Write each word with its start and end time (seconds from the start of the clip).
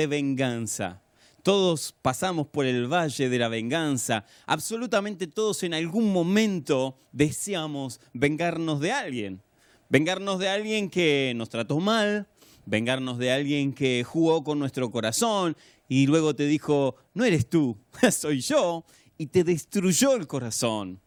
de 0.00 0.06
venganza. 0.06 1.02
Todos 1.42 1.94
pasamos 2.00 2.46
por 2.46 2.64
el 2.64 2.90
valle 2.90 3.28
de 3.28 3.38
la 3.38 3.48
venganza. 3.48 4.24
Absolutamente 4.46 5.26
todos 5.26 5.62
en 5.62 5.74
algún 5.74 6.10
momento 6.10 6.96
deseamos 7.12 8.00
vengarnos 8.14 8.80
de 8.80 8.92
alguien. 8.92 9.42
Vengarnos 9.90 10.38
de 10.38 10.48
alguien 10.48 10.88
que 10.88 11.34
nos 11.36 11.50
trató 11.50 11.80
mal, 11.80 12.28
vengarnos 12.64 13.18
de 13.18 13.30
alguien 13.30 13.74
que 13.74 14.02
jugó 14.02 14.42
con 14.42 14.58
nuestro 14.58 14.90
corazón 14.90 15.54
y 15.86 16.06
luego 16.06 16.34
te 16.34 16.46
dijo, 16.46 16.96
no 17.12 17.26
eres 17.26 17.50
tú, 17.50 17.76
soy 18.10 18.40
yo, 18.40 18.84
y 19.18 19.26
te 19.26 19.44
destruyó 19.44 20.16
el 20.16 20.26
corazón. 20.26 20.98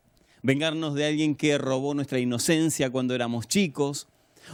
Vengarnos 0.44 0.94
de 0.94 1.08
alguien 1.08 1.34
que 1.34 1.58
robó 1.58 1.96
nuestra 1.96 2.20
inocencia 2.20 2.92
cuando 2.92 3.16
éramos 3.16 3.48
chicos. 3.48 4.08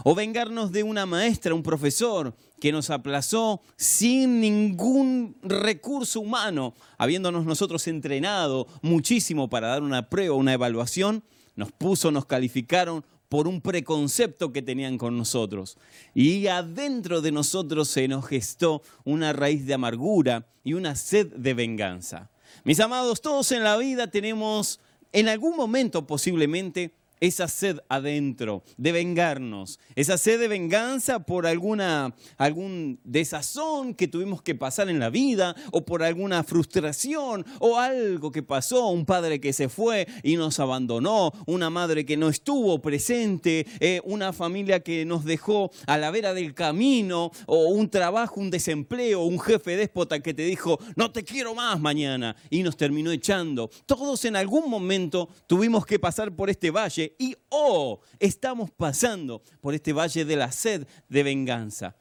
O 0.03 0.15
vengarnos 0.15 0.71
de 0.71 0.83
una 0.83 1.05
maestra, 1.05 1.53
un 1.53 1.63
profesor 1.63 2.35
que 2.59 2.71
nos 2.71 2.89
aplazó 2.89 3.61
sin 3.77 4.41
ningún 4.41 5.37
recurso 5.41 6.19
humano, 6.19 6.73
habiéndonos 6.97 7.45
nosotros 7.45 7.87
entrenado 7.87 8.67
muchísimo 8.81 9.49
para 9.49 9.69
dar 9.69 9.83
una 9.83 10.09
prueba, 10.09 10.35
una 10.35 10.53
evaluación, 10.53 11.23
nos 11.55 11.71
puso, 11.71 12.11
nos 12.11 12.25
calificaron 12.25 13.03
por 13.29 13.47
un 13.47 13.61
preconcepto 13.61 14.51
que 14.51 14.61
tenían 14.61 14.97
con 14.97 15.17
nosotros. 15.17 15.77
Y 16.15 16.47
adentro 16.47 17.21
de 17.21 17.31
nosotros 17.31 17.87
se 17.87 18.07
nos 18.07 18.25
gestó 18.25 18.81
una 19.05 19.33
raíz 19.33 19.65
de 19.65 19.75
amargura 19.75 20.47
y 20.63 20.73
una 20.73 20.95
sed 20.95 21.27
de 21.27 21.53
venganza. 21.53 22.31
Mis 22.63 22.79
amados, 22.79 23.21
todos 23.21 23.51
en 23.51 23.63
la 23.63 23.77
vida 23.77 24.07
tenemos 24.07 24.79
en 25.11 25.27
algún 25.27 25.55
momento 25.55 26.05
posiblemente 26.05 26.95
esa 27.19 27.47
sed 27.47 27.79
adentro 27.89 28.63
de 28.77 28.91
vengarnos, 28.91 29.79
esa 29.95 30.17
sed 30.17 30.39
de 30.39 30.47
venganza 30.47 31.19
por 31.19 31.45
alguna, 31.47 32.15
algún 32.37 32.99
desazón 33.03 33.93
que 33.93 34.07
tuvimos 34.07 34.41
que 34.41 34.55
pasar 34.55 34.89
en 34.89 34.99
la 34.99 35.09
vida 35.09 35.55
o 35.71 35.85
por 35.85 36.03
alguna 36.03 36.43
frustración 36.43 37.45
o 37.59 37.77
algo 37.77 38.31
que 38.31 38.43
pasó, 38.43 38.87
un 38.87 39.05
padre 39.05 39.39
que 39.39 39.53
se 39.53 39.69
fue 39.69 40.07
y 40.23 40.35
nos 40.35 40.59
abandonó, 40.59 41.31
una 41.45 41.69
madre 41.69 42.05
que 42.05 42.17
no 42.17 42.29
estuvo 42.29 42.81
presente, 42.81 43.65
eh, 43.79 44.01
una 44.03 44.33
familia 44.33 44.81
que 44.81 45.05
nos 45.05 45.25
dejó 45.25 45.71
a 45.87 45.97
la 45.97 46.11
vera 46.11 46.33
del 46.33 46.53
camino 46.53 47.31
o 47.45 47.67
un 47.67 47.89
trabajo, 47.89 48.39
un 48.39 48.49
desempleo, 48.49 49.23
un 49.23 49.39
jefe 49.39 49.75
déspota 49.75 50.19
que 50.19 50.33
te 50.33 50.43
dijo, 50.43 50.79
no 50.95 51.11
te 51.11 51.23
quiero 51.23 51.55
más 51.55 51.79
mañana 51.79 52.35
y 52.49 52.63
nos 52.63 52.77
terminó 52.77 53.11
echando. 53.11 53.69
Todos 53.85 54.25
en 54.25 54.35
algún 54.35 54.69
momento 54.69 55.29
tuvimos 55.47 55.85
que 55.85 55.99
pasar 55.99 56.35
por 56.35 56.49
este 56.49 56.71
valle 56.71 57.08
y 57.17 57.35
oh, 57.49 58.01
estamos 58.19 58.71
pasando 58.71 59.41
por 59.61 59.73
este 59.73 59.93
valle 59.93 60.25
de 60.25 60.35
la 60.35 60.51
sed 60.51 60.87
de 61.07 61.23
venganza. 61.23 61.95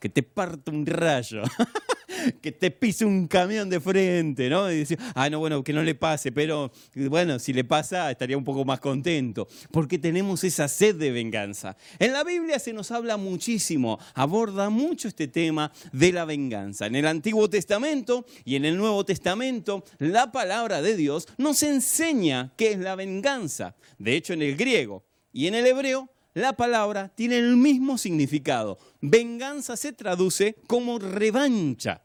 Que 0.00 0.08
te 0.08 0.24
parte 0.24 0.70
un 0.70 0.84
rayo, 0.86 1.42
que 2.42 2.52
te 2.52 2.70
pise 2.70 3.04
un 3.04 3.28
camión 3.28 3.68
de 3.68 3.80
frente, 3.80 4.48
¿no? 4.48 4.70
Y 4.70 4.78
decir, 4.78 4.98
ah, 5.14 5.28
no, 5.30 5.38
bueno, 5.38 5.62
que 5.62 5.72
no 5.72 5.82
le 5.82 5.94
pase, 5.94 6.32
pero 6.32 6.72
bueno, 6.94 7.38
si 7.38 7.52
le 7.52 7.64
pasa 7.64 8.10
estaría 8.10 8.36
un 8.36 8.44
poco 8.44 8.64
más 8.64 8.80
contento, 8.80 9.46
porque 9.70 9.98
tenemos 9.98 10.42
esa 10.44 10.68
sed 10.68 10.96
de 10.96 11.10
venganza. 11.10 11.76
En 11.98 12.12
la 12.12 12.24
Biblia 12.24 12.58
se 12.58 12.72
nos 12.72 12.90
habla 12.90 13.16
muchísimo, 13.16 13.98
aborda 14.14 14.70
mucho 14.70 15.08
este 15.08 15.28
tema 15.28 15.72
de 15.92 16.12
la 16.12 16.24
venganza. 16.24 16.86
En 16.86 16.96
el 16.96 17.06
Antiguo 17.06 17.48
Testamento 17.48 18.24
y 18.44 18.56
en 18.56 18.64
el 18.64 18.76
Nuevo 18.76 19.04
Testamento, 19.04 19.84
la 19.98 20.32
palabra 20.32 20.82
de 20.82 20.96
Dios 20.96 21.28
nos 21.38 21.62
enseña 21.62 22.52
qué 22.56 22.72
es 22.72 22.78
la 22.78 22.94
venganza. 22.94 23.76
De 23.98 24.16
hecho, 24.16 24.32
en 24.32 24.42
el 24.42 24.56
griego 24.56 25.04
y 25.32 25.46
en 25.46 25.54
el 25.54 25.66
hebreo, 25.66 26.10
la 26.34 26.52
palabra 26.52 27.08
tiene 27.08 27.38
el 27.38 27.56
mismo 27.56 27.98
significado. 27.98 28.78
Venganza 29.00 29.76
se 29.76 29.92
traduce 29.92 30.56
como 30.66 30.98
revancha. 30.98 32.02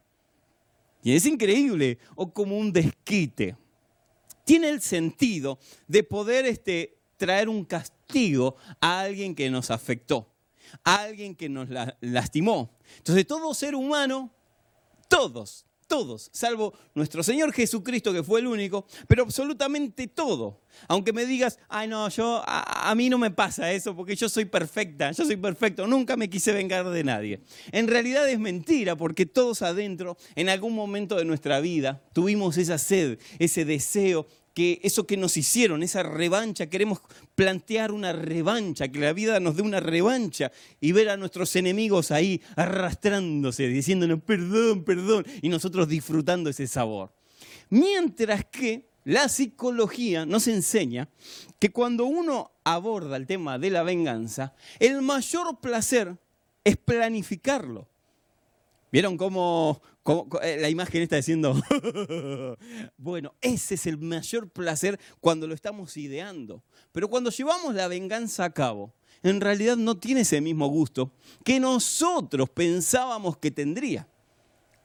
Y 1.04 1.16
es 1.16 1.26
increíble, 1.26 2.00
o 2.16 2.34
como 2.34 2.58
un 2.58 2.74
desquite. 2.74 3.56
Tiene 4.44 4.70
el 4.70 4.82
sentido 4.82 5.60
de 5.88 6.04
poder 6.04 6.46
este, 6.46 6.98
traer 7.18 7.50
un 7.50 7.64
castigo 7.64 8.56
a 8.80 9.02
alguien 9.02 9.36
que 9.36 9.50
nos 9.50 9.70
afectó, 9.70 10.34
a 10.84 11.04
alguien 11.04 11.36
que 11.36 11.48
nos 11.48 11.70
lastimó. 12.02 12.72
Entonces 12.98 13.28
todo 13.28 13.54
ser 13.54 13.76
humano, 13.76 14.32
todos 15.08 15.66
todos, 15.88 16.30
salvo 16.34 16.74
nuestro 16.94 17.24
Señor 17.24 17.54
Jesucristo, 17.54 18.14
que 18.14 18.24
fue 18.24 18.40
el 18.40 18.48
único, 18.48 18.86
pero 19.08 19.24
absolutamente 19.24 20.08
todo. 20.08 20.62
Aunque 20.88 21.14
me 21.14 21.26
digas, 21.26 21.60
ay 21.70 21.88
no, 21.88 22.10
yo, 22.10 22.44
a, 22.46 22.90
a, 22.90 22.96
mí 22.96 23.10
no 23.10 23.18
me 23.18 23.32
pasa 23.32 23.72
eso 23.72 23.96
porque 23.96 24.16
yo 24.16 24.28
soy 24.28 24.46
perfecta, 24.46 25.12
yo 25.12 25.26
soy 25.26 25.38
perfecto, 25.38 25.88
nunca 25.88 26.18
me 26.18 26.30
quise 26.30 26.52
vengar 26.52 26.90
de 26.90 27.04
nadie. 27.04 27.42
En 27.72 27.88
realidad 27.88 28.28
es 28.30 28.40
mentira 28.40 28.96
porque 28.96 29.26
todos 29.26 29.62
adentro, 29.62 30.18
en 30.36 30.50
algún 30.50 30.74
momento 30.74 31.16
de 31.16 31.26
nuestra 31.26 31.60
vida, 31.60 32.02
tuvimos 32.14 32.58
esa 32.58 32.78
sed, 32.78 33.20
ese 33.40 33.66
deseo 33.66 34.28
que 34.56 34.80
eso 34.84 35.06
que 35.06 35.18
nos 35.18 35.36
hicieron, 35.36 35.84
esa 35.84 36.02
revancha, 36.02 36.68
queremos 36.68 37.02
plantear 37.36 37.92
una 37.92 38.14
revancha, 38.14 38.88
que 38.88 39.00
la 39.00 39.12
vida 39.12 39.42
nos 39.42 39.58
dé 39.58 39.62
una 39.62 39.82
revancha 39.82 40.50
y 40.80 40.94
ver 40.94 41.10
a 41.10 41.18
nuestros 41.18 41.54
enemigos 41.58 42.10
ahí 42.10 42.42
arrastrándose, 42.56 43.68
diciéndonos 43.68 44.24
perdón, 44.24 44.86
perdón, 44.86 45.26
y 45.42 45.50
nosotros 45.50 45.90
disfrutando 45.90 46.50
ese 46.50 46.68
sabor. 46.68 47.14
Mientras 47.70 48.46
que 48.46 48.88
la 49.04 49.28
psicología 49.28 50.26
nos 50.26 50.48
enseña 50.48 51.10
que 51.60 51.72
cuando 51.72 52.06
uno 52.06 52.54
aborda 52.64 53.18
el 53.18 53.28
tema 53.28 53.60
de 53.60 53.72
la 53.72 53.84
venganza, 53.84 54.56
el 54.80 55.02
mayor 55.02 55.60
placer 55.60 56.18
es 56.64 56.78
planificarlo. 56.78 57.90
¿Vieron 58.96 59.18
cómo, 59.18 59.82
eh, 60.42 60.56
la 60.58 60.70
imagen 60.70 61.02
está 61.02 61.18
diciendo, 61.18 61.54
bueno, 62.98 63.36
ese 63.42 63.76
es 63.76 63.88
el 63.88 63.98
mayor 63.98 64.50
placer 64.50 64.98
cuando 65.20 65.48
lo 65.48 65.54
estamos 65.54 65.98
ideando. 65.98 66.64
Pero 66.94 67.10
cuando 67.10 67.30
llevamos 67.30 67.76
la 67.76 67.90
venganza 67.90 68.46
a 68.46 68.54
cabo, 68.54 68.94
en 69.22 69.42
realidad 69.42 69.76
no 69.76 69.98
tiene 69.98 70.22
ese 70.22 70.40
mismo 70.40 70.70
gusto 70.70 71.12
que 71.44 71.60
nosotros 71.60 72.50
pensábamos 72.52 73.36
que 73.36 73.52
tendría. 73.52 74.08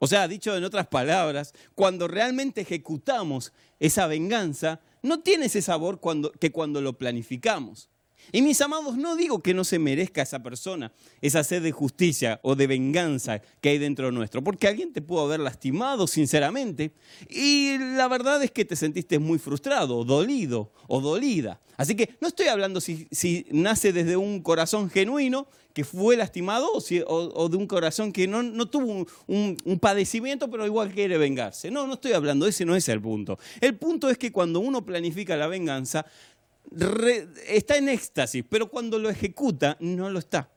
O 0.00 0.08
sea, 0.08 0.26
dicho 0.26 0.56
en 0.56 0.64
otras 0.64 0.88
palabras, 0.88 1.54
cuando 1.76 2.08
realmente 2.08 2.62
ejecutamos 2.62 3.52
esa 3.78 4.08
venganza, 4.08 4.80
no 5.02 5.20
tiene 5.20 5.46
ese 5.46 5.62
sabor 5.62 6.00
que 6.40 6.50
cuando 6.50 6.80
lo 6.80 6.98
planificamos. 6.98 7.88
Y 8.32 8.42
mis 8.42 8.60
amados, 8.60 8.96
no 8.96 9.16
digo 9.16 9.42
que 9.42 9.54
no 9.54 9.64
se 9.64 9.78
merezca 9.78 10.22
esa 10.22 10.42
persona 10.42 10.92
esa 11.20 11.44
sed 11.44 11.62
de 11.62 11.72
justicia 11.72 12.40
o 12.42 12.54
de 12.54 12.66
venganza 12.66 13.40
que 13.60 13.70
hay 13.70 13.78
dentro 13.78 14.10
nuestro, 14.10 14.42
porque 14.42 14.68
alguien 14.68 14.92
te 14.92 15.02
pudo 15.02 15.22
haber 15.22 15.40
lastimado 15.40 16.06
sinceramente 16.06 16.92
y 17.28 17.76
la 17.78 18.08
verdad 18.08 18.42
es 18.42 18.50
que 18.50 18.64
te 18.64 18.76
sentiste 18.76 19.18
muy 19.18 19.38
frustrado, 19.38 20.04
dolido 20.04 20.72
o 20.86 21.00
dolida. 21.00 21.60
Así 21.76 21.94
que 21.94 22.14
no 22.20 22.28
estoy 22.28 22.48
hablando 22.48 22.80
si, 22.80 23.08
nace 23.50 23.92
desde 23.92 24.16
un 24.16 24.42
corazón 24.42 24.90
genuino 24.90 25.46
que 25.72 25.84
fue 25.84 26.16
lastimado 26.16 26.68
o, 27.06 27.48
de 27.48 27.56
un 27.56 27.66
corazón 27.66 28.12
que 28.12 28.26
no, 28.26 28.66
tuvo 28.68 29.06
un, 29.26 29.78
padecimiento 29.80 30.50
pero 30.50 30.66
igual 30.66 30.92
quiere 30.92 31.16
vengarse. 31.16 31.70
No, 31.70 31.86
no 31.86 31.94
estoy 31.94 32.12
hablando, 32.12 32.46
ese 32.46 32.66
no 32.66 32.76
es 32.76 32.88
el 32.88 33.00
punto. 33.00 33.38
El 33.60 33.76
punto 33.76 34.10
es 34.10 34.18
que 34.18 34.30
cuando 34.30 34.60
uno 34.60 34.84
planifica 34.84 35.36
la 35.36 35.46
venganza, 35.46 36.04
está 37.46 37.76
en 37.76 37.88
éxtasis, 37.88 38.44
pero 38.48 38.70
cuando 38.70 38.98
lo 38.98 39.10
ejecuta 39.10 39.76
no 39.80 40.10
lo 40.10 40.18
está. 40.18 40.50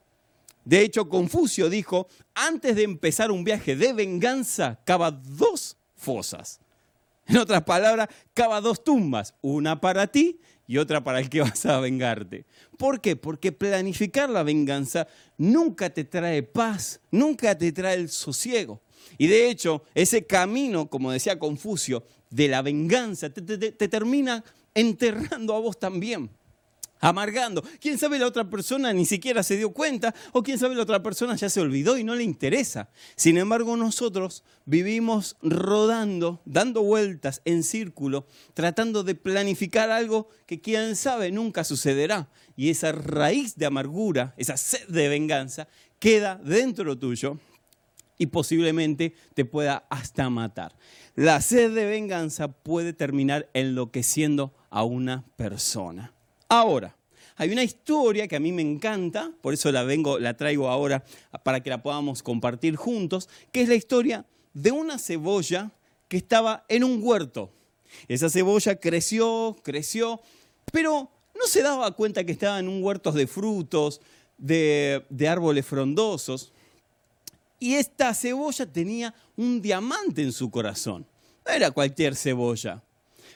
De 0.66 0.82
hecho, 0.82 1.10
Confucio 1.10 1.70
dijo, 1.70 2.08
antes 2.34 2.76
de 2.76 2.84
empezar 2.84 3.32
un 3.32 3.44
viaje 3.44 3.76
de 3.76 3.92
venganza, 3.94 4.80
cava 4.86 5.12
dos 5.12 5.78
fosas. 5.96 6.60
En 7.26 7.38
otras 7.38 7.64
palabras, 7.64 8.10
cava 8.34 8.62
dos 8.62 8.84
tumbas, 8.84 9.34
una 9.42 9.80
para 9.80 10.08
ti 10.08 10.40
y 10.68 10.78
otra 10.78 11.04
para 11.04 11.20
el 11.20 11.30
que 11.30 11.42
vas 11.42 11.66
a 11.66 11.80
vengarte. 11.80 12.46
¿Por 12.78 13.02
qué? 13.02 13.16
Porque 13.16 13.52
planificar 13.52 14.30
la 14.30 14.44
venganza 14.44 15.08
nunca 15.38 15.90
te 15.90 16.04
trae 16.04 16.44
paz, 16.44 17.02
nunca 17.12 17.58
te 17.58 17.72
trae 17.72 17.96
el 17.96 18.10
sosiego. 18.10 18.82
Y 19.18 19.28
de 19.28 19.50
hecho, 19.50 19.84
ese 19.94 20.26
camino, 20.26 20.90
como 20.90 21.12
decía 21.12 21.40
Confucio, 21.40 22.04
de 22.34 22.48
la 22.48 22.62
venganza, 22.62 23.30
te, 23.30 23.42
te 23.42 23.88
termina 23.88 24.44
enterrando 24.74 25.56
a 25.56 25.60
vos 25.60 25.80
también, 25.80 26.32
amargando. 27.00 27.64
Quién 27.80 28.00
sabe 28.00 28.18
la 28.18 28.26
otra 28.26 28.50
persona 28.50 28.92
ni 28.92 29.06
siquiera 29.06 29.44
se 29.44 29.56
dio 29.56 29.72
cuenta 29.72 30.16
o 30.32 30.42
quién 30.42 30.58
sabe 30.58 30.74
la 30.74 30.82
otra 30.82 31.04
persona 31.04 31.36
ya 31.36 31.50
se 31.50 31.62
olvidó 31.62 31.96
y 31.96 32.04
no 32.04 32.16
le 32.16 32.24
interesa. 32.24 32.90
Sin 33.16 33.38
embargo, 33.38 33.78
nosotros 33.78 34.44
vivimos 34.66 35.36
rodando, 35.44 36.42
dando 36.46 36.82
vueltas 36.82 37.42
en 37.46 37.64
círculo, 37.64 38.26
tratando 38.56 39.04
de 39.04 39.14
planificar 39.14 39.92
algo 39.92 40.28
que 40.48 40.60
quién 40.60 40.96
sabe 40.96 41.32
nunca 41.32 41.64
sucederá. 41.64 42.30
Y 42.56 42.72
esa 42.72 42.92
raíz 42.94 43.58
de 43.58 43.68
amargura, 43.68 44.34
esa 44.38 44.58
sed 44.58 44.88
de 44.88 45.08
venganza, 45.08 45.68
queda 46.00 46.42
dentro 46.44 46.98
tuyo 46.98 47.38
y 48.18 48.28
posiblemente 48.28 49.14
te 49.34 49.46
pueda 49.46 49.86
hasta 49.90 50.30
matar. 50.30 50.76
La 51.16 51.42
sed 51.42 51.74
de 51.74 51.86
venganza 51.86 52.48
puede 52.48 52.94
terminar 52.94 53.50
enloqueciendo 53.54 54.54
a 54.70 54.84
una 54.84 55.26
persona. 55.36 56.14
Ahora, 56.50 56.96
hay 57.36 57.52
una 57.52 57.64
historia 57.64 58.28
que 58.28 58.36
a 58.36 58.40
mí 58.40 58.52
me 58.52 58.62
encanta, 58.62 59.32
por 59.42 59.54
eso 59.54 59.72
la 59.72 59.84
vengo, 59.84 60.20
la 60.20 60.38
traigo 60.38 60.70
ahora 60.70 61.04
para 61.44 61.62
que 61.62 61.70
la 61.70 61.82
podamos 61.82 62.22
compartir 62.22 62.76
juntos, 62.76 63.28
que 63.52 63.62
es 63.62 63.70
la 63.70 63.76
historia 63.76 64.26
de 64.54 64.72
una 64.72 65.00
cebolla 65.00 65.72
que 66.08 66.18
estaba 66.18 66.64
en 66.70 66.84
un 66.84 67.00
huerto. 67.02 67.52
Esa 68.08 68.30
cebolla 68.30 68.80
creció, 68.80 69.56
creció, 69.64 70.22
pero 70.72 71.10
no 71.36 71.48
se 71.48 71.64
daba 71.64 71.92
cuenta 71.92 72.24
que 72.24 72.32
estaba 72.32 72.60
en 72.60 72.68
un 72.68 72.84
huerto 72.84 73.12
de 73.12 73.28
frutos, 73.28 74.00
de, 74.38 75.06
de 75.10 75.28
árboles 75.28 75.66
frondosos. 75.66 76.53
Y 77.64 77.76
esta 77.76 78.14
cebolla 78.14 78.66
tenía 78.66 79.16
un 79.38 79.62
diamante 79.62 80.22
en 80.22 80.34
su 80.34 80.52
corazón. 80.52 81.08
No 81.46 81.54
era 81.54 81.72
cualquier 81.72 82.14
cebolla. 82.14 82.84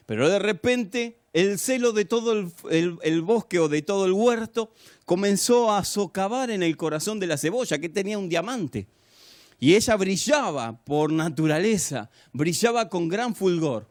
Pero 0.05 0.27
de 0.27 0.37
repente 0.37 1.17
el 1.31 1.57
celo 1.57 1.93
de 1.93 2.03
todo 2.03 2.33
el, 2.33 3.21
bosque 3.21 3.57
o 3.57 3.69
de 3.69 3.81
todo 3.83 4.05
el 4.05 4.11
huerto 4.11 4.73
comenzó 5.05 5.71
a 5.71 5.85
socavar 5.85 6.51
en 6.51 6.61
el 6.61 6.75
corazón 6.75 7.21
de 7.21 7.27
la 7.27 7.37
cebolla, 7.37 7.77
que 7.77 7.87
tenía 7.87 8.17
un 8.17 8.27
diamante. 8.27 8.89
Y 9.61 9.75
ella 9.75 9.95
brillaba 9.95 10.77
por 10.83 11.09
naturaleza, 11.13 12.09
brillaba 12.33 12.89
con 12.89 13.07
gran 13.07 13.33
fulgor. 13.33 13.89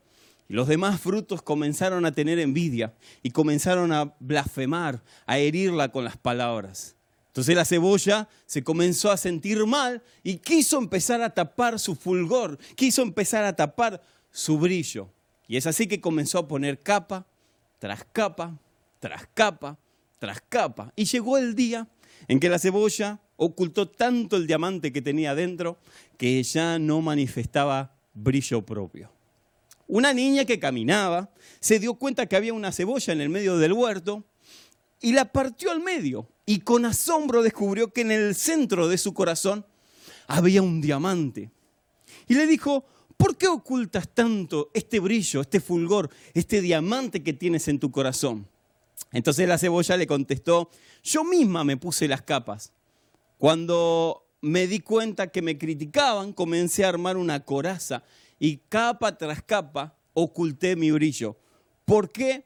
Y 0.51 0.53
los 0.53 0.69
demás 0.69 1.01
frutos 1.01 1.41
comenzaron 1.41 2.05
a 2.05 2.13
tener 2.13 2.39
envidia 2.41 2.93
y 3.23 3.31
comenzaron 3.31 3.91
a 3.91 4.15
blasfemar, 4.21 5.03
a 5.25 5.39
herirla 5.39 5.91
con 5.91 6.05
las 6.05 6.19
palabras. 6.19 6.96
Entonces 7.37 7.55
la 7.55 7.67
cebolla 7.67 8.31
se 8.47 8.65
comenzó 8.65 9.11
a 9.11 9.19
sentir 9.19 9.67
mal 9.67 10.03
y 10.23 10.39
quiso 10.39 10.79
empezar 10.79 11.21
a 11.21 11.29
tapar 11.29 11.79
su 11.79 11.95
fulgor, 11.95 12.57
quiso 12.75 13.03
empezar 13.03 13.45
a 13.45 13.55
tapar 13.55 14.03
su 14.31 14.59
brillo. 14.59 15.11
Y 15.47 15.59
es 15.59 15.67
así 15.67 15.87
que 15.87 16.01
comenzó 16.01 16.39
a 16.39 16.49
poner 16.49 16.81
capa 16.81 17.27
tras 17.79 18.07
capa, 18.11 18.59
tras 19.01 19.29
capa, 19.35 19.77
tras 20.19 20.41
capa. 20.49 20.95
Y 20.97 21.05
llegó 21.05 21.37
el 21.37 21.55
día 21.55 21.87
en 22.27 22.41
que 22.41 22.49
la 22.49 22.59
cebolla 22.59 23.21
ocultó 23.37 23.87
tanto 23.87 24.39
el 24.39 24.47
diamante 24.47 24.91
que 24.91 25.03
tenía 25.03 25.35
dentro 25.35 25.77
que 26.17 26.43
ya 26.43 26.79
no 26.79 27.03
manifestaba 27.03 27.95
brillo 28.15 28.65
propio. 28.65 29.13
Una 29.87 30.15
niña 30.15 30.47
que 30.47 30.59
caminaba 30.59 31.29
se 31.61 31.79
dio 31.81 31.97
cuenta 31.97 32.25
que 32.25 32.37
había 32.37 32.55
una 32.55 32.73
cebolla 32.73 33.13
en 33.13 33.21
el 33.21 33.29
medio 33.29 33.59
del 33.59 33.75
huerto 33.75 34.25
y 35.03 35.13
la 35.13 35.27
partió 35.27 35.71
al 35.71 35.81
medio 35.81 36.31
y 36.47 36.61
con 36.61 36.85
asombro 36.85 37.43
descubrió 37.43 37.93
que 37.93 38.03
en 38.03 38.13
el 38.13 38.37
centro 38.37 38.89
de 38.89 38.97
su 38.97 39.13
corazón 39.13 39.67
había 40.29 40.63
un 40.63 40.81
diamante. 40.81 41.51
Y 42.29 42.35
le 42.35 42.47
dijo, 42.47 42.85
¿por 43.17 43.37
qué 43.37 43.49
ocultas 43.49 44.09
tanto 44.09 44.71
este 44.73 45.01
brillo, 45.01 45.41
este 45.41 45.61
fulgor, 45.61 46.09
este 46.35 46.61
diamante 46.61 47.23
que 47.25 47.33
tienes 47.33 47.67
en 47.67 47.81
tu 47.81 47.91
corazón? 47.91 48.49
Entonces 49.13 49.49
la 49.49 49.59
cebolla 49.59 49.97
le 49.97 50.07
contestó, 50.07 50.71
yo 51.03 51.25
misma 51.25 51.65
me 51.65 51.77
puse 51.77 52.07
las 52.07 52.23
capas. 52.23 52.73
Cuando 53.39 54.27
me 54.41 54.69
di 54.69 54.79
cuenta 54.81 55.27
que 55.27 55.43
me 55.43 55.59
criticaban, 55.59 56.33
comencé 56.33 56.85
a 56.85 56.89
armar 56.89 57.17
una 57.17 57.45
coraza 57.45 58.05
y 58.39 58.59
capa 58.69 59.19
tras 59.19 59.43
capa 59.43 59.97
oculté 60.15 60.77
mi 60.77 60.91
brillo. 60.93 61.37
¿Por 61.85 62.11
qué? 62.11 62.45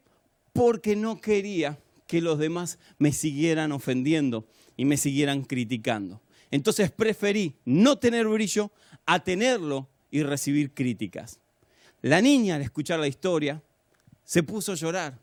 Porque 0.52 0.96
no 0.96 1.20
quería 1.20 1.78
que 2.10 2.20
los 2.20 2.40
demás 2.40 2.80
me 2.98 3.12
siguieran 3.12 3.70
ofendiendo 3.70 4.44
y 4.76 4.84
me 4.84 4.96
siguieran 4.96 5.44
criticando. 5.44 6.20
Entonces 6.50 6.90
preferí 6.90 7.54
no 7.64 8.00
tener 8.00 8.26
brillo 8.26 8.72
a 9.06 9.22
tenerlo 9.22 9.88
y 10.10 10.24
recibir 10.24 10.74
críticas. 10.74 11.38
La 12.02 12.20
niña, 12.20 12.56
al 12.56 12.62
escuchar 12.62 12.98
la 12.98 13.06
historia, 13.06 13.62
se 14.24 14.42
puso 14.42 14.72
a 14.72 14.74
llorar. 14.74 15.20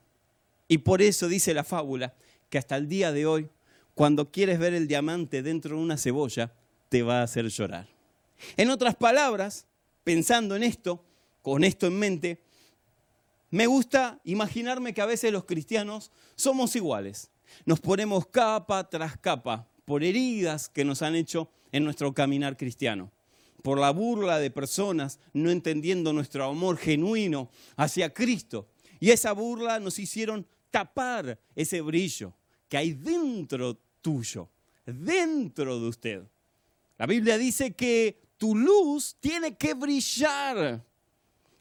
Y 0.69 0.77
por 0.77 1.01
eso 1.01 1.27
dice 1.27 1.53
la 1.53 1.65
fábula 1.65 2.13
que 2.49 2.57
hasta 2.57 2.77
el 2.77 2.87
día 2.87 3.11
de 3.11 3.25
hoy, 3.25 3.49
cuando 3.93 4.31
quieres 4.31 4.57
ver 4.57 4.73
el 4.73 4.87
diamante 4.87 5.43
dentro 5.43 5.75
de 5.75 5.83
una 5.83 5.97
cebolla, 5.97 6.53
te 6.87 7.03
va 7.03 7.19
a 7.19 7.23
hacer 7.23 7.49
llorar. 7.49 7.89
En 8.55 8.69
otras 8.69 8.95
palabras, 8.95 9.65
pensando 10.05 10.55
en 10.55 10.63
esto, 10.63 11.03
con 11.41 11.65
esto 11.65 11.87
en 11.87 11.99
mente, 11.99 12.41
me 13.49 13.67
gusta 13.67 14.19
imaginarme 14.23 14.93
que 14.93 15.01
a 15.01 15.05
veces 15.05 15.31
los 15.31 15.45
cristianos 15.45 16.11
somos 16.35 16.75
iguales. 16.75 17.29
Nos 17.65 17.79
ponemos 17.79 18.27
capa 18.27 18.89
tras 18.89 19.17
capa 19.17 19.67
por 19.85 20.03
heridas 20.03 20.69
que 20.69 20.83
nos 20.83 21.01
han 21.01 21.15
hecho 21.15 21.49
en 21.71 21.83
nuestro 21.83 22.13
caminar 22.13 22.57
cristiano 22.57 23.11
por 23.67 23.79
la 23.79 23.91
burla 23.91 24.39
de 24.39 24.49
personas 24.49 25.19
no 25.33 25.49
entendiendo 25.49 26.13
nuestro 26.13 26.45
amor 26.45 26.77
genuino 26.77 27.49
hacia 27.75 28.13
Cristo. 28.13 28.69
Y 28.99 29.11
esa 29.11 29.33
burla 29.33 29.77
nos 29.79 29.99
hicieron 29.99 30.47
tapar 30.71 31.37
ese 31.53 31.81
brillo 31.81 32.33
que 32.69 32.77
hay 32.77 32.93
dentro 32.93 33.77
tuyo, 34.01 34.49
dentro 34.85 35.81
de 35.81 35.87
usted. 35.87 36.23
La 36.97 37.05
Biblia 37.05 37.37
dice 37.37 37.75
que 37.75 38.21
tu 38.37 38.55
luz 38.55 39.17
tiene 39.19 39.57
que 39.57 39.73
brillar, 39.73 40.81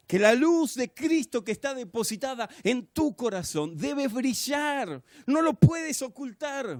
que 0.07 0.17
la 0.17 0.33
luz 0.33 0.75
de 0.75 0.93
Cristo 0.93 1.43
que 1.43 1.51
está 1.51 1.73
depositada 1.73 2.49
en 2.63 2.87
tu 2.87 3.15
corazón 3.15 3.77
debe 3.77 4.07
brillar, 4.07 5.03
no 5.25 5.41
lo 5.41 5.53
puedes 5.53 6.01
ocultar. 6.01 6.79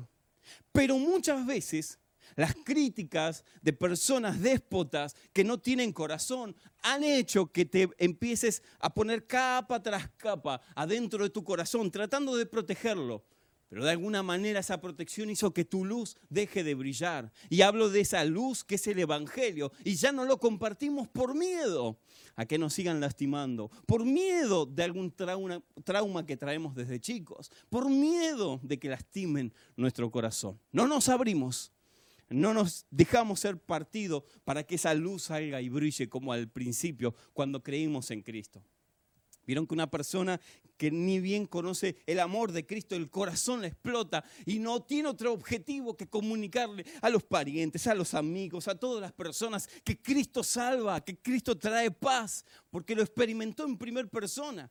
Pero 0.71 0.97
muchas 0.97 1.45
veces 1.45 1.99
las 2.35 2.55
críticas 2.55 3.43
de 3.61 3.73
personas 3.73 4.39
déspotas 4.39 5.15
que 5.33 5.43
no 5.43 5.59
tienen 5.59 5.91
corazón 5.91 6.55
han 6.81 7.03
hecho 7.03 7.51
que 7.51 7.65
te 7.65 7.89
empieces 7.97 8.63
a 8.79 8.93
poner 8.93 9.27
capa 9.27 9.81
tras 9.81 10.09
capa 10.17 10.61
adentro 10.75 11.23
de 11.23 11.29
tu 11.29 11.43
corazón, 11.43 11.91
tratando 11.91 12.35
de 12.37 12.45
protegerlo. 12.45 13.25
Pero 13.69 13.83
de 13.83 13.91
alguna 13.91 14.23
manera 14.23 14.61
esa 14.61 14.79
protección 14.79 15.29
hizo 15.29 15.53
que 15.53 15.65
tu 15.65 15.83
luz 15.83 16.15
deje 16.29 16.63
de 16.63 16.73
brillar. 16.73 17.33
Y 17.49 17.61
hablo 17.61 17.89
de 17.89 17.99
esa 17.99 18.23
luz 18.23 18.63
que 18.63 18.75
es 18.75 18.87
el 18.87 18.99
Evangelio. 18.99 19.73
Y 19.83 19.95
ya 19.95 20.13
no 20.13 20.23
lo 20.23 20.39
compartimos 20.39 21.09
por 21.09 21.35
miedo 21.35 21.99
a 22.37 22.45
que 22.45 22.57
nos 22.57 22.73
sigan 22.73 23.01
lastimando. 23.01 23.69
Por 23.85 24.05
miedo 24.05 24.65
de 24.65 24.83
algún 24.83 25.11
trauma, 25.11 26.25
que 26.25 26.37
traemos 26.37 26.75
desde 26.75 27.01
chicos. 27.01 27.51
Por 27.69 27.89
miedo 27.89 28.61
de 28.63 28.79
que 28.79 28.87
lastimen 28.87 29.53
nuestro 29.75 30.09
corazón. 30.09 30.57
No 30.71 30.87
nos 30.87 31.09
abrimos 31.09 31.73
no 32.29 32.53
nos 32.53 32.85
dejamos 32.91 33.39
ser 33.39 33.57
partido 33.57 34.25
para 34.43 34.61
que 34.63 34.75
esa 34.75 34.93
luz 34.93 35.23
salga 35.23 35.61
y 35.61 35.69
brille 35.69 36.09
como 36.09 36.33
al 36.33 36.49
principio 36.49 37.15
cuando 37.33 37.63
creímos 37.63 38.11
en 38.11 38.21
Cristo. 38.21 38.61
Vieron 39.47 39.65
que 39.65 39.73
una 39.73 39.89
persona 39.89 40.39
que 40.77 40.91
ni 40.91 41.19
bien 41.19 41.45
conoce 41.47 41.97
el 42.05 42.19
amor 42.19 42.51
de 42.51 42.65
Cristo, 42.65 42.95
el 42.95 43.09
corazón 43.09 43.61
le 43.61 43.69
explota 43.69 44.23
y 44.45 44.59
no 44.59 44.83
tiene 44.83 45.07
otro 45.07 45.33
objetivo 45.33 45.95
que 45.95 46.07
comunicarle 46.07 46.85
a 47.01 47.09
los 47.09 47.23
parientes, 47.23 47.87
a 47.87 47.95
los 47.95 48.13
amigos, 48.13 48.67
a 48.67 48.75
todas 48.75 49.01
las 49.01 49.13
personas 49.13 49.67
que 49.83 49.99
Cristo 50.01 50.43
salva, 50.43 50.99
que 50.99 51.17
Cristo 51.17 51.57
trae 51.57 51.89
paz, 51.89 52.45
porque 52.69 52.93
lo 52.93 53.01
experimentó 53.01 53.65
en 53.65 53.77
primera 53.77 54.07
persona. 54.07 54.69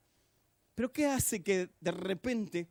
Pero 0.75 0.93
¿qué 0.93 1.07
hace 1.07 1.43
que 1.43 1.71
de 1.81 1.91
repente, 1.91 2.69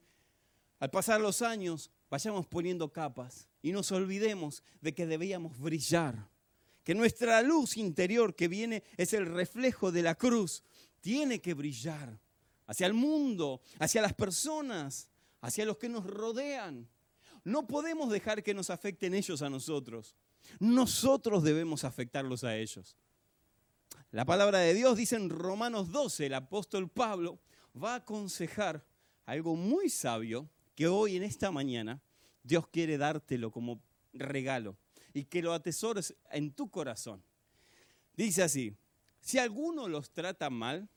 al 0.79 0.91
pasar 0.91 1.19
los 1.19 1.41
años, 1.41 1.89
vayamos 2.09 2.45
poniendo 2.45 2.93
capas 2.93 3.49
y 3.63 3.71
nos 3.71 3.91
olvidemos 3.91 4.61
de 4.79 4.93
que 4.93 5.07
debíamos 5.07 5.59
brillar, 5.59 6.29
que 6.83 6.93
nuestra 6.93 7.41
luz 7.41 7.77
interior 7.77 8.35
que 8.35 8.47
viene 8.47 8.83
es 8.95 9.13
el 9.13 9.25
reflejo 9.25 9.91
de 9.91 10.03
la 10.03 10.13
cruz, 10.13 10.63
tiene 11.05 11.39
que 11.39 11.53
brillar 11.53 12.19
hacia 12.65 12.87
el 12.87 12.95
mundo, 12.95 13.61
hacia 13.77 14.01
las 14.01 14.15
personas, 14.15 15.07
hacia 15.39 15.63
los 15.63 15.77
que 15.77 15.87
nos 15.87 16.03
rodean. 16.03 16.89
No 17.43 17.67
podemos 17.67 18.09
dejar 18.09 18.41
que 18.41 18.55
nos 18.55 18.71
afecten 18.71 19.13
ellos 19.13 19.43
a 19.43 19.49
nosotros. 19.51 20.15
Nosotros 20.59 21.43
debemos 21.43 21.83
afectarlos 21.83 22.43
a 22.43 22.57
ellos. 22.57 22.97
La 24.09 24.25
palabra 24.25 24.57
de 24.57 24.73
Dios 24.73 24.97
dice 24.97 25.15
en 25.15 25.29
Romanos 25.29 25.91
12, 25.91 26.25
el 26.25 26.33
apóstol 26.33 26.89
Pablo 26.89 27.37
va 27.79 27.93
a 27.93 27.97
aconsejar 27.97 28.83
algo 29.27 29.55
muy 29.55 29.91
sabio 29.91 30.49
que 30.73 30.87
hoy 30.87 31.17
en 31.17 31.21
esta 31.21 31.51
mañana 31.51 32.01
Dios 32.41 32.67
quiere 32.69 32.97
dártelo 32.97 33.51
como 33.51 33.79
regalo 34.11 34.75
y 35.13 35.25
que 35.25 35.43
lo 35.43 35.53
atesores 35.53 36.15
en 36.31 36.51
tu 36.51 36.71
corazón. 36.71 37.21
Dice 38.17 38.41
así, 38.41 38.75
si 39.21 39.37
alguno 39.37 39.87
los 39.87 40.09
trata 40.09 40.49
mal, 40.49 40.89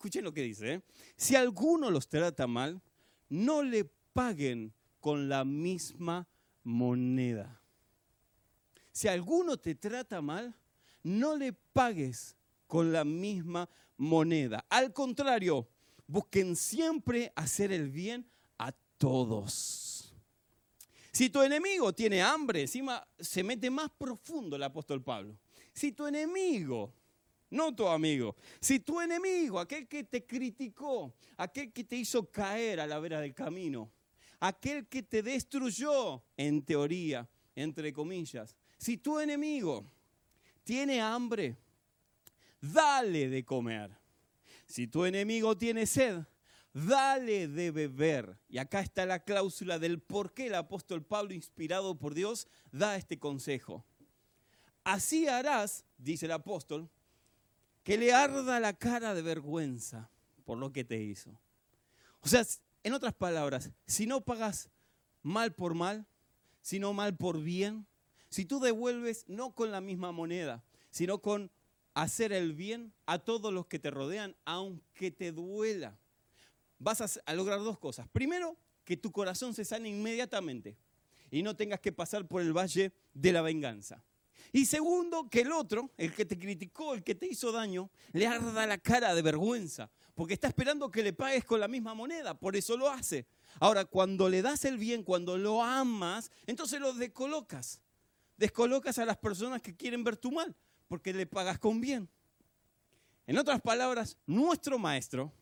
escuchen 0.00 0.24
lo 0.24 0.32
que 0.32 0.42
dice, 0.42 0.72
¿eh? 0.72 0.82
si 1.14 1.36
alguno 1.36 1.90
los 1.90 2.08
trata 2.08 2.46
mal, 2.46 2.80
no 3.28 3.62
le 3.62 3.84
paguen 3.84 4.72
con 4.98 5.28
la 5.28 5.44
misma 5.44 6.26
moneda. 6.62 7.60
Si 8.90 9.08
alguno 9.08 9.58
te 9.58 9.74
trata 9.74 10.22
mal, 10.22 10.56
no 11.02 11.36
le 11.36 11.52
pagues 11.52 12.34
con 12.66 12.92
la 12.92 13.04
misma 13.04 13.68
moneda. 13.98 14.64
Al 14.70 14.94
contrario, 14.94 15.68
busquen 16.06 16.56
siempre 16.56 17.30
hacer 17.36 17.70
el 17.70 17.90
bien 17.90 18.26
a 18.56 18.72
todos. 18.96 20.14
Si 21.12 21.28
tu 21.28 21.42
enemigo 21.42 21.92
tiene 21.92 22.22
hambre, 22.22 22.62
encima 22.62 23.06
se 23.18 23.42
mete 23.42 23.68
más 23.68 23.90
profundo 23.90 24.56
el 24.56 24.62
apóstol 24.62 25.02
Pablo. 25.02 25.36
Si 25.74 25.92
tu 25.92 26.06
enemigo, 26.06 26.94
no 27.50 27.74
tu 27.74 27.86
amigo, 27.86 28.36
si 28.60 28.80
tu 28.80 29.00
enemigo, 29.00 29.58
aquel 29.58 29.88
que 29.88 30.04
te 30.04 30.24
criticó, 30.24 31.12
aquel 31.36 31.72
que 31.72 31.84
te 31.84 31.96
hizo 31.96 32.30
caer 32.30 32.80
a 32.80 32.86
la 32.86 32.98
vera 32.98 33.20
del 33.20 33.34
camino, 33.34 33.90
aquel 34.38 34.86
que 34.86 35.02
te 35.02 35.22
destruyó, 35.22 36.22
en 36.36 36.62
teoría, 36.62 37.28
entre 37.54 37.92
comillas. 37.92 38.56
Si 38.78 38.96
tu 38.96 39.18
enemigo 39.18 39.84
tiene 40.64 41.00
hambre, 41.00 41.56
dale 42.60 43.28
de 43.28 43.44
comer. 43.44 43.90
Si 44.66 44.86
tu 44.86 45.04
enemigo 45.04 45.56
tiene 45.56 45.86
sed, 45.86 46.22
dale 46.72 47.48
de 47.48 47.70
beber. 47.70 48.38
Y 48.48 48.58
acá 48.58 48.80
está 48.80 49.04
la 49.04 49.24
cláusula 49.24 49.78
del 49.78 50.00
por 50.00 50.32
qué 50.32 50.46
el 50.46 50.54
apóstol 50.54 51.04
Pablo, 51.04 51.34
inspirado 51.34 51.98
por 51.98 52.14
Dios, 52.14 52.46
da 52.70 52.96
este 52.96 53.18
consejo. 53.18 53.84
Así 54.84 55.26
harás, 55.28 55.84
dice 55.98 56.26
el 56.26 56.32
apóstol, 56.32 56.88
que 57.82 57.98
le 57.98 58.12
arda 58.12 58.60
la 58.60 58.72
cara 58.72 59.14
de 59.14 59.22
vergüenza 59.22 60.10
por 60.44 60.58
lo 60.58 60.72
que 60.72 60.84
te 60.84 61.00
hizo. 61.00 61.38
O 62.20 62.28
sea, 62.28 62.44
en 62.82 62.92
otras 62.92 63.14
palabras, 63.14 63.70
si 63.86 64.06
no 64.06 64.20
pagas 64.20 64.68
mal 65.22 65.52
por 65.54 65.74
mal, 65.74 66.06
sino 66.62 66.92
mal 66.92 67.16
por 67.16 67.40
bien, 67.40 67.86
si 68.28 68.44
tú 68.44 68.60
devuelves 68.60 69.24
no 69.28 69.54
con 69.54 69.70
la 69.70 69.80
misma 69.80 70.12
moneda, 70.12 70.62
sino 70.90 71.20
con 71.20 71.50
hacer 71.94 72.32
el 72.32 72.52
bien 72.52 72.92
a 73.06 73.18
todos 73.18 73.52
los 73.52 73.66
que 73.66 73.78
te 73.78 73.90
rodean, 73.90 74.36
aunque 74.44 75.10
te 75.10 75.32
duela, 75.32 75.98
vas 76.78 77.20
a, 77.24 77.34
lograr 77.34 77.58
dos 77.58 77.78
cosas. 77.78 78.08
Primero, 78.08 78.56
que 78.84 78.96
tu 78.96 79.12
corazón 79.12 79.54
se 79.54 79.64
sane 79.64 79.88
inmediatamente 79.88 80.76
y 81.30 81.42
no 81.42 81.54
tengas 81.54 81.80
que 81.80 81.92
pasar 81.92 82.26
por 82.26 82.42
el 82.42 82.56
valle 82.56 82.92
de 83.14 83.32
la 83.32 83.42
venganza. 83.42 84.02
Y 84.52 84.66
segundo, 84.66 85.28
que 85.28 85.42
el 85.42 85.52
otro, 85.52 85.90
el 85.96 86.14
que 86.14 86.24
te 86.24 86.38
criticó, 86.38 86.94
el 86.94 87.02
que 87.02 87.14
te 87.14 87.26
hizo 87.26 87.52
daño, 87.52 87.90
le 88.12 88.26
arda 88.26 88.66
la 88.66 88.78
cara 88.78 89.14
de 89.14 89.22
vergüenza, 89.22 89.90
porque 90.14 90.34
está 90.34 90.48
esperando 90.48 90.90
que 90.90 91.02
le 91.02 91.12
pagues 91.12 91.44
con 91.44 91.60
la 91.60 91.68
misma 91.68 91.94
moneda, 91.94 92.34
por 92.34 92.56
eso 92.56 92.76
lo 92.76 92.88
hace. 92.88 93.26
Ahora, 93.58 93.84
cuando 93.84 94.28
le 94.28 94.42
das 94.42 94.64
el 94.64 94.78
bien, 94.78 95.02
cuando 95.02 95.36
lo 95.36 95.62
amas, 95.62 96.30
entonces 96.46 96.80
lo 96.80 96.92
descolocas. 96.92 97.80
Descolocas 98.36 98.98
a 98.98 99.04
las 99.04 99.18
personas 99.18 99.60
que 99.62 99.76
quieren 99.76 100.02
ver 100.04 100.16
tu 100.16 100.32
mal, 100.32 100.54
porque 100.88 101.12
le 101.12 101.26
pagas 101.26 101.58
con 101.58 101.80
bien. 101.80 102.08
En 103.26 103.38
otras 103.38 103.60
palabras, 103.60 104.16
nuestro 104.26 104.78
maestro, 104.78 105.32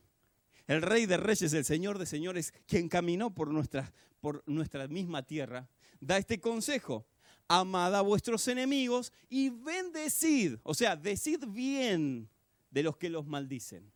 el 0.66 0.82
rey 0.82 1.06
de 1.06 1.16
reyes, 1.16 1.52
el 1.54 1.64
señor 1.64 1.98
de 1.98 2.06
señores, 2.06 2.52
quien 2.66 2.88
caminó 2.88 3.34
por 3.34 3.48
nuestra, 3.48 3.92
por 4.20 4.42
nuestra 4.46 4.86
misma 4.88 5.22
tierra, 5.22 5.68
da 6.00 6.18
este 6.18 6.40
consejo. 6.40 7.06
Amad 7.48 7.94
a 7.94 8.02
vuestros 8.02 8.46
enemigos 8.48 9.12
y 9.28 9.48
bendecid, 9.48 10.56
o 10.62 10.74
sea, 10.74 10.96
decid 10.96 11.44
bien 11.48 12.28
de 12.70 12.82
los 12.82 12.96
que 12.96 13.08
los 13.08 13.26
maldicen. 13.26 13.90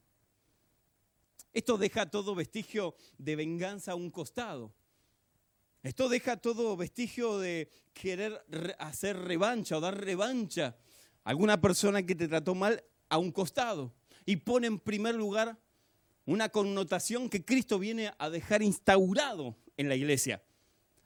Esto 1.53 1.77
deja 1.77 2.11
todo 2.11 2.35
vestigio 2.35 2.95
de 3.19 3.37
venganza 3.37 3.93
a 3.93 3.95
un 3.95 4.11
costado. 4.11 4.73
Esto 5.83 6.09
deja 6.09 6.37
todo 6.37 6.77
vestigio 6.77 7.39
de 7.39 7.69
querer 7.93 8.43
hacer 8.79 9.19
revancha 9.19 9.77
o 9.77 9.81
dar 9.81 10.03
revancha 10.03 10.77
a 11.25 11.31
alguna 11.31 11.61
persona 11.61 12.03
que 12.05 12.15
te 12.15 12.29
trató 12.29 12.55
mal 12.55 12.83
a 13.09 13.19
un 13.19 13.33
costado. 13.33 13.93
Y 14.25 14.37
pone 14.37 14.69
en 14.69 14.79
primer 14.79 15.15
lugar 15.15 15.59
una 16.25 16.49
connotación 16.49 17.29
que 17.29 17.45
Cristo 17.45 17.79
viene 17.79 18.13
a 18.17 18.31
dejar 18.31 18.63
instaurado 18.63 19.57
en 19.77 19.89
la 19.89 19.97
iglesia. 19.97 20.43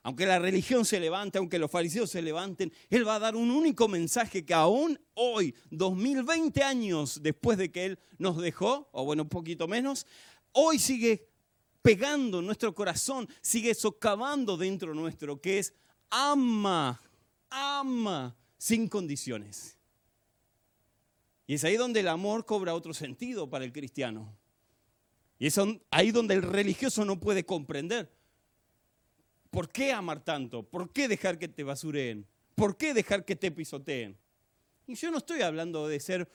Aunque 0.07 0.25
la 0.25 0.39
religión 0.39 0.85
se 0.85 1.01
levante, 1.01 1.39
aunque 1.39 1.59
los 1.59 1.69
fariseos 1.69 2.09
se 2.09 2.23
levanten, 2.23 2.73
Él 2.91 3.05
va 3.05 3.17
a 3.17 3.19
dar 3.19 3.35
un 3.35 3.51
único 3.51 3.89
mensaje 3.89 4.45
que 4.45 4.55
aún 4.55 4.97
hoy, 5.15 5.53
2020 5.73 6.63
años 6.63 7.21
después 7.25 7.59
de 7.59 7.73
que 7.73 7.87
Él 7.87 7.99
nos 8.17 8.41
dejó, 8.41 8.89
o 8.93 9.05
bueno, 9.05 9.25
un 9.25 9.29
poquito 9.29 9.67
menos, 9.67 10.07
hoy 10.53 10.79
sigue 10.79 11.29
pegando 11.83 12.41
nuestro 12.41 12.73
corazón, 12.73 13.29
sigue 13.41 13.75
socavando 13.75 14.57
dentro 14.57 14.95
nuestro, 14.95 15.41
que 15.41 15.59
es 15.59 15.75
ama, 16.09 17.01
ama 17.51 18.37
sin 18.59 18.87
condiciones. 18.87 19.77
Y 21.49 21.55
es 21.55 21.65
ahí 21.65 21.77
donde 21.77 21.99
el 21.99 22.07
amor 22.07 22.47
cobra 22.47 22.77
otro 22.77 22.95
sentido 22.95 23.51
para 23.51 23.65
el 23.65 23.73
cristiano. 23.73 24.39
Y 25.41 25.49
es 25.49 25.59
ahí 25.91 26.13
donde 26.13 26.35
el 26.35 26.43
religioso 26.43 27.05
no 27.05 27.19
puede 27.19 27.45
comprender. 27.45 28.16
¿Por 29.57 29.71
qué 29.71 29.91
amar 29.91 30.23
tanto? 30.23 30.65
¿Por 30.65 30.93
qué 30.93 31.09
dejar 31.09 31.39
que 31.39 31.49
te 31.49 31.65
basureen? 31.65 32.27
¿Por 32.55 32.77
qué 32.77 32.93
dejar 32.93 33.25
que 33.25 33.37
te 33.37 33.51
pisoteen? 33.51 34.15
Y 34.87 34.97
yo 34.97 35.11
no 35.11 35.17
estoy 35.17 35.41
hablando 35.41 35.89
de 35.89 35.99
ser 35.99 36.29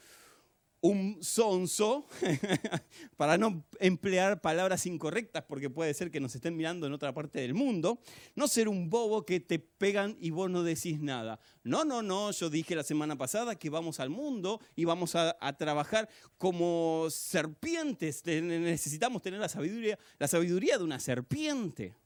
un 0.80 1.22
sonso, 1.22 2.04
para 3.16 3.38
no 3.38 3.64
emplear 3.78 4.40
palabras 4.40 4.86
incorrectas, 4.86 5.44
porque 5.44 5.70
puede 5.70 5.94
ser 5.94 6.10
que 6.10 6.18
nos 6.18 6.34
estén 6.34 6.56
mirando 6.56 6.88
en 6.88 6.94
otra 6.94 7.14
parte 7.14 7.40
del 7.40 7.54
mundo, 7.54 8.00
no 8.34 8.48
ser 8.48 8.68
un 8.68 8.90
bobo 8.90 9.24
que 9.24 9.38
te 9.38 9.60
pegan 9.60 10.16
y 10.18 10.30
vos 10.30 10.50
no 10.50 10.64
decís 10.64 10.98
nada. 10.98 11.38
No, 11.62 11.84
no, 11.84 12.02
no, 12.02 12.32
yo 12.32 12.50
dije 12.50 12.74
la 12.74 12.82
semana 12.82 13.14
pasada 13.14 13.54
que 13.54 13.70
vamos 13.70 14.00
al 14.00 14.10
mundo 14.10 14.60
y 14.74 14.84
vamos 14.84 15.14
a, 15.14 15.36
a 15.40 15.56
trabajar 15.56 16.08
como 16.38 17.06
serpientes, 17.08 18.26
necesitamos 18.26 19.22
tener 19.22 19.38
la 19.38 19.48
sabiduría, 19.48 19.96
la 20.18 20.26
sabiduría 20.26 20.76
de 20.76 20.82
una 20.82 20.98
serpiente. 20.98 22.01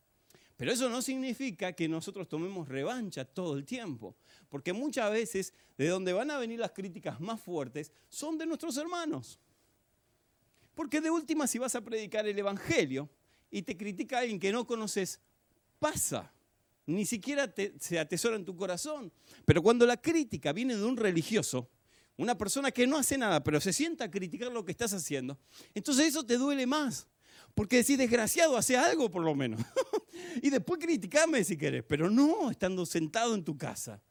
Pero 0.57 0.73
eso 0.73 0.89
no 0.89 1.03
significa 1.03 1.73
que 1.73 1.89
nosotros 1.89 2.29
tomemos 2.29 2.67
revancha 2.69 3.25
todo 3.25 3.57
el 3.57 3.65
tiempo, 3.65 4.17
porque 4.49 4.73
muchas 4.73 5.11
veces 5.11 5.53
de 5.77 5.89
donde 5.89 6.13
van 6.15 6.31
a 6.31 6.39
venir 6.39 6.59
las 6.59 6.73
críticas 6.73 7.21
más 7.21 7.41
fuertes 7.41 7.93
son 8.09 8.39
de 8.39 8.47
nuestros 8.47 8.77
hermanos. 8.79 9.39
Porque 10.75 11.01
de 11.01 11.11
última, 11.11 11.47
si 11.47 11.59
vas 11.59 11.75
a 11.75 11.83
predicar 11.83 12.27
el 12.27 12.39
Evangelio 12.39 13.09
y 13.51 13.63
te 13.63 13.77
critica 13.77 14.21
alguien 14.21 14.41
que 14.41 14.53
no 14.53 14.67
conoces, 14.67 15.21
pasa. 15.79 16.33
Ni 16.87 17.05
siquiera 17.05 17.53
se 17.81 17.99
atesora 17.99 18.37
en 18.37 18.45
tu 18.45 18.57
corazón. 18.57 19.13
Pero 19.45 19.63
cuando 19.63 19.87
la 19.87 19.97
crítica 19.97 20.53
viene 20.53 20.77
de 20.77 20.85
un 20.85 20.97
religioso, 20.97 21.69
una 22.17 22.39
persona 22.39 22.71
que 22.71 22.87
no 22.87 22.97
hace 22.97 23.19
nada, 23.19 23.43
pero 23.43 23.61
se 23.61 23.73
sienta 23.73 24.05
a 24.05 24.11
criticar 24.11 24.51
lo 24.53 24.65
que 24.65 24.73
estás 24.73 24.93
haciendo, 24.95 25.39
entonces 25.75 26.07
eso 26.07 26.25
te 26.25 26.39
duele 26.39 26.67
más. 26.67 27.07
Porque 27.57 27.79
decís, 27.79 27.97
desgraciado, 27.97 28.55
hace 28.59 28.77
algo 28.77 29.11
por 29.11 29.25
lo 29.25 29.35
menos. 29.35 29.59
y 30.43 30.51
después 30.51 30.79
criticame 30.79 31.43
si 31.43 31.57
querés, 31.57 31.83
pero 31.89 32.11
no 32.11 32.51
estando 32.51 32.85
sentado 32.85 33.35
en 33.35 33.43
tu 33.43 33.57
casa. 33.57 34.03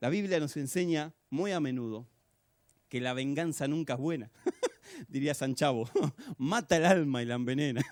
La 0.00 0.08
Biblia 0.08 0.40
nos 0.40 0.56
enseña 0.56 1.14
muy 1.30 1.52
a 1.52 1.60
menudo 1.60 2.08
que 2.88 3.00
la 3.00 3.12
venganza 3.12 3.68
nunca 3.68 3.92
es 3.92 4.00
buena. 4.00 4.32
Diría 5.08 5.32
San 5.32 5.54
Chavo, 5.54 5.88
mata 6.38 6.76
el 6.76 6.86
alma 6.86 7.22
y 7.22 7.26
la 7.26 7.36
envenena. 7.36 7.86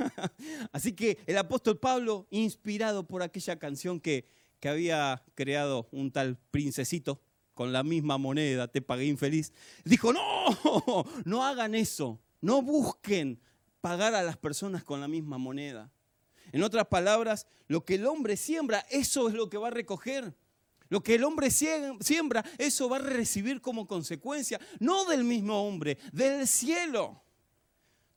Así 0.73 0.93
que 0.93 1.19
el 1.27 1.39
apóstol 1.39 1.79
Pablo, 1.79 2.27
inspirado 2.31 3.07
por 3.07 3.23
aquella 3.23 3.61
canción 3.61 4.01
que, 4.01 4.27
que 4.59 4.71
había 4.71 5.23
creado 5.37 5.89
un 5.93 6.11
tal 6.11 6.37
princesito, 6.51 7.23
con 7.55 7.73
la 7.73 7.85
misma 7.85 8.19
moneda, 8.19 8.67
te 8.67 8.83
pagué 8.83 9.05
infeliz, 9.05 9.53
dijo, 9.85 10.13
no, 10.13 10.21
no 11.25 11.45
hagan 11.45 11.77
eso, 11.77 12.21
no 12.41 12.61
busquen 12.61 13.39
pagar 13.83 14.15
a 14.15 14.23
las 14.23 14.39
personas 14.39 14.83
con 14.83 15.03
la 15.03 15.09
misma 15.09 15.37
moneda. 15.37 15.91
En 16.53 16.63
otras 16.63 16.87
palabras, 16.87 17.47
lo 17.67 17.85
que 17.85 17.97
el 17.97 18.07
hombre 18.07 18.39
siembra, 18.39 18.87
eso 18.89 19.29
es 19.29 19.35
lo 19.35 19.51
que 19.51 19.59
va 19.59 19.69
a 19.69 19.73
recoger. 19.73 20.35
Lo 20.89 21.03
que 21.03 21.17
el 21.17 21.25
hombre 21.25 21.51
siembra, 21.51 22.45
eso 22.59 22.89
va 22.89 22.97
a 22.97 23.01
recibir 23.01 23.61
como 23.61 23.87
consecuencia, 23.87 24.61
no 24.79 25.05
del 25.07 25.25
mismo 25.25 25.67
hombre, 25.67 25.99
del 26.13 26.47
cielo. 26.47 27.23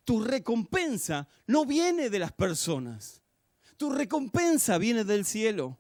Tu 0.03 0.22
recompensa 0.22 1.27
no 1.48 1.65
viene 1.65 2.10
de 2.10 2.19
las 2.19 2.31
personas. 2.31 3.22
Tu 3.77 3.89
recompensa 3.89 4.77
viene 4.77 5.03
del 5.03 5.25
cielo. 5.25 5.79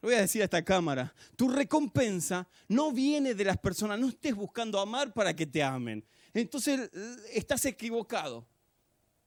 Lo 0.00 0.08
voy 0.08 0.16
a 0.16 0.22
decir 0.22 0.40
a 0.40 0.46
esta 0.46 0.64
cámara. 0.64 1.14
Tu 1.36 1.48
recompensa 1.48 2.48
no 2.66 2.92
viene 2.92 3.34
de 3.34 3.44
las 3.44 3.58
personas. 3.58 4.00
No 4.00 4.08
estés 4.08 4.34
buscando 4.34 4.80
amar 4.80 5.12
para 5.12 5.36
que 5.36 5.46
te 5.46 5.62
amen. 5.62 6.02
Entonces 6.32 6.90
estás 7.32 7.66
equivocado. 7.66 8.46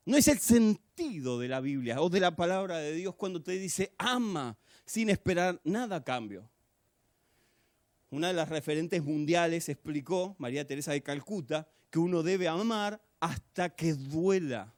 No 0.06 0.18
es 0.18 0.28
el 0.28 0.40
sentido 0.40 1.40
de 1.40 1.48
la 1.48 1.62
Biblia 1.62 2.02
o 2.02 2.10
de 2.10 2.20
la 2.20 2.36
palabra 2.36 2.78
de 2.78 2.94
Dios 2.94 3.16
cuando 3.16 3.42
te 3.42 3.54
dice 3.54 3.94
ama 3.98 4.58
sin 4.86 5.10
esperar 5.10 5.62
nada 5.64 5.98
a 5.98 6.04
cambio. 6.04 6.50
Una 8.10 8.28
de 8.28 8.34
las 8.34 8.50
referentes 8.50 9.02
mundiales 9.02 9.70
explicó, 9.70 10.36
María 10.38 10.68
Teresa 10.68 10.92
de 10.92 11.02
Calcuta, 11.02 11.68
que 11.90 12.00
uno 12.00 12.22
debe 12.22 12.48
amar 12.48 13.02
hasta 13.20 13.70
que 13.70 13.94
duela. 13.94 14.74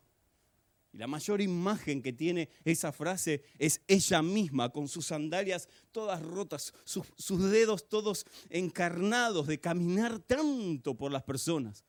Y 0.93 0.99
la 0.99 1.07
mayor 1.07 1.41
imagen 1.41 2.01
que 2.01 2.13
tiene 2.13 2.49
esa 2.63 2.93
frase 2.93 3.43
es 3.57 3.81
ella 3.87 4.21
misma, 4.21 4.69
con 4.69 4.87
sus 4.87 5.07
sandalias 5.07 5.67
todas 5.91 6.21
rotas, 6.21 6.73
sus, 6.85 7.07
sus 7.17 7.51
dedos 7.51 7.89
todos 7.89 8.25
encarnados 8.49 9.47
de 9.47 9.59
caminar 9.59 10.19
tanto 10.19 10.95
por 10.95 11.11
las 11.11 11.23
personas 11.23 11.83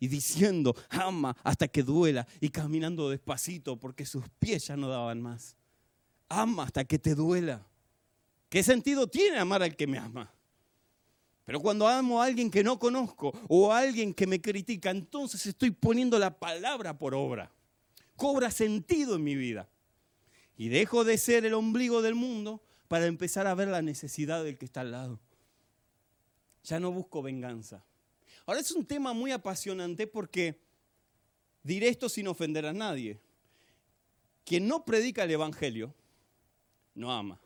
y 0.00 0.08
diciendo, 0.08 0.74
ama 0.88 1.36
hasta 1.44 1.68
que 1.68 1.82
duela 1.82 2.26
y 2.40 2.48
caminando 2.48 3.10
despacito 3.10 3.78
porque 3.78 4.06
sus 4.06 4.24
pies 4.38 4.66
ya 4.66 4.76
no 4.76 4.88
daban 4.88 5.20
más. 5.20 5.54
Ama 6.28 6.64
hasta 6.64 6.84
que 6.84 6.98
te 6.98 7.14
duela. 7.14 7.64
¿Qué 8.48 8.62
sentido 8.62 9.06
tiene 9.06 9.38
amar 9.38 9.62
al 9.62 9.76
que 9.76 9.86
me 9.86 9.98
ama? 9.98 10.32
Pero 11.44 11.60
cuando 11.60 11.86
amo 11.86 12.22
a 12.22 12.24
alguien 12.24 12.50
que 12.50 12.64
no 12.64 12.78
conozco 12.78 13.32
o 13.48 13.72
a 13.72 13.80
alguien 13.80 14.14
que 14.14 14.26
me 14.26 14.40
critica, 14.40 14.90
entonces 14.90 15.44
estoy 15.46 15.70
poniendo 15.70 16.18
la 16.18 16.38
palabra 16.38 16.96
por 16.96 17.14
obra. 17.14 17.52
Cobra 18.16 18.50
sentido 18.50 19.16
en 19.16 19.24
mi 19.24 19.34
vida. 19.34 19.68
Y 20.56 20.68
dejo 20.68 21.04
de 21.04 21.18
ser 21.18 21.44
el 21.44 21.54
ombligo 21.54 22.02
del 22.02 22.14
mundo 22.14 22.62
para 22.88 23.06
empezar 23.06 23.46
a 23.46 23.54
ver 23.54 23.68
la 23.68 23.82
necesidad 23.82 24.42
del 24.44 24.56
que 24.56 24.64
está 24.64 24.80
al 24.80 24.92
lado. 24.92 25.20
Ya 26.64 26.80
no 26.80 26.90
busco 26.90 27.22
venganza. 27.22 27.84
Ahora 28.50 28.62
es 28.62 28.72
un 28.72 28.84
tema 28.84 29.12
muy 29.12 29.30
apasionante 29.30 30.08
porque 30.08 30.60
diré 31.62 31.86
esto 31.86 32.08
sin 32.08 32.26
ofender 32.26 32.66
a 32.66 32.72
nadie. 32.72 33.20
Quien 34.44 34.66
no 34.66 34.84
predica 34.84 35.22
el 35.22 35.30
Evangelio, 35.30 35.94
no 36.96 37.12
ama. 37.12 37.40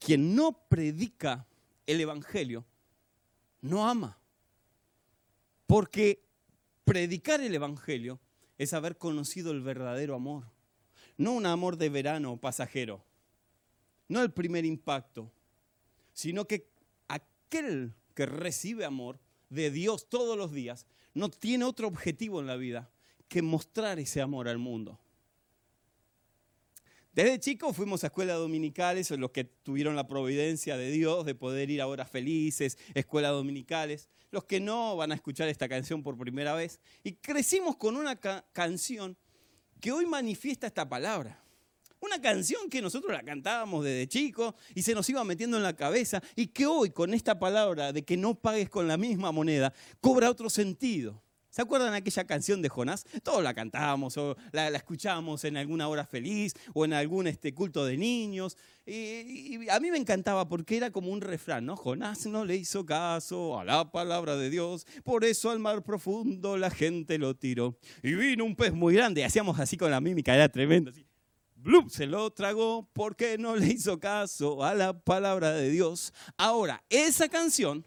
Quien 0.00 0.34
no 0.34 0.66
predica 0.68 1.46
el 1.86 2.00
Evangelio, 2.00 2.64
no 3.60 3.88
ama. 3.88 4.18
Porque 5.68 6.24
predicar 6.82 7.40
el 7.42 7.54
Evangelio 7.54 8.18
es 8.58 8.72
haber 8.72 8.98
conocido 8.98 9.52
el 9.52 9.60
verdadero 9.60 10.16
amor. 10.16 10.50
No 11.16 11.30
un 11.30 11.46
amor 11.46 11.76
de 11.76 11.90
verano 11.90 12.36
pasajero. 12.38 13.04
No 14.08 14.20
el 14.20 14.32
primer 14.32 14.64
impacto. 14.64 15.30
Sino 16.12 16.44
que 16.48 16.71
aquel 17.52 17.92
que 18.14 18.24
recibe 18.24 18.86
amor 18.86 19.20
de 19.50 19.70
Dios 19.70 20.08
todos 20.08 20.38
los 20.38 20.52
días 20.52 20.86
no 21.12 21.28
tiene 21.28 21.66
otro 21.66 21.86
objetivo 21.86 22.40
en 22.40 22.46
la 22.46 22.56
vida 22.56 22.90
que 23.28 23.42
mostrar 23.42 23.98
ese 23.98 24.22
amor 24.22 24.48
al 24.48 24.56
mundo. 24.56 24.98
Desde 27.12 27.38
chicos 27.38 27.76
fuimos 27.76 28.04
a 28.04 28.06
escuelas 28.06 28.38
dominicales, 28.38 29.10
los 29.10 29.32
que 29.32 29.44
tuvieron 29.44 29.96
la 29.96 30.08
providencia 30.08 30.78
de 30.78 30.90
Dios 30.90 31.26
de 31.26 31.34
poder 31.34 31.70
ir 31.70 31.82
a 31.82 31.86
horas 31.86 32.10
felices, 32.10 32.78
escuelas 32.94 33.32
dominicales. 33.32 34.08
Los 34.30 34.44
que 34.44 34.58
no 34.60 34.96
van 34.96 35.12
a 35.12 35.14
escuchar 35.14 35.48
esta 35.48 35.68
canción 35.68 36.02
por 36.02 36.16
primera 36.16 36.54
vez. 36.54 36.80
Y 37.04 37.12
crecimos 37.12 37.76
con 37.76 37.98
una 37.98 38.16
canción 38.16 39.14
que 39.78 39.92
hoy 39.92 40.06
manifiesta 40.06 40.66
esta 40.66 40.88
palabra. 40.88 41.44
Una 42.02 42.20
canción 42.20 42.68
que 42.68 42.82
nosotros 42.82 43.12
la 43.12 43.22
cantábamos 43.22 43.84
desde 43.84 44.08
chicos 44.08 44.54
y 44.74 44.82
se 44.82 44.92
nos 44.92 45.08
iba 45.08 45.22
metiendo 45.22 45.56
en 45.56 45.62
la 45.62 45.76
cabeza 45.76 46.20
y 46.34 46.48
que 46.48 46.66
hoy 46.66 46.90
con 46.90 47.14
esta 47.14 47.38
palabra 47.38 47.92
de 47.92 48.04
que 48.04 48.16
no 48.16 48.34
pagues 48.34 48.68
con 48.68 48.88
la 48.88 48.96
misma 48.96 49.30
moneda 49.30 49.72
cobra 50.00 50.28
otro 50.28 50.50
sentido. 50.50 51.22
¿Se 51.48 51.62
acuerdan 51.62 51.94
aquella 51.94 52.24
canción 52.24 52.60
de 52.60 52.68
Jonás? 52.68 53.04
Todos 53.22 53.44
la 53.44 53.54
cantábamos 53.54 54.16
o 54.16 54.36
la, 54.50 54.66
escuchábamos 54.68 55.44
en 55.44 55.56
alguna 55.56 55.86
hora 55.86 56.04
feliz 56.04 56.54
o 56.74 56.84
en 56.84 56.92
algún 56.92 57.28
este, 57.28 57.54
culto 57.54 57.84
de 57.84 57.96
niños. 57.96 58.56
Y, 58.84 59.68
a 59.68 59.78
mí 59.78 59.92
me 59.92 59.98
encantaba 59.98 60.48
porque 60.48 60.78
era 60.78 60.90
como 60.90 61.12
un 61.12 61.20
refrán, 61.20 61.66
¿no? 61.66 61.76
Jonás 61.76 62.26
no 62.26 62.44
le 62.44 62.56
hizo 62.56 62.84
caso 62.84 63.60
a 63.60 63.64
la 63.64 63.92
palabra 63.92 64.34
de 64.36 64.50
Dios, 64.50 64.88
por 65.04 65.24
eso 65.24 65.50
al 65.50 65.60
mar 65.60 65.84
profundo 65.84 66.56
la 66.56 66.70
gente 66.70 67.16
lo 67.16 67.36
tiró. 67.36 67.78
Y 68.02 68.14
vino 68.14 68.44
un 68.44 68.56
pez 68.56 68.72
muy 68.72 68.94
grande, 68.94 69.24
hacíamos 69.24 69.60
así 69.60 69.76
con 69.76 69.92
la 69.92 70.00
mímica, 70.00 70.34
era 70.34 70.48
tremendo. 70.48 70.90
Así. 70.90 71.06
Se 71.88 72.06
lo 72.06 72.30
tragó 72.30 72.88
porque 72.92 73.38
no 73.38 73.56
le 73.56 73.66
hizo 73.68 73.98
caso 74.00 74.64
a 74.64 74.74
la 74.74 74.98
palabra 74.98 75.52
de 75.52 75.70
Dios. 75.70 76.12
Ahora, 76.36 76.82
esa 76.88 77.28
canción 77.28 77.86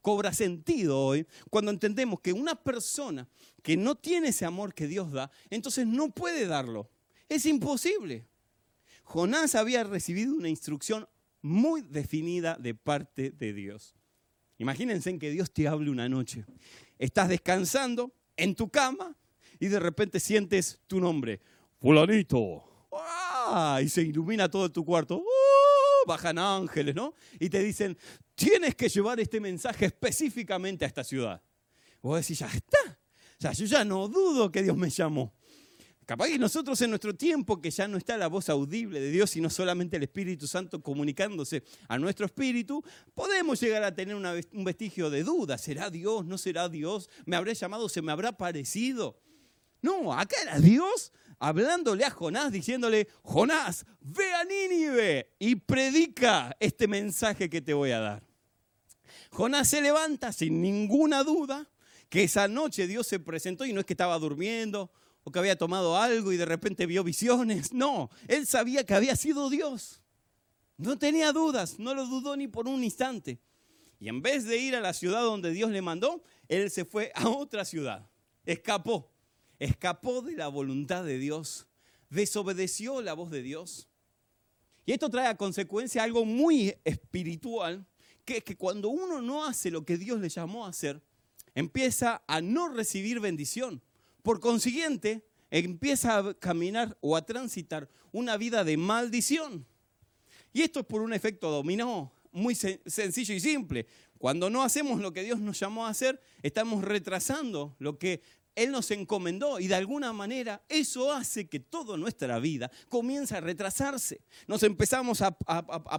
cobra 0.00 0.32
sentido 0.32 1.00
hoy 1.00 1.26
cuando 1.50 1.70
entendemos 1.70 2.20
que 2.20 2.32
una 2.32 2.54
persona 2.54 3.28
que 3.62 3.76
no 3.76 3.94
tiene 3.94 4.28
ese 4.28 4.44
amor 4.44 4.74
que 4.74 4.86
Dios 4.86 5.10
da, 5.10 5.30
entonces 5.48 5.86
no 5.86 6.10
puede 6.10 6.46
darlo. 6.46 6.90
Es 7.28 7.46
imposible. 7.46 8.26
Jonás 9.02 9.54
había 9.54 9.84
recibido 9.84 10.34
una 10.34 10.48
instrucción 10.48 11.08
muy 11.40 11.82
definida 11.82 12.56
de 12.58 12.74
parte 12.74 13.30
de 13.30 13.52
Dios. 13.52 13.94
Imagínense 14.58 15.10
en 15.10 15.18
que 15.18 15.30
Dios 15.30 15.52
te 15.52 15.68
hable 15.68 15.90
una 15.90 16.08
noche. 16.08 16.44
Estás 16.98 17.28
descansando 17.28 18.14
en 18.36 18.54
tu 18.54 18.68
cama 18.68 19.16
y 19.58 19.68
de 19.68 19.80
repente 19.80 20.20
sientes 20.20 20.80
tu 20.86 21.00
nombre, 21.00 21.40
fulanito. 21.80 22.73
¡Ah! 22.98 23.80
Y 23.82 23.88
se 23.88 24.02
ilumina 24.02 24.48
todo 24.48 24.70
tu 24.70 24.84
cuarto. 24.84 25.16
¡Uh! 25.16 26.06
Bajan 26.06 26.38
ángeles, 26.38 26.94
¿no? 26.94 27.14
Y 27.40 27.48
te 27.48 27.62
dicen, 27.62 27.96
tienes 28.34 28.74
que 28.74 28.88
llevar 28.88 29.20
este 29.20 29.40
mensaje 29.40 29.86
específicamente 29.86 30.84
a 30.84 30.88
esta 30.88 31.04
ciudad. 31.04 31.42
Vos 32.02 32.20
decís, 32.20 32.38
ya 32.38 32.46
está. 32.46 32.98
Ya, 33.38 33.52
yo 33.52 33.66
ya 33.66 33.84
no 33.84 34.08
dudo 34.08 34.50
que 34.50 34.62
Dios 34.62 34.76
me 34.76 34.90
llamó. 34.90 35.34
Capaz 36.06 36.28
que 36.28 36.38
nosotros 36.38 36.78
en 36.82 36.90
nuestro 36.90 37.14
tiempo, 37.14 37.62
que 37.62 37.70
ya 37.70 37.88
no 37.88 37.96
está 37.96 38.18
la 38.18 38.26
voz 38.26 38.50
audible 38.50 39.00
de 39.00 39.10
Dios, 39.10 39.30
sino 39.30 39.48
solamente 39.48 39.96
el 39.96 40.02
Espíritu 40.02 40.46
Santo 40.46 40.82
comunicándose 40.82 41.62
a 41.88 41.98
nuestro 41.98 42.26
espíritu, 42.26 42.84
podemos 43.14 43.58
llegar 43.58 43.82
a 43.84 43.94
tener 43.94 44.14
un 44.14 44.64
vestigio 44.64 45.08
de 45.08 45.22
duda. 45.22 45.56
¿Será 45.56 45.88
Dios? 45.88 46.26
¿No 46.26 46.36
será 46.36 46.68
Dios? 46.68 47.08
¿Me 47.24 47.36
habrá 47.36 47.54
llamado? 47.54 47.88
¿Se 47.88 48.02
me 48.02 48.12
habrá 48.12 48.32
parecido? 48.32 49.18
No, 49.80 50.12
acá 50.12 50.36
era 50.42 50.58
Dios 50.58 51.10
hablándole 51.38 52.04
a 52.04 52.10
Jonás, 52.10 52.52
diciéndole, 52.52 53.08
Jonás, 53.22 53.86
ve 54.00 54.32
a 54.34 54.44
Nínive 54.44 55.34
y 55.38 55.56
predica 55.56 56.56
este 56.60 56.88
mensaje 56.88 57.48
que 57.48 57.60
te 57.60 57.74
voy 57.74 57.90
a 57.90 58.00
dar. 58.00 58.22
Jonás 59.30 59.68
se 59.68 59.80
levanta 59.80 60.32
sin 60.32 60.62
ninguna 60.62 61.24
duda 61.24 61.68
que 62.08 62.24
esa 62.24 62.48
noche 62.48 62.86
Dios 62.86 63.06
se 63.06 63.18
presentó 63.18 63.64
y 63.64 63.72
no 63.72 63.80
es 63.80 63.86
que 63.86 63.94
estaba 63.94 64.18
durmiendo 64.18 64.92
o 65.24 65.32
que 65.32 65.38
había 65.38 65.56
tomado 65.56 65.96
algo 65.96 66.32
y 66.32 66.36
de 66.36 66.44
repente 66.44 66.86
vio 66.86 67.02
visiones. 67.02 67.72
No, 67.72 68.10
él 68.28 68.46
sabía 68.46 68.84
que 68.84 68.94
había 68.94 69.16
sido 69.16 69.50
Dios. 69.50 70.02
No 70.76 70.98
tenía 70.98 71.32
dudas, 71.32 71.78
no 71.78 71.94
lo 71.94 72.06
dudó 72.06 72.36
ni 72.36 72.48
por 72.48 72.68
un 72.68 72.84
instante. 72.84 73.40
Y 73.98 74.08
en 74.08 74.22
vez 74.22 74.44
de 74.44 74.58
ir 74.58 74.76
a 74.76 74.80
la 74.80 74.92
ciudad 74.92 75.22
donde 75.22 75.50
Dios 75.50 75.70
le 75.70 75.80
mandó, 75.80 76.22
él 76.48 76.70
se 76.70 76.84
fue 76.84 77.12
a 77.14 77.28
otra 77.28 77.64
ciudad. 77.64 78.08
Escapó 78.44 79.13
escapó 79.58 80.22
de 80.22 80.36
la 80.36 80.48
voluntad 80.48 81.04
de 81.04 81.18
Dios, 81.18 81.66
desobedeció 82.10 83.02
la 83.02 83.14
voz 83.14 83.30
de 83.30 83.42
Dios. 83.42 83.88
Y 84.86 84.92
esto 84.92 85.08
trae 85.08 85.28
a 85.28 85.36
consecuencia 85.36 86.02
algo 86.02 86.24
muy 86.24 86.74
espiritual, 86.84 87.86
que 88.24 88.38
es 88.38 88.44
que 88.44 88.56
cuando 88.56 88.88
uno 88.88 89.20
no 89.20 89.44
hace 89.44 89.70
lo 89.70 89.84
que 89.84 89.98
Dios 89.98 90.20
le 90.20 90.28
llamó 90.28 90.66
a 90.66 90.70
hacer, 90.70 91.02
empieza 91.54 92.22
a 92.26 92.40
no 92.40 92.68
recibir 92.68 93.20
bendición. 93.20 93.82
Por 94.22 94.40
consiguiente, 94.40 95.26
empieza 95.50 96.18
a 96.18 96.34
caminar 96.34 96.96
o 97.00 97.16
a 97.16 97.24
transitar 97.24 97.88
una 98.12 98.36
vida 98.36 98.64
de 98.64 98.76
maldición. 98.76 99.66
Y 100.52 100.62
esto 100.62 100.80
es 100.80 100.86
por 100.86 101.02
un 101.02 101.12
efecto 101.12 101.50
dominó, 101.50 102.12
muy 102.32 102.54
sencillo 102.54 103.34
y 103.34 103.40
simple. 103.40 103.86
Cuando 104.18 104.50
no 104.50 104.62
hacemos 104.62 105.00
lo 105.00 105.12
que 105.12 105.22
Dios 105.22 105.38
nos 105.38 105.58
llamó 105.58 105.86
a 105.86 105.90
hacer, 105.90 106.20
estamos 106.42 106.82
retrasando 106.82 107.76
lo 107.78 107.98
que 107.98 108.22
él 108.54 108.70
nos 108.70 108.90
encomendó 108.90 109.58
y 109.58 109.66
de 109.66 109.74
alguna 109.74 110.12
manera 110.12 110.62
eso 110.68 111.12
hace 111.12 111.48
que 111.48 111.60
toda 111.60 111.96
nuestra 111.96 112.38
vida 112.38 112.70
comience 112.88 113.36
a 113.36 113.40
retrasarse. 113.40 114.20
Nos 114.46 114.62
empezamos 114.62 115.22
a, 115.22 115.32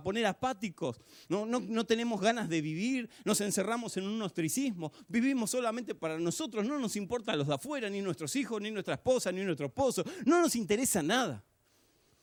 poner 0.04 0.26
apáticos, 0.26 1.00
no, 1.28 1.46
no, 1.46 1.86
tenemos 1.86 2.22
ganas 2.22 2.50
de 2.50 2.62
vivir, 2.62 3.10
nos 3.24 3.42
encerramos 3.42 3.98
en 3.98 4.06
un 4.06 4.22
ostracismo, 4.22 4.92
vivimos 5.08 5.52
solamente 5.52 5.96
para 5.96 6.20
nosotros, 6.20 6.66
no 6.66 6.80
nos 6.80 6.96
importa 6.96 7.36
los 7.36 7.48
de 7.48 7.56
afuera, 7.56 7.90
ni 7.90 8.02
nuestros 8.02 8.36
hijos, 8.36 8.62
ni 8.62 8.72
nuestra 8.72 8.96
esposa, 8.96 9.32
ni 9.32 9.44
nuestro 9.44 9.68
esposo, 9.68 10.04
no 10.26 10.42
nos 10.42 10.56
interesa 10.56 11.02
nada. 11.02 11.44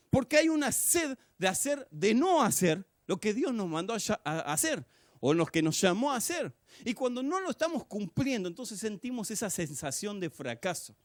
Porque 0.09 0.37
hay 0.37 0.49
una 0.49 0.71
sed 0.71 1.17
de 1.37 1.47
hacer, 1.47 1.87
de 1.89 2.13
no 2.13 2.43
hacer 2.43 2.85
lo 3.07 3.19
que 3.19 3.33
Dios 3.33 3.53
nos 3.53 3.67
mandó 3.67 3.93
a 3.93 4.53
hacer 4.53 4.85
o 5.19 5.33
los 5.33 5.49
que 5.49 5.61
nos 5.61 5.79
llamó 5.79 6.11
a 6.11 6.17
hacer. 6.17 6.53
Y 6.85 6.93
cuando 6.93 7.23
no 7.23 7.39
lo 7.39 7.49
estamos 7.49 7.85
cumpliendo, 7.85 8.49
entonces 8.49 8.79
sentimos 8.79 9.31
esa 9.31 9.49
sensación 9.49 10.19
de 10.19 10.29
fracaso. 10.29 10.95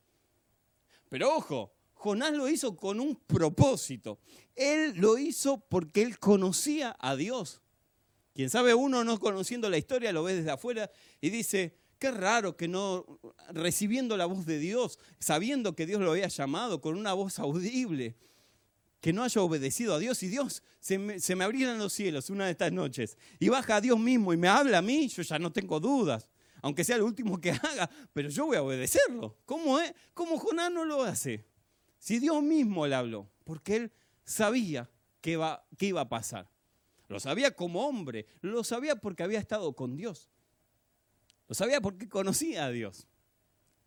Pero 1.08 1.34
ojo, 1.34 1.72
Jonás 1.94 2.32
lo 2.32 2.48
hizo 2.48 2.76
con 2.76 3.00
un 3.00 3.16
propósito. 3.16 4.18
Él 4.54 4.94
lo 4.96 5.18
hizo 5.18 5.58
porque 5.58 6.02
él 6.02 6.18
conocía 6.18 6.96
a 6.98 7.16
Dios. 7.16 7.60
Quien 8.34 8.50
sabe 8.50 8.74
uno 8.74 9.02
no 9.02 9.18
conociendo 9.18 9.68
la 9.68 9.78
historia 9.78 10.12
lo 10.12 10.22
ve 10.22 10.34
desde 10.34 10.52
afuera 10.52 10.90
y 11.20 11.30
dice, 11.30 11.76
qué 11.98 12.12
raro 12.12 12.56
que 12.56 12.68
no 12.68 13.18
recibiendo 13.50 14.16
la 14.16 14.26
voz 14.26 14.46
de 14.46 14.58
Dios, 14.58 14.98
sabiendo 15.18 15.74
que 15.74 15.86
Dios 15.86 16.00
lo 16.00 16.12
había 16.12 16.28
llamado 16.28 16.80
con 16.80 16.96
una 16.96 17.14
voz 17.14 17.38
audible, 17.40 18.14
que 19.00 19.12
no 19.12 19.22
haya 19.22 19.40
obedecido 19.42 19.94
a 19.94 19.98
Dios 19.98 20.22
y 20.22 20.28
Dios 20.28 20.62
se 20.80 20.98
me, 20.98 21.20
se 21.20 21.32
abrieran 21.34 21.78
los 21.78 21.92
cielos 21.92 22.30
una 22.30 22.46
de 22.46 22.52
estas 22.52 22.72
noches 22.72 23.16
y 23.38 23.48
baja 23.48 23.76
a 23.76 23.80
Dios 23.80 23.98
mismo 23.98 24.32
y 24.32 24.36
me 24.36 24.48
habla 24.48 24.78
a 24.78 24.82
mí, 24.82 25.08
yo 25.08 25.22
ya 25.22 25.38
no 25.38 25.52
tengo 25.52 25.78
dudas, 25.78 26.28
aunque 26.62 26.84
sea 26.84 26.98
lo 26.98 27.06
último 27.06 27.40
que 27.40 27.50
haga, 27.62 27.88
pero 28.12 28.28
yo 28.28 28.46
voy 28.46 28.56
a 28.56 28.62
obedecerlo. 28.62 29.36
¿Cómo 29.44 29.78
es? 29.78 29.92
¿Cómo 30.14 30.38
Jonás 30.38 30.72
no 30.72 30.84
lo 30.84 31.02
hace? 31.02 31.46
Si 31.98 32.18
Dios 32.18 32.42
mismo 32.42 32.86
le 32.86 32.94
habló, 32.94 33.30
porque 33.44 33.76
él 33.76 33.92
sabía 34.24 34.90
que 35.20 35.32
iba, 35.32 35.66
que 35.76 35.86
iba 35.86 36.00
a 36.00 36.08
pasar. 36.08 36.50
Lo 37.08 37.18
sabía 37.20 37.52
como 37.52 37.86
hombre, 37.86 38.26
lo 38.40 38.62
sabía 38.64 38.96
porque 38.96 39.22
había 39.22 39.38
estado 39.38 39.74
con 39.74 39.96
Dios. 39.96 40.28
Lo 41.48 41.54
sabía 41.54 41.80
porque 41.80 42.08
conocía 42.08 42.66
a 42.66 42.70
Dios. 42.70 43.06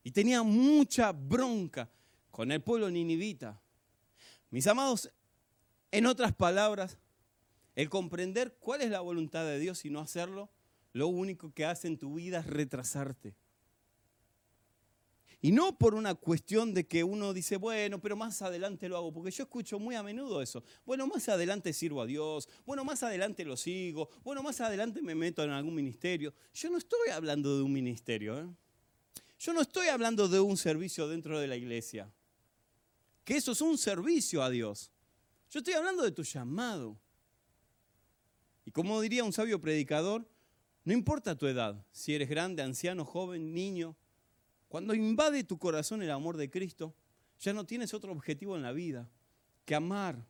Y 0.03 0.11
tenía 0.11 0.41
mucha 0.41 1.11
bronca 1.11 1.89
con 2.31 2.51
el 2.51 2.61
pueblo 2.61 2.89
ninivita 2.89 3.61
mis 4.51 4.67
amados, 4.67 5.11
en 5.91 6.05
otras 6.05 6.33
palabras, 6.33 6.97
el 7.75 7.89
comprender 7.89 8.55
cuál 8.59 8.81
es 8.81 8.89
la 8.89 9.01
voluntad 9.01 9.45
de 9.45 9.59
Dios 9.59 9.83
y 9.85 9.89
no 9.89 9.99
hacerlo, 9.99 10.49
lo 10.93 11.07
único 11.07 11.53
que 11.53 11.65
hace 11.65 11.87
en 11.87 11.97
tu 11.97 12.15
vida 12.15 12.39
es 12.39 12.47
retrasarte. 12.47 13.35
Y 15.43 15.51
no 15.51 15.75
por 15.75 15.95
una 15.95 16.13
cuestión 16.13 16.73
de 16.75 16.85
que 16.85 17.03
uno 17.03 17.33
dice, 17.33 17.57
bueno, 17.57 17.99
pero 17.99 18.15
más 18.15 18.43
adelante 18.43 18.87
lo 18.87 18.97
hago, 18.97 19.11
porque 19.11 19.31
yo 19.31 19.43
escucho 19.43 19.79
muy 19.79 19.95
a 19.95 20.03
menudo 20.03 20.39
eso. 20.41 20.63
Bueno, 20.85 21.07
más 21.07 21.27
adelante 21.29 21.73
sirvo 21.73 22.01
a 22.01 22.05
Dios, 22.05 22.47
bueno, 22.63 22.85
más 22.85 23.01
adelante 23.01 23.43
lo 23.43 23.57
sigo, 23.57 24.09
bueno, 24.23 24.43
más 24.43 24.61
adelante 24.61 25.01
me 25.01 25.15
meto 25.15 25.43
en 25.43 25.49
algún 25.49 25.73
ministerio. 25.73 26.31
Yo 26.53 26.69
no 26.69 26.77
estoy 26.77 27.09
hablando 27.09 27.57
de 27.57 27.63
un 27.63 27.73
ministerio, 27.73 28.39
¿eh? 28.39 28.47
yo 29.39 29.53
no 29.53 29.61
estoy 29.61 29.87
hablando 29.87 30.27
de 30.27 30.39
un 30.39 30.57
servicio 30.57 31.07
dentro 31.07 31.39
de 31.39 31.47
la 31.47 31.55
iglesia, 31.55 32.13
que 33.23 33.35
eso 33.35 33.51
es 33.51 33.61
un 33.61 33.77
servicio 33.77 34.43
a 34.43 34.49
Dios. 34.49 34.91
Yo 35.49 35.59
estoy 35.59 35.73
hablando 35.73 36.03
de 36.03 36.11
tu 36.11 36.23
llamado. 36.23 36.97
Y 38.65 38.71
como 38.71 39.01
diría 39.01 39.23
un 39.23 39.33
sabio 39.33 39.59
predicador, 39.59 40.27
no 40.83 40.93
importa 40.93 41.37
tu 41.37 41.47
edad, 41.47 41.85
si 41.91 42.15
eres 42.15 42.29
grande, 42.29 42.63
anciano, 42.63 43.05
joven, 43.05 43.53
niño, 43.53 43.95
cuando 44.67 44.95
invade 44.95 45.43
tu 45.43 45.59
corazón 45.59 46.01
el 46.01 46.11
amor 46.11 46.37
de 46.37 46.49
Cristo, 46.49 46.95
ya 47.39 47.53
no 47.53 47.65
tienes 47.65 47.93
otro 47.93 48.11
objetivo 48.11 48.55
en 48.55 48.63
la 48.63 48.71
vida 48.71 49.09
que 49.65 49.75
amar, 49.75 50.25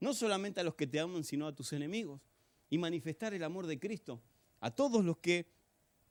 no 0.00 0.14
solamente 0.14 0.60
a 0.60 0.64
los 0.64 0.74
que 0.74 0.86
te 0.86 0.98
aman, 0.98 1.24
sino 1.24 1.46
a 1.46 1.54
tus 1.54 1.72
enemigos, 1.72 2.20
y 2.70 2.78
manifestar 2.78 3.34
el 3.34 3.44
amor 3.44 3.66
de 3.66 3.78
Cristo 3.78 4.22
a 4.60 4.70
todos 4.70 5.04
los 5.04 5.18
que 5.18 5.46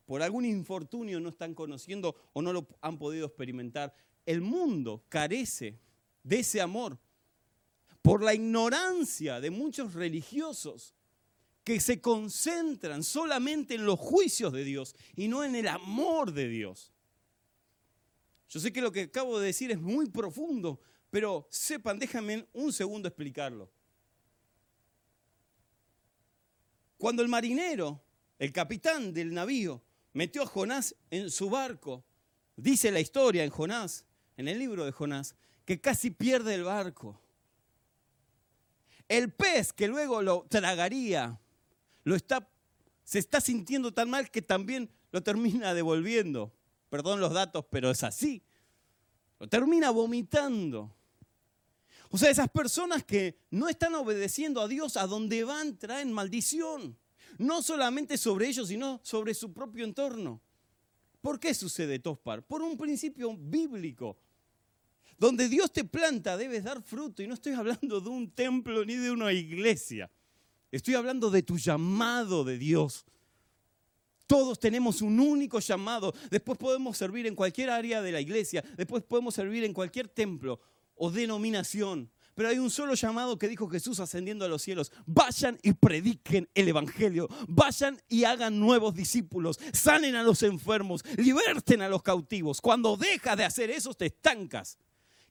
por 0.06 0.22
algún 0.22 0.46
infortunio 0.46 1.20
no 1.20 1.30
están 1.30 1.56
conociendo 1.56 2.16
o 2.34 2.42
no 2.42 2.54
lo 2.54 2.68
han 2.82 2.98
podido 2.98 3.26
experimentar. 3.26 3.96
El 4.26 4.42
mundo 4.42 5.06
carece 5.10 5.80
de 6.24 6.40
ese 6.40 6.62
amor 6.62 7.00
por 8.02 8.24
la 8.24 8.34
ignorancia 8.34 9.40
de 9.40 9.50
muchos 9.50 9.94
religiosos 9.94 10.96
que 11.64 11.80
se 11.80 12.02
concentran 12.02 13.04
solamente 13.04 13.76
en 13.76 13.86
los 13.86 14.00
juicios 14.00 14.52
de 14.52 14.64
Dios 14.64 14.96
y 15.16 15.28
no 15.28 15.44
en 15.44 15.56
el 15.56 15.68
amor 15.68 16.34
de 16.34 16.48
Dios. 16.48 16.92
Yo 18.50 18.60
sé 18.60 18.74
que 18.74 18.82
lo 18.82 18.92
que 18.92 19.04
acabo 19.04 19.40
de 19.40 19.48
decir 19.48 19.72
es 19.72 19.80
muy 19.80 20.10
profundo, 20.10 20.82
pero 21.10 21.48
sepan, 21.52 22.00
déjenme 22.00 22.48
un 22.54 22.74
segundo 22.74 23.08
explicarlo. 23.08 23.72
Cuando 26.98 27.22
el 27.22 27.30
marinero, 27.30 28.04
el 28.38 28.52
capitán 28.52 29.14
del 29.14 29.34
navío, 29.34 29.82
metió 30.14 30.44
a 30.44 30.48
Jonás 30.48 30.96
en 31.10 31.32
su 31.32 31.50
barco, 31.50 32.04
dice 32.56 32.92
la 32.92 33.00
historia 33.00 33.44
en 33.44 33.50
Jonás, 33.50 34.06
en 34.42 34.50
el 34.50 34.60
libro 34.60 34.86
de 34.86 34.92
Jonás, 34.92 35.36
que 35.66 35.80
casi 35.80 36.12
pierde 36.12 36.56
el 36.56 36.66
barco. 36.66 37.20
El 39.08 39.32
pez 39.32 39.72
que 39.72 39.88
luego 39.88 40.22
lo 40.22 40.46
tragaría 40.50 41.40
lo 42.04 42.16
está, 42.16 42.48
se 43.04 43.20
está 43.20 43.42
sintiendo 43.42 43.94
tan 43.94 44.10
mal 44.10 44.32
que 44.32 44.42
también 44.42 44.90
lo 45.12 45.22
termina 45.22 45.74
devolviendo. 45.74 46.54
Perdón 46.90 47.20
los 47.20 47.34
datos, 47.34 47.66
pero 47.70 47.92
es 47.92 48.04
así. 48.04 48.44
Lo 49.40 49.48
termina 49.48 49.92
vomitando. 49.92 50.96
O 52.10 52.18
sea, 52.18 52.30
esas 52.30 52.50
personas 52.50 53.04
que 53.04 53.38
no 53.52 53.70
están 53.70 53.96
obedeciendo 53.96 54.62
a 54.62 54.68
Dios, 54.68 54.98
a 54.98 55.08
donde 55.08 55.44
van 55.44 55.78
traen 55.78 56.12
maldición. 56.12 56.98
No 57.38 57.62
solamente 57.62 58.18
sobre 58.18 58.48
ellos, 58.48 58.68
sino 58.68 59.00
sobre 59.04 59.34
su 59.34 59.54
propio 59.54 59.86
entorno. 59.86 60.42
¿Por 61.22 61.40
qué 61.40 61.54
sucede 61.54 62.00
Tospar? 62.00 62.46
Por 62.46 62.62
un 62.62 62.78
principio 62.78 63.36
bíblico. 63.38 64.18
Donde 65.22 65.48
Dios 65.48 65.72
te 65.72 65.84
planta 65.84 66.36
debes 66.36 66.64
dar 66.64 66.82
fruto. 66.82 67.22
Y 67.22 67.28
no 67.28 67.36
estoy 67.36 67.54
hablando 67.54 68.02
de 68.02 68.10
un 68.10 68.32
templo 68.32 68.84
ni 68.84 68.96
de 68.96 69.12
una 69.12 69.32
iglesia. 69.32 70.10
Estoy 70.72 70.96
hablando 70.96 71.30
de 71.30 71.44
tu 71.44 71.60
llamado 71.60 72.44
de 72.44 72.58
Dios. 72.58 73.06
Todos 74.26 74.60
tenemos 74.60 75.00
un 75.04 75.20
único 75.20 75.60
llamado. 75.60 76.12
Después 76.32 76.58
podemos 76.58 76.98
servir 76.98 77.28
en 77.28 77.36
cualquier 77.36 77.70
área 77.70 78.02
de 78.02 78.12
la 78.12 78.20
iglesia. 78.20 78.64
Después 78.76 79.04
podemos 79.04 79.36
servir 79.36 79.64
en 79.64 79.76
cualquier 79.76 80.08
templo 80.08 80.60
o 80.96 81.12
denominación. 81.12 82.10
Pero 82.34 82.50
hay 82.50 82.58
un 82.58 82.72
solo 82.72 82.96
llamado 82.96 83.38
que 83.38 83.48
dijo 83.48 83.70
Jesús 83.70 84.00
ascendiendo 84.00 84.44
a 84.44 84.48
los 84.48 84.64
cielos. 84.64 84.92
Vayan 85.06 85.60
y 85.62 85.74
prediquen 85.74 86.50
el 86.56 86.68
Evangelio. 86.68 87.30
Vayan 87.48 88.02
y 88.10 88.24
hagan 88.24 88.60
nuevos 88.60 88.96
discípulos. 88.96 89.60
Sanen 89.72 90.16
a 90.16 90.24
los 90.24 90.42
enfermos. 90.42 91.04
Liberten 91.16 91.84
a 91.84 91.90
los 91.90 92.02
cautivos. 92.02 92.60
Cuando 92.60 92.98
dejas 92.98 93.38
de 93.38 93.46
hacer 93.46 93.70
eso 93.70 93.94
te 93.94 94.08
estancas. 94.08 94.80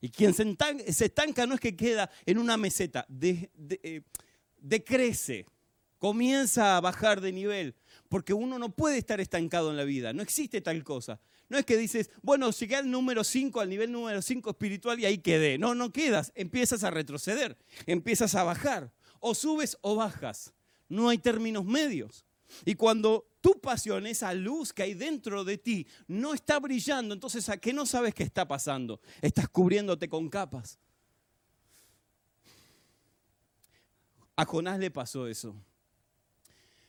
Y 0.00 0.10
quien 0.10 0.32
se 0.34 1.04
estanca, 1.04 1.46
no 1.46 1.54
es 1.54 1.60
que 1.60 1.76
queda 1.76 2.10
en 2.24 2.38
una 2.38 2.56
meseta. 2.56 3.06
Eh, 3.20 4.02
decrece, 4.56 5.46
comienza 5.98 6.76
a 6.76 6.80
bajar 6.80 7.20
de 7.20 7.32
nivel, 7.32 7.74
porque 8.08 8.32
uno 8.32 8.58
no 8.58 8.74
puede 8.74 8.98
estar 8.98 9.20
estancado 9.20 9.70
en 9.70 9.76
la 9.76 9.84
vida, 9.84 10.12
no 10.12 10.22
existe 10.22 10.60
tal 10.60 10.82
cosa. 10.82 11.20
No 11.50 11.58
es 11.58 11.66
que 11.66 11.76
dices, 11.76 12.10
bueno, 12.22 12.50
llegué 12.50 12.76
al 12.76 12.90
número 12.90 13.24
5, 13.24 13.60
al 13.60 13.68
nivel 13.68 13.90
número 13.90 14.22
5 14.22 14.50
espiritual 14.50 15.00
y 15.00 15.04
ahí 15.04 15.18
quedé. 15.18 15.58
No, 15.58 15.74
no 15.74 15.92
quedas, 15.92 16.32
empiezas 16.36 16.84
a 16.84 16.90
retroceder, 16.90 17.58
empiezas 17.86 18.36
a 18.36 18.44
bajar, 18.44 18.92
o 19.18 19.34
subes 19.34 19.76
o 19.82 19.96
bajas. 19.96 20.54
No 20.88 21.08
hay 21.08 21.18
términos 21.18 21.64
medios. 21.64 22.24
Y 22.64 22.74
cuando 22.74 23.26
tu 23.40 23.60
pasión, 23.60 24.06
esa 24.06 24.34
luz 24.34 24.72
que 24.72 24.82
hay 24.82 24.94
dentro 24.94 25.44
de 25.44 25.58
ti, 25.58 25.86
no 26.06 26.34
está 26.34 26.58
brillando, 26.58 27.14
entonces 27.14 27.48
¿a 27.48 27.56
qué 27.56 27.72
no 27.72 27.86
sabes 27.86 28.14
qué 28.14 28.22
está 28.22 28.46
pasando? 28.46 29.00
Estás 29.22 29.48
cubriéndote 29.48 30.08
con 30.08 30.28
capas. 30.28 30.78
A 34.36 34.44
Jonás 34.44 34.78
le 34.78 34.90
pasó 34.90 35.26
eso. 35.26 35.54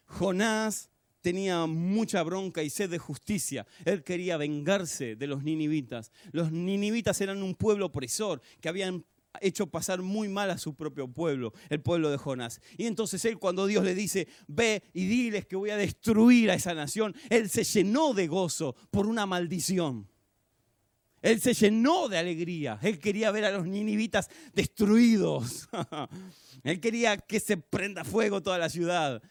Jonás 0.06 0.89
tenía 1.21 1.65
mucha 1.65 2.24
bronca 2.24 2.63
y 2.63 2.69
sed 2.69 2.89
de 2.89 2.97
justicia. 2.97 3.65
Él 3.86 4.04
quería 4.04 4.38
vengarse 4.38 5.15
de 5.15 5.28
los 5.28 5.43
ninivitas. 5.43 6.12
Los 6.32 6.52
ninivitas 6.52 7.21
eran 7.21 7.43
un 7.43 7.56
pueblo 7.56 7.88
opresor 7.88 8.41
que 8.60 8.69
habían 8.69 9.06
hecho 9.39 9.67
pasar 9.67 10.01
muy 10.01 10.27
mal 10.27 10.49
a 10.49 10.57
su 10.57 10.75
propio 10.75 11.07
pueblo, 11.07 11.53
el 11.69 11.81
pueblo 11.81 12.09
de 12.09 12.17
Jonás. 12.17 12.59
Y 12.77 12.85
entonces 12.85 13.23
él 13.25 13.39
cuando 13.39 13.67
Dios 13.67 13.83
le 13.83 13.95
dice, 13.95 14.27
ve 14.47 14.83
y 14.93 15.05
diles 15.05 15.45
que 15.45 15.55
voy 15.55 15.69
a 15.69 15.77
destruir 15.77 16.51
a 16.51 16.55
esa 16.55 16.73
nación, 16.73 17.15
él 17.29 17.49
se 17.49 17.63
llenó 17.63 18.13
de 18.13 18.27
gozo 18.27 18.75
por 18.89 19.07
una 19.07 19.25
maldición. 19.25 20.07
Él 21.21 21.39
se 21.39 21.53
llenó 21.53 22.09
de 22.09 22.17
alegría. 22.17 22.79
Él 22.81 22.99
quería 22.99 23.31
ver 23.31 23.45
a 23.45 23.51
los 23.51 23.67
ninivitas 23.67 24.29
destruidos. 24.53 25.69
él 26.63 26.79
quería 26.79 27.17
que 27.17 27.39
se 27.39 27.57
prenda 27.57 28.03
fuego 28.03 28.41
toda 28.41 28.57
la 28.57 28.69
ciudad. 28.69 29.21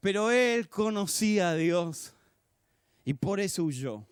Pero 0.00 0.30
él 0.30 0.68
conocía 0.68 1.50
a 1.50 1.54
Dios 1.54 2.14
y 3.04 3.14
por 3.14 3.40
eso 3.40 3.64
huyó. 3.64 4.06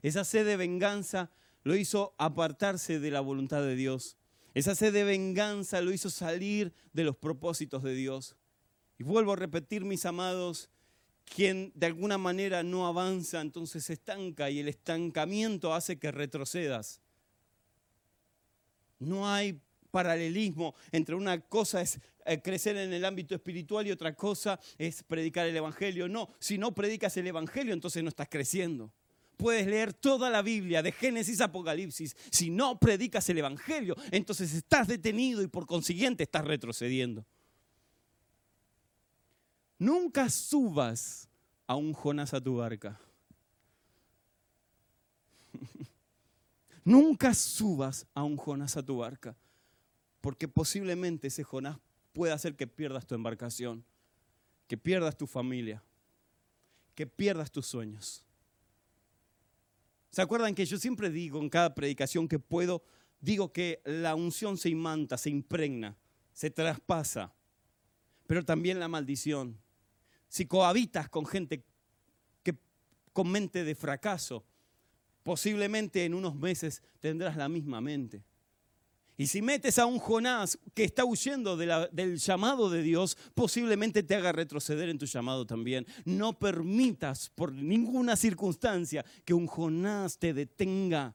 Esa 0.00 0.24
sed 0.24 0.46
de 0.46 0.56
venganza 0.56 1.30
lo 1.64 1.76
hizo 1.76 2.14
apartarse 2.18 2.98
de 2.98 3.10
la 3.10 3.20
voluntad 3.20 3.62
de 3.62 3.76
Dios. 3.76 4.16
Esa 4.54 4.74
sed 4.74 4.92
de 4.92 5.04
venganza 5.04 5.80
lo 5.80 5.92
hizo 5.92 6.10
salir 6.10 6.72
de 6.92 7.04
los 7.04 7.16
propósitos 7.16 7.82
de 7.82 7.94
Dios. 7.94 8.36
Y 8.98 9.04
vuelvo 9.04 9.32
a 9.32 9.36
repetir, 9.36 9.84
mis 9.84 10.04
amados, 10.04 10.68
quien 11.24 11.72
de 11.74 11.86
alguna 11.86 12.18
manera 12.18 12.62
no 12.62 12.86
avanza, 12.86 13.40
entonces 13.40 13.84
se 13.84 13.94
estanca 13.94 14.50
y 14.50 14.60
el 14.60 14.68
estancamiento 14.68 15.74
hace 15.74 15.98
que 15.98 16.10
retrocedas. 16.10 17.00
No 18.98 19.28
hay 19.28 19.60
paralelismo 19.90 20.74
entre 20.90 21.14
una 21.14 21.40
cosa 21.40 21.82
es 21.82 22.00
eh, 22.24 22.40
crecer 22.40 22.76
en 22.76 22.92
el 22.92 23.04
ámbito 23.04 23.34
espiritual 23.34 23.86
y 23.86 23.90
otra 23.90 24.14
cosa 24.14 24.58
es 24.78 25.02
predicar 25.02 25.46
el 25.46 25.56
Evangelio. 25.56 26.08
No, 26.08 26.30
si 26.38 26.58
no 26.58 26.74
predicas 26.74 27.16
el 27.16 27.26
Evangelio, 27.26 27.72
entonces 27.72 28.02
no 28.02 28.08
estás 28.08 28.28
creciendo. 28.28 28.92
Puedes 29.36 29.66
leer 29.66 29.92
toda 29.92 30.30
la 30.30 30.42
Biblia, 30.42 30.82
de 30.82 30.92
Génesis 30.92 31.40
a 31.40 31.46
Apocalipsis. 31.46 32.16
Si 32.30 32.50
no 32.50 32.78
predicas 32.78 33.28
el 33.28 33.38
Evangelio, 33.38 33.96
entonces 34.10 34.54
estás 34.54 34.86
detenido 34.86 35.42
y 35.42 35.48
por 35.48 35.66
consiguiente 35.66 36.22
estás 36.22 36.44
retrocediendo. 36.44 37.24
Nunca 39.78 40.30
subas 40.30 41.28
a 41.66 41.74
un 41.74 41.92
Jonás 41.92 42.34
a 42.34 42.40
tu 42.40 42.56
barca. 42.56 43.00
Nunca 46.84 47.34
subas 47.34 48.06
a 48.14 48.22
un 48.22 48.36
Jonás 48.36 48.76
a 48.76 48.84
tu 48.84 48.98
barca, 48.98 49.36
porque 50.20 50.46
posiblemente 50.46 51.28
ese 51.28 51.42
Jonás 51.42 51.78
pueda 52.12 52.34
hacer 52.34 52.54
que 52.54 52.66
pierdas 52.66 53.06
tu 53.06 53.14
embarcación, 53.14 53.84
que 54.68 54.76
pierdas 54.76 55.16
tu 55.16 55.26
familia, 55.26 55.82
que 56.94 57.06
pierdas 57.06 57.50
tus 57.50 57.66
sueños. 57.66 58.24
¿Se 60.12 60.22
acuerdan 60.22 60.54
que 60.54 60.64
yo 60.64 60.78
siempre 60.78 61.10
digo 61.10 61.40
en 61.40 61.48
cada 61.48 61.74
predicación 61.74 62.28
que 62.28 62.38
puedo, 62.38 62.84
digo 63.20 63.52
que 63.52 63.82
la 63.84 64.14
unción 64.14 64.56
se 64.56 64.68
imanta, 64.68 65.18
se 65.18 65.30
impregna, 65.30 65.96
se 66.32 66.50
traspasa, 66.50 67.34
pero 68.28 68.44
también 68.44 68.78
la 68.78 68.88
maldición 68.88 69.58
si 70.32 70.46
cohabitas 70.46 71.10
con 71.10 71.26
gente 71.26 71.62
que 72.42 72.56
con 73.12 73.30
mente 73.30 73.64
de 73.64 73.74
fracaso, 73.74 74.46
posiblemente 75.22 76.06
en 76.06 76.14
unos 76.14 76.34
meses 76.34 76.82
tendrás 77.00 77.36
la 77.36 77.50
misma 77.50 77.82
mente. 77.82 78.24
Y 79.22 79.28
si 79.28 79.40
metes 79.40 79.78
a 79.78 79.86
un 79.86 80.00
Jonás 80.00 80.58
que 80.74 80.82
está 80.82 81.04
huyendo 81.04 81.56
del 81.56 82.18
llamado 82.18 82.68
de 82.68 82.82
Dios, 82.82 83.16
posiblemente 83.36 84.02
te 84.02 84.16
haga 84.16 84.32
retroceder 84.32 84.88
en 84.88 84.98
tu 84.98 85.06
llamado 85.06 85.46
también. 85.46 85.86
No 86.04 86.36
permitas 86.40 87.30
por 87.30 87.52
ninguna 87.52 88.16
circunstancia 88.16 89.04
que 89.24 89.32
un 89.32 89.46
Jonás 89.46 90.18
te 90.18 90.34
detenga. 90.34 91.14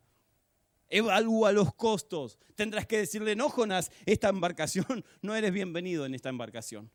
Evalúa 0.88 1.52
los 1.52 1.74
costos. 1.74 2.40
Tendrás 2.56 2.88
que 2.88 3.00
decirle, 3.00 3.36
no, 3.36 3.50
Jonás, 3.50 3.92
esta 4.06 4.30
embarcación, 4.30 5.04
no 5.22 5.36
eres 5.36 5.52
bienvenido 5.52 6.06
en 6.06 6.16
esta 6.16 6.30
embarcación. 6.30 6.90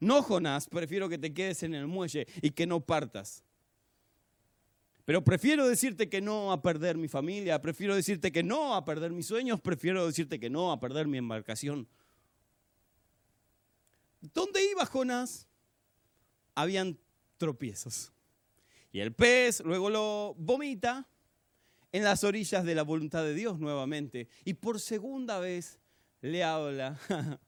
No, 0.00 0.22
Jonás, 0.22 0.68
prefiero 0.68 1.10
que 1.10 1.18
te 1.18 1.34
quedes 1.34 1.64
en 1.64 1.74
el 1.74 1.86
muelle 1.86 2.26
y 2.40 2.52
que 2.52 2.66
no 2.66 2.80
partas. 2.80 3.44
Pero 5.06 5.22
prefiero 5.22 5.68
decirte 5.68 6.08
que 6.08 6.20
no 6.20 6.50
a 6.50 6.60
perder 6.60 6.96
mi 6.96 7.06
familia, 7.06 7.62
prefiero 7.62 7.94
decirte 7.94 8.32
que 8.32 8.42
no 8.42 8.74
a 8.74 8.84
perder 8.84 9.12
mis 9.12 9.26
sueños, 9.26 9.60
prefiero 9.60 10.04
decirte 10.04 10.40
que 10.40 10.50
no 10.50 10.72
a 10.72 10.80
perder 10.80 11.06
mi 11.06 11.16
embarcación. 11.16 11.88
¿Dónde 14.20 14.68
iba 14.68 14.84
Jonás? 14.84 15.46
Habían 16.56 16.98
tropiezos. 17.36 18.12
Y 18.90 18.98
el 18.98 19.14
pez 19.14 19.60
luego 19.60 19.90
lo 19.90 20.34
vomita 20.38 21.08
en 21.92 22.02
las 22.02 22.24
orillas 22.24 22.64
de 22.64 22.74
la 22.74 22.82
voluntad 22.82 23.22
de 23.22 23.34
Dios 23.34 23.60
nuevamente. 23.60 24.28
Y 24.44 24.54
por 24.54 24.80
segunda 24.80 25.38
vez 25.38 25.78
le 26.20 26.42
habla 26.42 26.98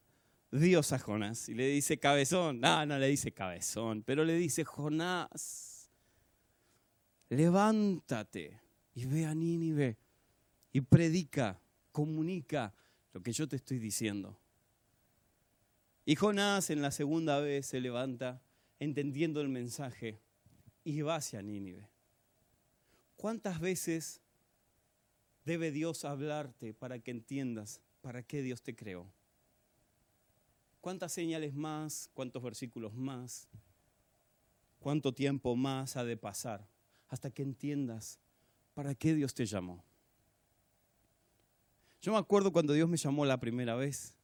Dios 0.53 0.92
a 0.92 1.01
Jonás 1.01 1.49
y 1.49 1.55
le 1.55 1.66
dice 1.66 1.99
cabezón. 1.99 2.61
No, 2.61 2.87
no 2.87 3.01
le 3.01 3.09
dice 3.09 3.33
cabezón, 3.33 4.05
pero 4.05 4.25
le 4.25 4.35
dice 4.35 4.62
Jonás 4.62 5.67
levántate 7.31 8.61
y 8.95 9.07
ve 9.07 9.27
a 9.27 9.35
Nínive 9.35 9.97
y 10.73 10.81
predica, 10.81 11.61
comunica 11.93 12.75
lo 13.12 13.23
que 13.23 13.33
yo 13.33 13.49
te 13.49 13.57
estoy 13.57 13.79
diciendo. 13.79 14.38
Y 16.05 16.17
Jonás 16.17 16.71
en 16.71 16.83
la 16.83 16.91
segunda 16.91 17.38
vez 17.41 17.67
se 17.67 17.81
levanta 17.81 18.41
entendiendo 18.79 19.41
el 19.41 19.49
mensaje 19.49 20.21
y 20.85 21.03
va 21.03 21.17
hacia 21.17 21.43
Nínive. 21.43 21.87
¿Cuántas 23.17 23.61
veces 23.61 24.21
debe 25.45 25.71
Dios 25.71 26.05
hablarte 26.05 26.73
para 26.73 26.99
que 26.99 27.11
entiendas 27.11 27.81
para 28.01 28.23
qué 28.23 28.43
Dios 28.43 28.62
te 28.62 28.75
creó? 28.75 29.07
¿Cuántas 30.81 31.12
señales 31.12 31.55
más? 31.55 32.11
¿Cuántos 32.14 32.43
versículos 32.43 32.95
más? 32.95 33.49
¿Cuánto 34.79 35.12
tiempo 35.12 35.57
más 35.57 35.97
ha 35.97 36.05
de 36.05 36.17
pasar 36.17 36.67
hasta 37.09 37.31
que 37.31 37.42
entiendas 37.42 38.18
para 38.75 38.94
qué 38.94 39.14
Dios 39.14 39.35
te 39.35 39.47
llamó. 39.47 39.85
Yo 42.01 42.12
me 42.12 42.18
acuerdo 42.18 42.53
cuando 42.53 42.73
Dios 42.73 42.88
me 42.88 42.97
llamó 42.97 43.25
la 43.25 43.40
primera 43.40 43.75
vez. 43.75 44.14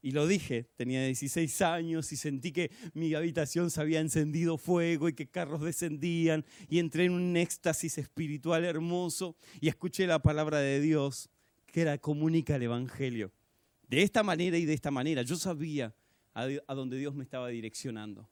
Y 0.00 0.12
lo 0.12 0.26
dije, 0.26 0.68
tenía 0.76 1.04
16 1.04 1.60
años 1.62 2.12
y 2.12 2.16
sentí 2.16 2.52
que 2.52 2.70
mi 2.94 3.14
habitación 3.14 3.70
se 3.70 3.80
había 3.80 4.00
encendido 4.00 4.56
fuego 4.56 5.08
y 5.08 5.12
que 5.12 5.28
carros 5.28 5.60
descendían 5.60 6.44
y 6.68 6.78
entré 6.78 7.06
en 7.06 7.12
un 7.12 7.36
éxtasis 7.36 7.98
espiritual 7.98 8.64
hermoso 8.64 9.36
y 9.60 9.68
escuché 9.68 10.06
la 10.06 10.20
palabra 10.20 10.58
de 10.58 10.80
Dios 10.80 11.30
que 11.66 11.82
era 11.82 11.98
comunica 11.98 12.56
el 12.56 12.62
Evangelio. 12.62 13.32
De 13.88 14.02
esta 14.02 14.22
manera 14.22 14.56
y 14.56 14.66
de 14.66 14.74
esta 14.74 14.92
manera 14.92 15.22
yo 15.22 15.36
sabía 15.36 15.94
a, 16.32 16.46
a 16.66 16.74
dónde 16.74 16.96
Dios 16.96 17.14
me 17.14 17.24
estaba 17.24 17.48
direccionando. 17.48 18.28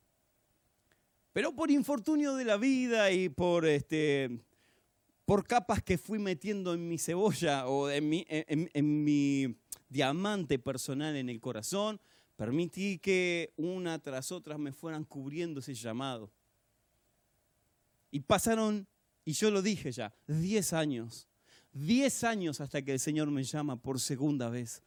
Pero 1.37 1.53
por 1.53 1.69
infortunio 1.69 2.33
de 2.33 2.45
la 2.45 2.57
vida 2.57 3.11
y 3.11 3.29
por, 3.29 3.67
este, 3.67 4.39
por 5.23 5.45
capas 5.45 5.83
que 5.83 5.99
fui 5.99 6.17
metiendo 6.17 6.73
en 6.73 6.89
mi 6.89 6.97
cebolla 6.97 7.67
o 7.67 7.91
en 7.91 8.09
mi, 8.09 8.25
en 8.27 9.03
mi 9.03 9.55
diamante 9.87 10.57
personal 10.57 11.15
en 11.15 11.29
el 11.29 11.39
corazón, 11.39 12.01
permití 12.37 12.97
que 12.97 13.53
una 13.55 13.99
tras 13.99 14.31
otra 14.31 14.57
me 14.57 14.71
fueran 14.71 15.03
cubriendo 15.03 15.59
ese 15.59 15.75
llamado. 15.75 16.31
Y 18.09 18.21
pasaron, 18.21 18.87
y 19.23 19.33
yo 19.33 19.51
lo 19.51 19.61
dije 19.61 19.91
ya, 19.91 20.15
10 20.25 20.73
años. 20.73 21.27
10 21.73 22.23
años 22.23 22.61
hasta 22.61 22.81
que 22.81 22.93
el 22.93 22.99
Señor 22.99 23.29
me 23.29 23.43
llama 23.43 23.79
por 23.79 23.99
segunda 23.99 24.49
vez. 24.49 24.81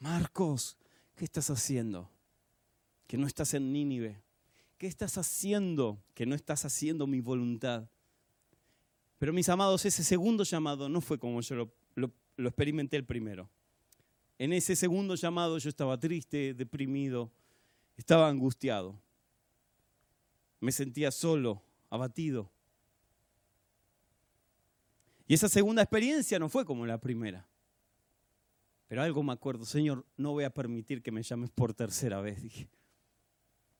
Marcos, 0.00 0.76
¿qué 1.14 1.24
estás 1.24 1.50
haciendo? 1.50 2.10
Que 3.06 3.16
no 3.16 3.28
estás 3.28 3.54
en 3.54 3.72
Nínive. 3.72 4.20
¿Qué 4.78 4.86
estás 4.86 5.18
haciendo 5.18 6.02
que 6.14 6.24
no 6.24 6.34
estás 6.34 6.64
haciendo 6.64 7.06
mi 7.06 7.20
voluntad? 7.20 7.88
Pero 9.18 9.32
mis 9.32 9.48
amados, 9.48 9.84
ese 9.84 10.04
segundo 10.04 10.44
llamado 10.44 10.88
no 10.88 11.00
fue 11.00 11.18
como 11.18 11.40
yo 11.40 11.68
lo, 11.96 12.12
experimenté 12.38 12.96
el 12.96 13.04
primero. 13.04 13.50
En 14.38 14.52
ese 14.52 14.76
segundo 14.76 15.16
llamado 15.16 15.58
yo 15.58 15.68
estaba 15.68 15.98
triste, 15.98 16.54
deprimido, 16.54 17.30
estaba 17.96 18.28
angustiado. 18.28 18.96
Me 20.60 20.70
sentía 20.70 21.10
solo, 21.10 21.60
abatido. 21.90 22.48
Y 25.26 25.34
esa 25.34 25.48
segunda 25.48 25.82
experiencia 25.82 26.38
no 26.38 26.48
fue 26.48 26.64
como 26.64 26.86
la 26.86 26.98
primera. 26.98 27.48
Pero 28.86 29.02
algo 29.02 29.22
me 29.24 29.32
acuerdo, 29.32 29.64
Señor, 29.64 30.06
no 30.16 30.30
voy 30.32 30.44
a 30.44 30.50
permitir 30.50 31.02
que 31.02 31.10
me 31.10 31.22
llames 31.22 31.50
por 31.50 31.74
tercera 31.74 32.20
vez, 32.20 32.40
dije. 32.42 32.68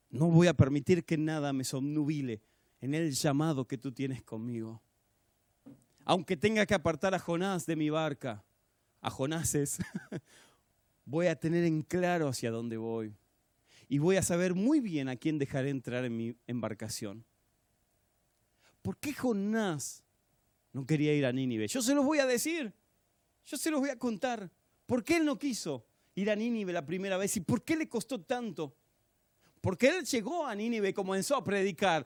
No 0.09 0.27
voy 0.27 0.47
a 0.47 0.53
permitir 0.53 1.05
que 1.05 1.17
nada 1.17 1.53
me 1.53 1.63
somnubile 1.63 2.41
en 2.81 2.93
el 2.95 3.11
llamado 3.11 3.67
que 3.67 3.77
tú 3.77 3.91
tienes 3.91 4.23
conmigo. 4.23 4.81
Aunque 6.05 6.35
tenga 6.35 6.65
que 6.65 6.73
apartar 6.73 7.13
a 7.13 7.19
Jonás 7.19 7.65
de 7.65 7.75
mi 7.75 7.89
barca, 7.89 8.43
a 9.01 9.11
Jonases, 9.11 9.77
voy 11.05 11.27
a 11.27 11.35
tener 11.35 11.63
en 11.63 11.83
claro 11.83 12.27
hacia 12.27 12.49
dónde 12.49 12.77
voy. 12.77 13.13
Y 13.87 13.99
voy 13.99 14.17
a 14.17 14.23
saber 14.23 14.55
muy 14.55 14.79
bien 14.79 15.09
a 15.09 15.15
quién 15.15 15.37
dejaré 15.37 15.69
entrar 15.69 16.05
en 16.05 16.15
mi 16.15 16.35
embarcación. 16.47 17.25
¿Por 18.81 18.97
qué 18.97 19.13
Jonás 19.13 20.03
no 20.73 20.85
quería 20.85 21.13
ir 21.13 21.25
a 21.25 21.31
Nínive? 21.31 21.67
Yo 21.67 21.81
se 21.81 21.93
los 21.93 22.05
voy 22.05 22.19
a 22.19 22.25
decir. 22.25 22.73
Yo 23.45 23.57
se 23.57 23.71
los 23.71 23.79
voy 23.79 23.89
a 23.89 23.99
contar. 23.99 24.49
¿Por 24.85 25.03
qué 25.03 25.17
él 25.17 25.25
no 25.25 25.37
quiso 25.37 25.85
ir 26.15 26.31
a 26.31 26.35
Nínive 26.35 26.73
la 26.73 26.85
primera 26.85 27.17
vez 27.17 27.37
y 27.37 27.41
por 27.41 27.63
qué 27.63 27.75
le 27.75 27.89
costó 27.89 28.21
tanto? 28.21 28.75
Porque 29.61 29.87
él 29.87 30.05
llegó 30.05 30.45
a 30.45 30.55
Nínive 30.55 30.89
y 30.89 30.93
comenzó 30.93 31.35
a 31.35 31.43
predicar. 31.43 32.05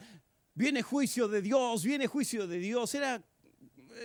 Viene 0.54 0.82
juicio 0.82 1.28
de 1.28 1.42
Dios, 1.42 1.84
viene 1.84 2.08
juicio 2.08 2.48
de 2.48 2.60
Dios. 2.60 2.94
Era, 2.96 3.22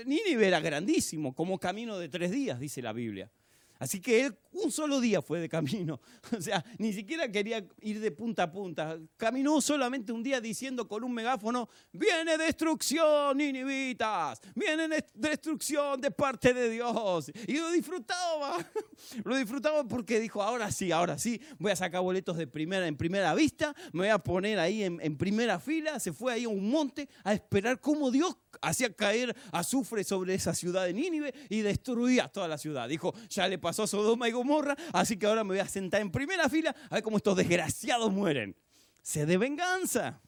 Nínive 0.05 0.47
era 0.47 0.61
grandísimo, 0.61 1.35
como 1.35 1.59
camino 1.59 1.99
de 1.99 2.09
tres 2.09 2.31
días, 2.31 2.61
dice 2.61 2.83
la 2.83 2.93
Biblia. 2.93 3.31
Así 3.79 4.01
que 4.01 4.27
él 4.27 4.39
un 4.53 4.73
solo 4.73 5.01
día 5.01 5.23
fue 5.23 5.41
de 5.41 5.49
camino. 5.49 6.01
O 6.37 6.41
sea, 6.41 6.65
ni 6.79 6.93
siquiera 6.93 7.31
quería 7.31 7.67
ir 7.81 8.01
de 8.01 8.11
punta 8.11 8.45
a 8.45 8.51
punta. 8.51 8.99
Caminó 9.17 9.61
solamente 9.61 10.13
un 10.13 10.23
día 10.23 10.41
diciendo 10.41 10.87
con 10.87 11.03
un 11.03 11.13
megáfono, 11.13 11.69
viene 11.93 12.37
destrucción, 12.37 13.37
ninivitas, 13.37 14.41
viene 14.55 14.89
destrucción 15.15 16.01
de 16.01 16.11
parte 16.11 16.53
de 16.53 16.71
Dios. 16.71 17.31
Y 17.47 17.59
lo 17.59 17.71
disfrutaba. 17.71 18.59
Lo 19.25 19.37
disfrutaba 19.37 19.87
porque 19.87 20.19
dijo, 20.19 20.43
ahora 20.43 20.71
sí, 20.73 20.91
ahora 20.91 21.19
sí, 21.19 21.41
voy 21.59 21.71
a 21.73 21.77
sacar 21.77 22.03
boletos 22.03 22.37
de 22.37 22.47
primera, 22.47 22.87
en 22.87 22.97
primera 22.97 23.33
vista, 23.35 23.75
me 23.93 24.01
voy 24.01 24.09
a 24.09 24.19
poner 24.19 24.59
ahí 24.59 24.83
en, 24.83 25.17
primera 25.17 25.61
fila. 25.61 26.01
Se 26.01 26.13
fue 26.13 26.33
ahí 26.33 26.45
a 26.45 26.49
un 26.49 26.69
monte 26.69 27.09
a 27.23 27.33
esperar 27.33 27.81
cómo 27.81 28.11
Dios 28.11 28.37
hacía 28.63 28.93
caer 28.95 29.35
azufre 29.53 30.05
sobre 30.05 30.35
esa 30.35 30.55
ciudad 30.55 30.85
de 30.85 30.93
Nínive 30.93 31.35
y 31.49 31.61
destruía 31.61 32.29
toda 32.29 32.49
la 32.49 32.59
ciudad. 32.59 32.89
Dijo, 32.89 33.15
ya 33.29 33.49
le 33.49 33.59
pasó 33.59 33.85
a 33.85 33.87
Sodoma 33.87 34.29
y 34.29 34.33
Gomorra, 34.33 34.77
así 34.93 35.17
que 35.17 35.27
ahora 35.27 35.45
me 35.45 35.51
voy 35.51 35.61
a 35.61 35.69
sentar 35.69 36.01
en 36.01 36.11
primera 36.11 36.49
fila 36.49 36.75
a 36.91 36.95
ver 36.97 37.03
cómo 37.03 37.17
estos 37.17 37.37
desgraciados 37.37 38.13
mueren. 38.13 38.57
Se 39.03 39.27
de 39.27 39.39
venganza. 39.39 40.21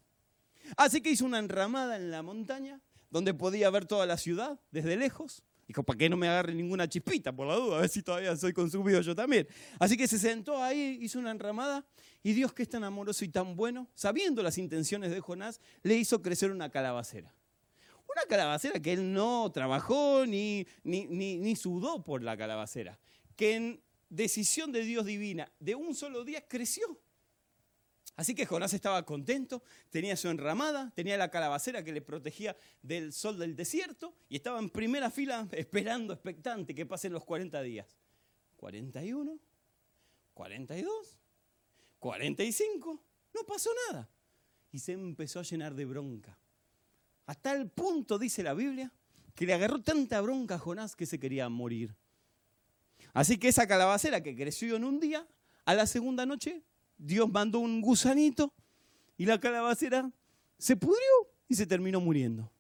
Así 0.77 1.01
que 1.01 1.11
hizo 1.11 1.25
una 1.25 1.38
enramada 1.38 1.97
en 1.97 2.11
la 2.11 2.23
montaña 2.23 2.81
donde 3.11 3.35
podía 3.35 3.71
ver 3.71 3.87
toda 3.87 4.07
la 4.07 4.16
ciudad 4.16 4.61
desde 4.71 4.97
lejos. 4.97 5.43
Dijo, 5.66 5.85
para 5.85 5.99
que 5.99 6.09
no 6.09 6.16
me 6.16 6.29
agarre 6.29 6.53
ninguna 6.53 6.88
chispita, 6.88 7.33
por 7.33 7.47
la 7.47 7.55
duda, 7.55 7.77
a 7.77 7.81
ver 7.83 7.88
si 7.88 8.03
todavía 8.03 8.37
soy 8.37 8.53
consumido 8.53 9.01
yo 9.03 9.14
también. 9.14 9.47
Así 9.79 9.97
que 9.97 10.09
se 10.09 10.19
sentó 10.19 10.61
ahí, 10.61 10.99
hizo 11.01 11.21
una 11.21 11.31
enramada, 11.31 11.87
y 12.25 12.33
Dios 12.33 12.53
que 12.53 12.64
es 12.64 12.69
tan 12.69 12.83
amoroso 12.83 13.25
y 13.25 13.29
tan 13.29 13.55
bueno, 13.55 13.88
sabiendo 13.95 14.43
las 14.43 14.59
intenciones 14.59 15.12
de 15.12 15.21
Jonás, 15.21 15.61
le 15.85 15.95
hizo 15.95 16.23
crecer 16.23 16.51
una 16.51 16.71
calabacera. 16.71 17.33
Una 18.14 18.23
calabacera 18.29 18.81
que 18.81 18.92
él 18.92 19.12
no 19.12 19.51
trabajó 19.53 20.27
ni, 20.27 20.66
ni, 20.83 21.07
ni, 21.07 21.57
sudó 21.57 22.03
por 22.03 22.23
la 22.23 22.37
calabacera, 22.37 22.99
que 23.37 23.55
en 23.55 23.83
decisión 24.09 24.73
de 24.73 24.83
Dios 24.83 25.05
divina 25.05 25.51
de 25.61 25.77
un 25.77 25.94
solo 25.94 26.25
día 26.25 26.46
creció. 26.49 26.99
Así 28.16 28.35
que 28.35 28.46
Jonás 28.46 28.75
estaba 28.75 29.07
contento, 29.07 29.62
tenía 29.90 30.16
su 30.16 30.29
enramada, 30.29 30.92
tenía 30.94 31.16
la 31.16 31.31
calabacera 31.31 31.85
que 31.85 31.92
le 31.92 32.03
protegía 32.03 32.57
del 32.83 33.12
sol 33.12 33.38
del 33.38 33.55
desierto 33.55 34.14
y 34.29 34.37
estaba 34.37 34.59
en 34.59 34.70
primera 34.70 35.11
fila 35.11 35.49
esperando, 35.53 36.12
expectante, 36.12 36.75
que 36.75 36.85
pasen 36.85 37.12
los 37.12 37.25
40 37.25 37.62
días. 37.62 37.96
41, 38.57 39.38
42, 40.35 41.18
45, 41.99 43.05
no 43.35 43.46
pasó 43.46 43.70
nada. 43.88 44.11
Y 44.73 44.81
se 44.81 44.92
empezó 44.92 45.38
a 45.38 45.44
llenar 45.44 45.75
de 45.75 45.85
bronca. 45.85 46.39
A 47.31 47.35
tal 47.37 47.71
punto, 47.71 48.19
dice 48.19 48.43
la 48.43 48.55
Biblia, 48.55 48.90
que 49.37 49.47
le 49.47 49.55
agarró 49.55 49.81
tanta 49.81 50.21
bronca 50.21 50.57
a 50.57 50.59
Jonás 50.59 50.97
que 50.97 51.07
se 51.07 51.21
quería 51.21 51.49
morir. 51.49 51.95
Así 53.12 53.38
que 53.38 53.47
esa 53.47 53.69
calabacera 53.69 54.21
que 54.21 54.35
creció 54.35 54.75
en 54.75 54.83
un 54.83 54.99
día, 54.99 55.25
a 55.64 55.75
la 55.75 55.87
segunda 55.87 56.27
noche 56.27 56.64
Dios 56.99 57.31
mandó 57.31 57.61
un 57.61 57.83
gusanito 57.83 58.53
y 59.16 59.27
la 59.27 59.38
calabacera 59.38 60.11
se 60.59 60.75
pudrió 60.75 61.31
y 61.47 61.55
se 61.55 61.69
terminó 61.69 62.01
muriendo. 62.01 62.51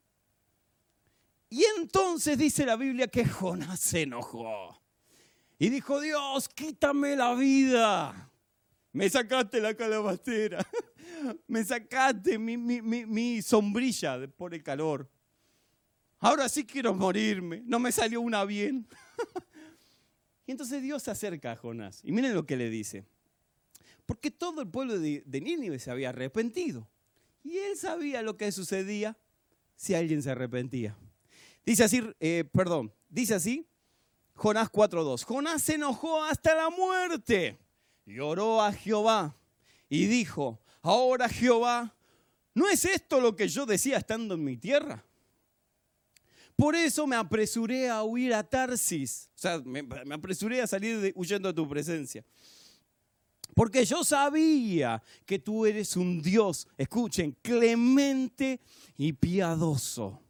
Y 1.48 1.64
entonces 1.76 2.38
dice 2.38 2.64
la 2.64 2.76
Biblia 2.76 3.08
que 3.08 3.26
Jonás 3.26 3.80
se 3.80 4.02
enojó. 4.02 4.80
Y 5.58 5.68
dijo, 5.70 6.00
Dios, 6.00 6.48
quítame 6.48 7.16
la 7.16 7.34
vida. 7.34 8.30
Me 8.92 9.10
sacaste 9.10 9.60
la 9.60 9.74
calabacera. 9.74 10.64
Me 11.46 11.64
sacaste 11.64 12.38
mi, 12.38 12.56
mi 12.56 13.42
sombrilla 13.42 14.26
por 14.36 14.54
el 14.54 14.62
calor. 14.62 15.08
Ahora 16.20 16.48
sí 16.50 16.64
quiero 16.64 16.94
morirme. 16.94 17.62
No 17.64 17.78
me 17.78 17.90
salió 17.90 18.20
una 18.20 18.44
bien. 18.44 18.86
y 20.46 20.52
entonces 20.52 20.82
Dios 20.82 21.02
se 21.02 21.10
acerca 21.10 21.52
a 21.52 21.56
Jonás. 21.56 22.00
Y 22.04 22.12
miren 22.12 22.34
lo 22.34 22.44
que 22.44 22.56
le 22.56 22.68
dice. 22.68 23.06
Porque 24.04 24.30
todo 24.30 24.60
el 24.60 24.68
pueblo 24.68 24.98
de, 24.98 25.22
Nínive 25.24 25.78
se 25.78 25.90
había 25.90 26.10
arrepentido. 26.10 26.88
Y 27.42 27.56
él 27.56 27.76
sabía 27.76 28.20
lo 28.20 28.36
que 28.36 28.52
sucedía 28.52 29.16
si 29.76 29.94
alguien 29.94 30.22
se 30.22 30.30
arrepentía. 30.30 30.94
Dice 31.64 31.84
así, 31.84 32.02
eh, 32.20 32.44
perdón, 32.52 32.92
dice 33.08 33.34
así, 33.34 33.66
Jonás 34.34 34.70
4.2. 34.70 35.24
Jonás 35.24 35.62
se 35.62 35.74
enojó 35.76 36.22
hasta 36.22 36.54
la 36.54 36.68
muerte 36.68 37.58
y 38.04 38.18
oró 38.18 38.60
a 38.60 38.72
Jehová 38.72 39.36
y 39.88 40.06
dijo, 40.06 40.60
ahora 40.82 41.28
Jehová, 41.28 41.94
¿no 42.54 42.68
es 42.68 42.84
esto 42.84 43.20
lo 43.20 43.34
que 43.36 43.48
yo 43.48 43.66
decía 43.66 43.98
estando 43.98 44.34
en 44.34 44.44
mi 44.44 44.56
tierra? 44.56 45.04
Por 46.60 46.76
eso 46.76 47.06
me 47.06 47.16
apresuré 47.16 47.88
a 47.88 48.02
huir 48.02 48.34
a 48.34 48.42
Tarsis, 48.42 49.30
o 49.34 49.38
sea, 49.38 49.62
me, 49.64 49.82
apresuré 50.12 50.60
a 50.60 50.66
salir 50.66 51.10
huyendo 51.16 51.48
de 51.48 51.54
tu 51.54 51.66
presencia. 51.66 52.22
Porque 53.54 53.84
yo 53.86 54.04
sabía 54.04 55.02
que 55.24 55.38
tú 55.38 55.64
eres 55.64 55.96
un 55.96 56.20
Dios, 56.20 56.68
escuchen, 56.76 57.34
clemente 57.40 58.60
y 58.98 59.14
piadoso, 59.14 60.22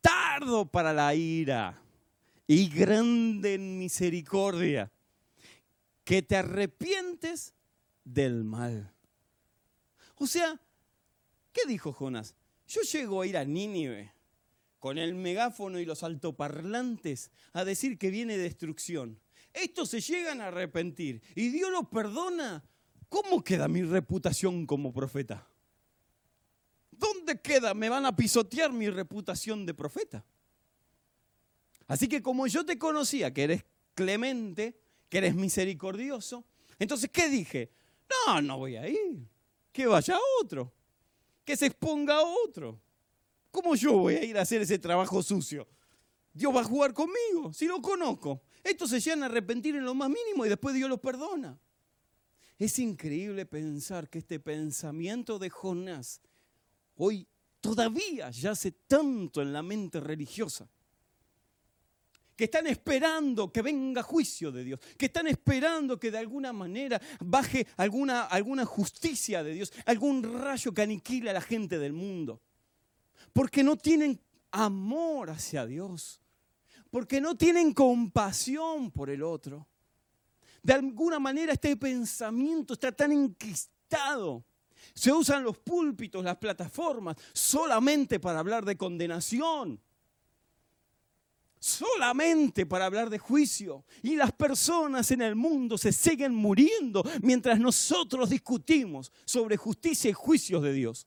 tardo 0.00 0.64
para 0.64 0.94
la 0.94 1.14
ira 1.14 1.78
y 2.46 2.68
grande 2.68 3.54
en 3.54 3.78
misericordia, 3.78 4.90
que 6.04 6.22
te 6.22 6.36
arrepientes 6.36 7.54
del 8.02 8.44
mal. 8.44 8.92
O 10.22 10.26
sea, 10.28 10.60
¿qué 11.52 11.62
dijo 11.66 11.92
Jonás? 11.92 12.36
Yo 12.68 12.82
llego 12.82 13.22
a 13.22 13.26
ir 13.26 13.36
a 13.36 13.44
Nínive 13.44 14.14
con 14.78 14.96
el 14.98 15.14
megáfono 15.14 15.80
y 15.80 15.84
los 15.84 16.04
altoparlantes 16.04 17.32
a 17.52 17.64
decir 17.64 17.98
que 17.98 18.10
viene 18.10 18.38
destrucción 18.38 19.18
estos 19.52 19.90
se 19.90 20.00
llegan 20.00 20.40
a 20.40 20.46
arrepentir 20.46 21.22
y 21.34 21.48
Dios 21.48 21.72
los 21.72 21.88
perdona, 21.88 22.64
¿cómo 23.08 23.42
queda 23.42 23.66
mi 23.66 23.82
reputación 23.82 24.64
como 24.64 24.92
profeta? 24.92 25.48
¿Dónde 26.92 27.40
queda? 27.40 27.74
Me 27.74 27.88
van 27.88 28.06
a 28.06 28.14
pisotear 28.14 28.72
mi 28.72 28.88
reputación 28.88 29.66
de 29.66 29.74
profeta. 29.74 30.24
Así 31.88 32.08
que 32.08 32.22
como 32.22 32.46
yo 32.46 32.64
te 32.64 32.78
conocía, 32.78 33.34
que 33.34 33.42
eres 33.42 33.64
clemente, 33.94 34.78
que 35.08 35.18
eres 35.18 35.34
misericordioso, 35.34 36.44
entonces 36.78 37.10
¿qué 37.10 37.28
dije? 37.28 37.72
No, 38.26 38.40
no 38.40 38.58
voy 38.58 38.76
a 38.76 38.88
ir. 38.88 39.31
Que 39.72 39.86
vaya 39.86 40.18
otro. 40.40 40.72
Que 41.44 41.56
se 41.56 41.66
exponga 41.66 42.20
otro. 42.46 42.80
¿Cómo 43.50 43.74
yo 43.74 43.92
voy 43.92 44.14
a 44.14 44.24
ir 44.24 44.38
a 44.38 44.42
hacer 44.42 44.62
ese 44.62 44.78
trabajo 44.78 45.22
sucio? 45.22 45.66
Dios 46.32 46.54
va 46.54 46.60
a 46.60 46.64
jugar 46.64 46.94
conmigo, 46.94 47.52
si 47.52 47.66
lo 47.66 47.82
conozco. 47.82 48.40
Estos 48.64 48.90
se 48.90 49.00
llegan 49.00 49.22
a 49.22 49.26
arrepentir 49.26 49.76
en 49.76 49.84
lo 49.84 49.94
más 49.94 50.08
mínimo 50.08 50.46
y 50.46 50.48
después 50.48 50.74
Dios 50.74 50.88
los 50.88 51.00
perdona. 51.00 51.58
Es 52.58 52.78
increíble 52.78 53.44
pensar 53.44 54.08
que 54.08 54.18
este 54.18 54.38
pensamiento 54.38 55.38
de 55.38 55.50
Jonás 55.50 56.20
hoy 56.96 57.26
todavía 57.60 58.30
yace 58.30 58.72
tanto 58.72 59.42
en 59.42 59.52
la 59.52 59.62
mente 59.62 60.00
religiosa. 60.00 60.68
Que 62.42 62.46
están 62.46 62.66
esperando 62.66 63.52
que 63.52 63.62
venga 63.62 64.02
juicio 64.02 64.50
de 64.50 64.64
Dios, 64.64 64.80
que 64.98 65.06
están 65.06 65.28
esperando 65.28 65.96
que 65.96 66.10
de 66.10 66.18
alguna 66.18 66.52
manera 66.52 67.00
baje 67.20 67.68
alguna, 67.76 68.24
alguna 68.24 68.66
justicia 68.66 69.44
de 69.44 69.54
Dios, 69.54 69.72
algún 69.86 70.24
rayo 70.24 70.74
que 70.74 70.82
aniquile 70.82 71.30
a 71.30 71.34
la 71.34 71.40
gente 71.40 71.78
del 71.78 71.92
mundo. 71.92 72.42
Porque 73.32 73.62
no 73.62 73.76
tienen 73.76 74.20
amor 74.50 75.30
hacia 75.30 75.66
Dios 75.66 76.20
porque 76.92 77.20
no 77.22 77.36
tienen 77.36 77.72
compasión 77.72 78.90
por 78.90 79.08
el 79.08 79.22
otro. 79.22 79.66
De 80.62 80.74
alguna 80.74 81.18
manera 81.18 81.52
este 81.52 81.74
pensamiento 81.76 82.74
está 82.74 82.90
tan 82.92 83.12
enquistado. 83.12 84.44
Se 84.92 85.12
usan 85.12 85.44
los 85.44 85.56
púlpitos, 85.58 86.22
las 86.22 86.36
plataformas, 86.36 87.16
solamente 87.32 88.20
para 88.20 88.40
hablar 88.40 88.64
de 88.64 88.76
condenación, 88.76 89.80
solamente 91.62 92.66
para 92.66 92.86
hablar 92.86 93.08
de 93.08 93.18
juicio. 93.18 93.84
Y 94.02 94.16
las 94.16 94.32
personas 94.32 95.12
en 95.12 95.22
el 95.22 95.36
mundo 95.36 95.78
se 95.78 95.92
siguen 95.92 96.34
muriendo 96.34 97.04
mientras 97.22 97.60
nosotros 97.60 98.30
discutimos 98.30 99.12
sobre 99.24 99.56
justicia 99.56 100.10
y 100.10 100.12
juicios 100.12 100.60
de 100.62 100.72
Dios. 100.72 101.06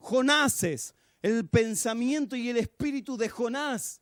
Jonases, 0.00 0.94
el 1.22 1.48
pensamiento 1.48 2.34
y 2.34 2.48
el 2.48 2.56
espíritu 2.56 3.16
de 3.16 3.28
Jonás 3.28 4.00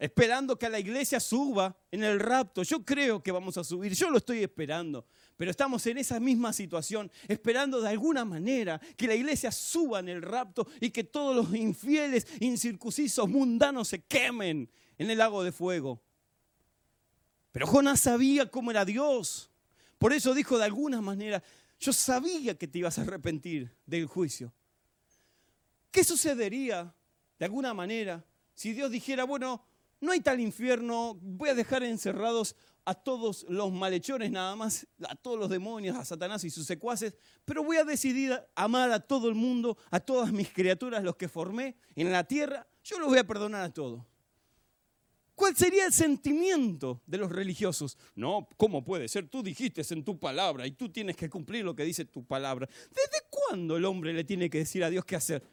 esperando 0.00 0.58
que 0.58 0.68
la 0.70 0.78
iglesia 0.80 1.20
suba 1.20 1.76
en 1.90 2.02
el 2.02 2.18
rapto. 2.18 2.62
Yo 2.62 2.82
creo 2.82 3.22
que 3.22 3.30
vamos 3.30 3.58
a 3.58 3.64
subir, 3.64 3.92
yo 3.92 4.10
lo 4.10 4.16
estoy 4.16 4.42
esperando, 4.42 5.06
pero 5.40 5.52
estamos 5.52 5.86
en 5.86 5.96
esa 5.96 6.20
misma 6.20 6.52
situación, 6.52 7.10
esperando 7.26 7.80
de 7.80 7.88
alguna 7.88 8.26
manera 8.26 8.78
que 8.94 9.06
la 9.06 9.14
iglesia 9.14 9.50
suba 9.50 10.00
en 10.00 10.10
el 10.10 10.20
rapto 10.20 10.68
y 10.82 10.90
que 10.90 11.02
todos 11.02 11.34
los 11.34 11.54
infieles, 11.54 12.26
incircuncisos, 12.40 13.26
mundanos 13.26 13.88
se 13.88 14.02
quemen 14.02 14.70
en 14.98 15.10
el 15.10 15.16
lago 15.16 15.42
de 15.42 15.50
fuego. 15.50 16.02
Pero 17.52 17.66
Jonás 17.66 18.00
sabía 18.00 18.50
cómo 18.50 18.70
era 18.70 18.84
Dios. 18.84 19.50
Por 19.96 20.12
eso 20.12 20.34
dijo 20.34 20.58
de 20.58 20.66
alguna 20.66 21.00
manera, 21.00 21.42
yo 21.78 21.94
sabía 21.94 22.58
que 22.58 22.68
te 22.68 22.80
ibas 22.80 22.98
a 22.98 23.02
arrepentir 23.02 23.74
del 23.86 24.04
juicio. 24.04 24.52
¿Qué 25.90 26.04
sucedería 26.04 26.94
de 27.38 27.44
alguna 27.46 27.72
manera 27.72 28.22
si 28.52 28.74
Dios 28.74 28.90
dijera, 28.90 29.24
bueno, 29.24 29.64
no 30.02 30.12
hay 30.12 30.20
tal 30.20 30.38
infierno, 30.38 31.18
voy 31.22 31.48
a 31.48 31.54
dejar 31.54 31.82
encerrados 31.82 32.56
a 32.90 32.94
todos 32.94 33.46
los 33.48 33.70
malhechores 33.72 34.32
nada 34.32 34.56
más, 34.56 34.84
a 35.08 35.14
todos 35.14 35.38
los 35.38 35.48
demonios, 35.48 35.96
a 35.96 36.04
Satanás 36.04 36.42
y 36.42 36.50
sus 36.50 36.66
secuaces, 36.66 37.14
pero 37.44 37.62
voy 37.62 37.76
a 37.76 37.84
decidir 37.84 38.36
amar 38.56 38.90
a 38.90 38.98
todo 38.98 39.28
el 39.28 39.36
mundo, 39.36 39.78
a 39.92 40.00
todas 40.00 40.32
mis 40.32 40.52
criaturas, 40.52 41.04
los 41.04 41.14
que 41.14 41.28
formé 41.28 41.76
en 41.94 42.10
la 42.10 42.24
tierra, 42.24 42.66
yo 42.82 42.98
los 42.98 43.08
voy 43.08 43.18
a 43.18 43.26
perdonar 43.26 43.62
a 43.62 43.72
todos. 43.72 44.02
¿Cuál 45.36 45.56
sería 45.56 45.86
el 45.86 45.92
sentimiento 45.92 47.00
de 47.06 47.18
los 47.18 47.30
religiosos? 47.30 47.96
No, 48.16 48.48
¿cómo 48.56 48.84
puede 48.84 49.06
ser? 49.06 49.28
Tú 49.28 49.40
dijiste 49.40 49.82
en 49.90 50.02
tu 50.02 50.18
palabra 50.18 50.66
y 50.66 50.72
tú 50.72 50.88
tienes 50.88 51.16
que 51.16 51.30
cumplir 51.30 51.64
lo 51.64 51.76
que 51.76 51.84
dice 51.84 52.04
tu 52.04 52.26
palabra. 52.26 52.68
¿Desde 52.88 53.24
cuándo 53.30 53.76
el 53.76 53.84
hombre 53.84 54.12
le 54.12 54.24
tiene 54.24 54.50
que 54.50 54.58
decir 54.58 54.82
a 54.82 54.90
Dios 54.90 55.04
qué 55.04 55.14
hacer? 55.14 55.44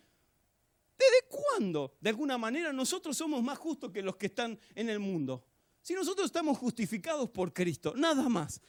¿Desde 0.98 1.28
cuándo? 1.30 1.96
De 2.02 2.10
alguna 2.10 2.40
manera 2.40 2.74
nosotros 2.74 3.16
somos 3.16 3.44
más 3.44 3.60
justos 3.60 3.92
que 3.92 4.02
los 4.02 4.16
que 4.16 4.26
están 4.26 4.60
en 4.74 4.90
el 4.90 4.98
mundo. 5.00 5.46
Si 5.88 5.94
nosotros 5.94 6.26
estamos 6.26 6.58
justificados 6.58 7.30
por 7.30 7.54
Cristo, 7.54 7.94
nada 7.96 8.28
más. 8.28 8.60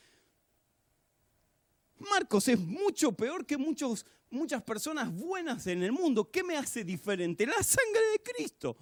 Marcos 1.98 2.46
es 2.46 2.61
mucho 2.61 3.11
peor 3.11 3.44
que 3.44 3.59
muchos, 3.59 4.07
muchas 4.31 4.62
personas 4.62 5.12
buenas 5.12 5.66
en 5.66 5.83
el 5.83 5.90
mundo. 5.90 6.31
¿Qué 6.31 6.44
me 6.44 6.57
hace 6.57 6.85
diferente? 6.85 7.44
La 7.44 7.61
sangre 7.61 8.02
de 8.12 8.22
Cristo, 8.22 8.76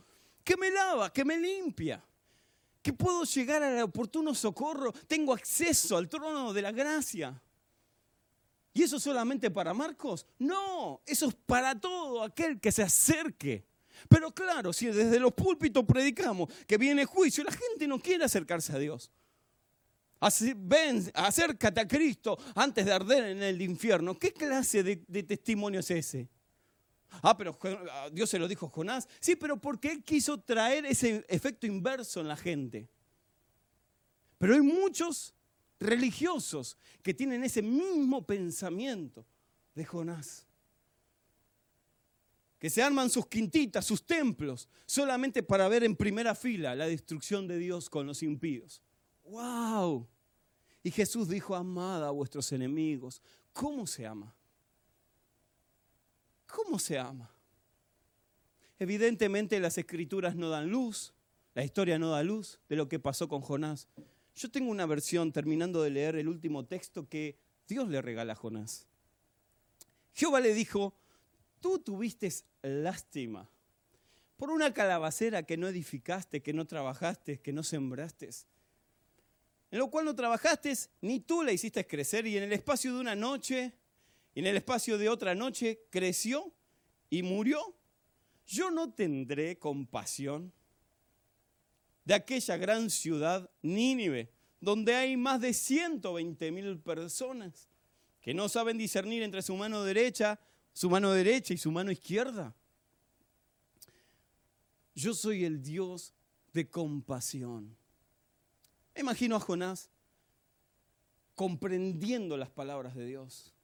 que 0.44 0.55
me 0.55 0.70
lava, 0.70 1.11
que 1.11 1.25
me 1.25 1.38
limpia, 1.38 2.05
que 2.83 2.92
puedo 2.92 3.25
llegar 3.25 3.62
al 3.62 3.81
oportuno 3.81 4.35
socorro, 4.35 4.92
tengo 4.92 5.33
acceso 5.33 5.96
al 5.96 6.07
trono 6.07 6.53
de 6.53 6.61
la 6.61 6.73
gracia. 6.73 7.42
¿Y 8.75 8.83
eso 8.83 9.00
solamente 9.00 9.50
para 9.50 9.73
Marcos? 9.73 10.27
No, 10.40 11.00
eso 11.06 11.29
es 11.29 11.35
para 11.35 11.75
todo 11.81 12.23
aquel 12.23 12.60
que 12.60 12.71
se 12.71 12.83
acerque. 12.83 13.65
Pero 14.09 14.33
claro, 14.33 14.73
si 14.73 14.87
desde 14.87 15.19
los 15.19 15.33
púlpitos 15.33 15.85
predicamos 15.85 16.53
que 16.67 16.79
viene 16.79 17.05
juicio, 17.05 17.44
la 17.44 17.53
gente 17.53 17.87
no 17.87 17.99
quiere 17.99 18.25
acercarse 18.25 18.73
a 18.73 18.79
Dios. 18.79 19.11
Así, 20.19 20.55
ven, 20.57 21.11
acércate 21.15 21.81
a 21.81 21.88
Cristo 21.88 22.38
antes 22.55 22.85
de 22.87 22.92
arder 22.92 23.25
en 23.25 23.42
el 23.42 23.61
infierno. 23.61 24.19
¿Qué 24.19 24.33
clase 24.33 24.83
de, 24.83 25.05
de 25.07 25.23
testimonio 25.23 25.81
es 25.81 25.90
ese? 25.90 26.29
Ah, 27.23 27.37
pero 27.37 27.59
Dios 28.13 28.29
se 28.29 28.38
lo 28.38 28.49
dijo 28.49 28.67
a 28.67 28.71
Jonás. 28.71 29.09
Sí, 29.21 29.37
pero 29.37 29.61
porque 29.61 29.90
Él 29.90 30.05
quiso 30.05 30.38
traer 30.40 30.87
ese 30.87 31.25
efecto 31.29 31.67
inverso 31.67 32.21
en 32.21 32.29
la 32.29 32.37
gente. 32.37 32.88
Pero 34.38 34.55
hay 34.55 34.61
muchos 34.61 35.35
religiosos 35.79 36.77
que 37.03 37.15
tienen 37.15 37.44
ese 37.44 37.63
mismo 37.63 38.27
pensamiento 38.27 39.25
de 39.75 39.85
Jonás. 39.85 40.47
Que 42.59 42.71
se 42.71 42.83
arman 42.83 43.11
sus 43.11 43.27
quintitas, 43.27 43.85
sus 43.85 44.04
templos, 44.04 44.69
solamente 44.87 45.42
para 45.42 45.69
ver 45.69 45.85
en 45.85 45.96
primera 45.96 46.35
fila 46.35 46.75
la 46.75 46.87
destrucción 46.87 47.46
de 47.46 47.59
Dios 47.59 47.90
con 47.90 48.07
los 48.07 48.23
impíos. 48.23 48.83
¡Wow! 49.25 50.07
Y 50.83 50.90
Jesús 50.90 51.29
dijo, 51.29 51.54
amad 51.54 52.04
a 52.04 52.11
vuestros 52.11 52.52
enemigos. 52.52 53.21
¿Cómo 53.52 53.87
se 53.87 54.07
ama? 54.07 54.35
¿Cómo 56.46 56.79
se 56.79 56.98
ama? 56.98 57.31
Evidentemente 58.79 59.59
las 59.61 59.79
escrituras 59.79 60.37
no 60.37 60.48
dan 60.48 60.69
luz, 60.69 61.13
la 61.54 61.65
historia 61.65 61.98
no 61.98 62.11
da 62.11 62.23
luz 62.23 62.61
de 62.69 62.77
lo 62.77 62.88
que 62.88 62.98
pasó 62.98 63.29
con 63.29 63.40
Jonás. 63.40 63.88
Yo 64.35 64.50
tengo 64.50 64.71
una 64.71 64.87
versión, 64.87 65.33
terminando 65.33 65.83
de 65.83 65.90
leer 65.90 66.17
el 66.17 66.29
último 66.29 66.65
texto, 66.67 67.09
que 67.09 67.38
Dios 67.67 67.88
le 67.88 68.02
regala 68.02 68.35
a 68.35 68.37
Jonás. 68.37 68.87
Jehová 70.13 70.40
le 70.40 70.54
dijo, 70.54 70.94
tú 71.67 71.81
tuviste 71.81 72.33
lástima 72.62 73.50
por 74.37 74.50
una 74.50 74.73
calabacera 74.73 75.42
que 75.42 75.56
no 75.56 75.67
edificaste, 75.67 76.40
que 76.40 76.52
no 76.52 76.64
trabajaste, 76.64 77.40
que 77.40 77.52
no 77.52 77.64
sembraste, 77.64 78.31
en 79.73 79.79
lo 79.81 79.90
cual 79.90 80.04
no 80.04 80.14
trabajaste, 80.14 80.73
ni 81.00 81.19
tú 81.19 81.42
la 81.42 81.50
hiciste 81.50 81.85
crecer, 81.85 82.25
y 82.29 82.37
en 82.37 82.44
el 82.44 82.52
espacio 82.52 82.94
de 82.94 83.00
una 83.00 83.17
noche, 83.17 83.73
y 84.33 84.40
en 84.40 84.46
el 84.46 84.56
espacio 84.56 84.96
de 84.96 85.08
otra 85.08 85.35
noche, 85.35 85.81
creció 85.90 86.52
y 87.10 87.25
murió. 87.25 87.75
Yo 88.46 88.71
no 88.71 88.92
tendré 88.92 89.58
compasión 89.58 90.52
de 92.04 92.14
aquella 92.14 92.56
gran 92.58 92.90
ciudad, 92.90 93.50
Nínive, 93.62 94.31
donde 94.60 94.94
hay 94.94 95.17
más 95.17 95.40
de 95.40 95.52
120 95.52 96.52
mil 96.52 96.79
personas 96.79 97.69
que 98.21 98.35
no 98.35 98.48
saben 98.48 98.79
discernir 98.79 99.25
entre 99.25 99.42
su 99.42 99.56
mano 99.56 99.83
derecha, 99.83 100.38
su 100.77 100.90
mano 100.90 101.10
derecha 101.10 101.54
y 101.54 101.56
su 101.56 101.72
mano 101.72 101.90
izquierda. 101.90 102.54
Yo 104.94 105.14
soy 105.14 105.46
el 105.46 105.62
Dios 105.62 106.12
de 106.52 106.68
compasión. 106.68 107.74
imagino 108.94 109.37
a 109.37 109.40
Jonás 109.40 109.88
comprendiendo 111.35 112.37
las 112.37 112.50
palabras 112.50 112.94
de 112.94 113.06
Dios, 113.06 113.54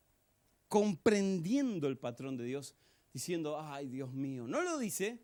comprendiendo 0.68 1.86
el 1.86 1.98
patrón 1.98 2.38
de 2.38 2.44
Dios, 2.44 2.74
diciendo, 3.12 3.60
ay 3.60 3.88
Dios 3.88 4.10
mío, 4.14 4.48
no 4.48 4.62
lo 4.62 4.78
dice, 4.78 5.22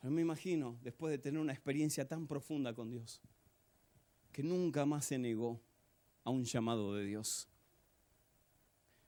pero 0.00 0.12
me 0.12 0.22
imagino, 0.22 0.78
después 0.82 1.10
de 1.10 1.18
tener 1.18 1.40
una 1.40 1.52
experiencia 1.52 2.06
tan 2.06 2.28
profunda 2.28 2.76
con 2.76 2.92
Dios, 2.92 3.20
que 4.30 4.44
nunca 4.44 4.86
más 4.86 5.06
se 5.06 5.18
negó 5.18 5.60
a 6.22 6.30
un 6.30 6.44
llamado 6.44 6.94
de 6.94 7.04
Dios. 7.04 7.48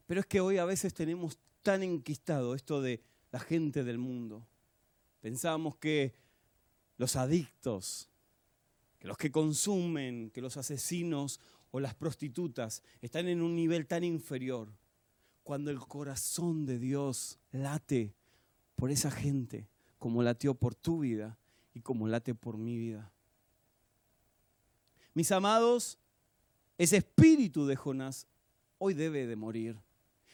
Pero 0.07 0.19
es 0.19 0.27
que 0.27 0.41
hoy 0.41 0.59
a 0.59 0.65
veces 0.65 0.93
tenemos 0.93 1.39
tan 1.65 1.83
enquistado 1.83 2.55
esto 2.55 2.81
de 2.81 3.03
la 3.33 3.41
gente 3.41 3.83
del 3.83 3.99
mundo. 3.99 4.47
Pensamos 5.21 5.75
que 5.77 6.15
los 6.97 7.17
adictos, 7.17 8.09
que 9.01 9.09
los 9.09 9.19
que 9.19 9.33
consumen, 9.33 10.31
que 10.31 10.41
los 10.41 10.57
asesinos 10.57 11.41
o 11.73 11.81
las 11.81 11.95
prostitutas 11.97 12.85
están 13.01 13.27
en 13.27 13.43
un 13.43 13.57
nivel 13.57 13.89
tan 13.89 14.05
inferior, 14.05 14.73
cuando 15.43 15.73
el 15.73 15.81
corazón 15.81 16.65
de 16.67 16.79
Dios 16.79 17.41
late 17.51 18.15
por 18.77 18.93
esa 18.93 19.11
gente 19.11 19.67
como 19.99 20.23
latió 20.23 20.55
por 20.55 20.75
tu 20.75 21.01
vida 21.01 21.39
y 21.73 21.81
como 21.81 22.07
late 22.07 22.35
por 22.35 22.59
mi 22.59 22.77
vida. 22.77 23.11
Mis 25.15 25.33
amados, 25.33 25.99
ese 26.77 26.99
espíritu 26.99 27.67
de 27.67 27.75
Jonás 27.75 28.27
hoy 28.79 28.93
debe 28.93 29.27
de 29.27 29.37
morir. 29.37 29.79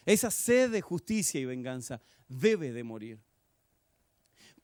Esa 0.05 0.31
sed 0.31 0.71
de 0.71 0.81
justicia 0.81 1.41
y 1.41 1.45
venganza 1.45 2.01
debe 2.29 2.73
de 2.73 2.85
morir. 2.85 3.21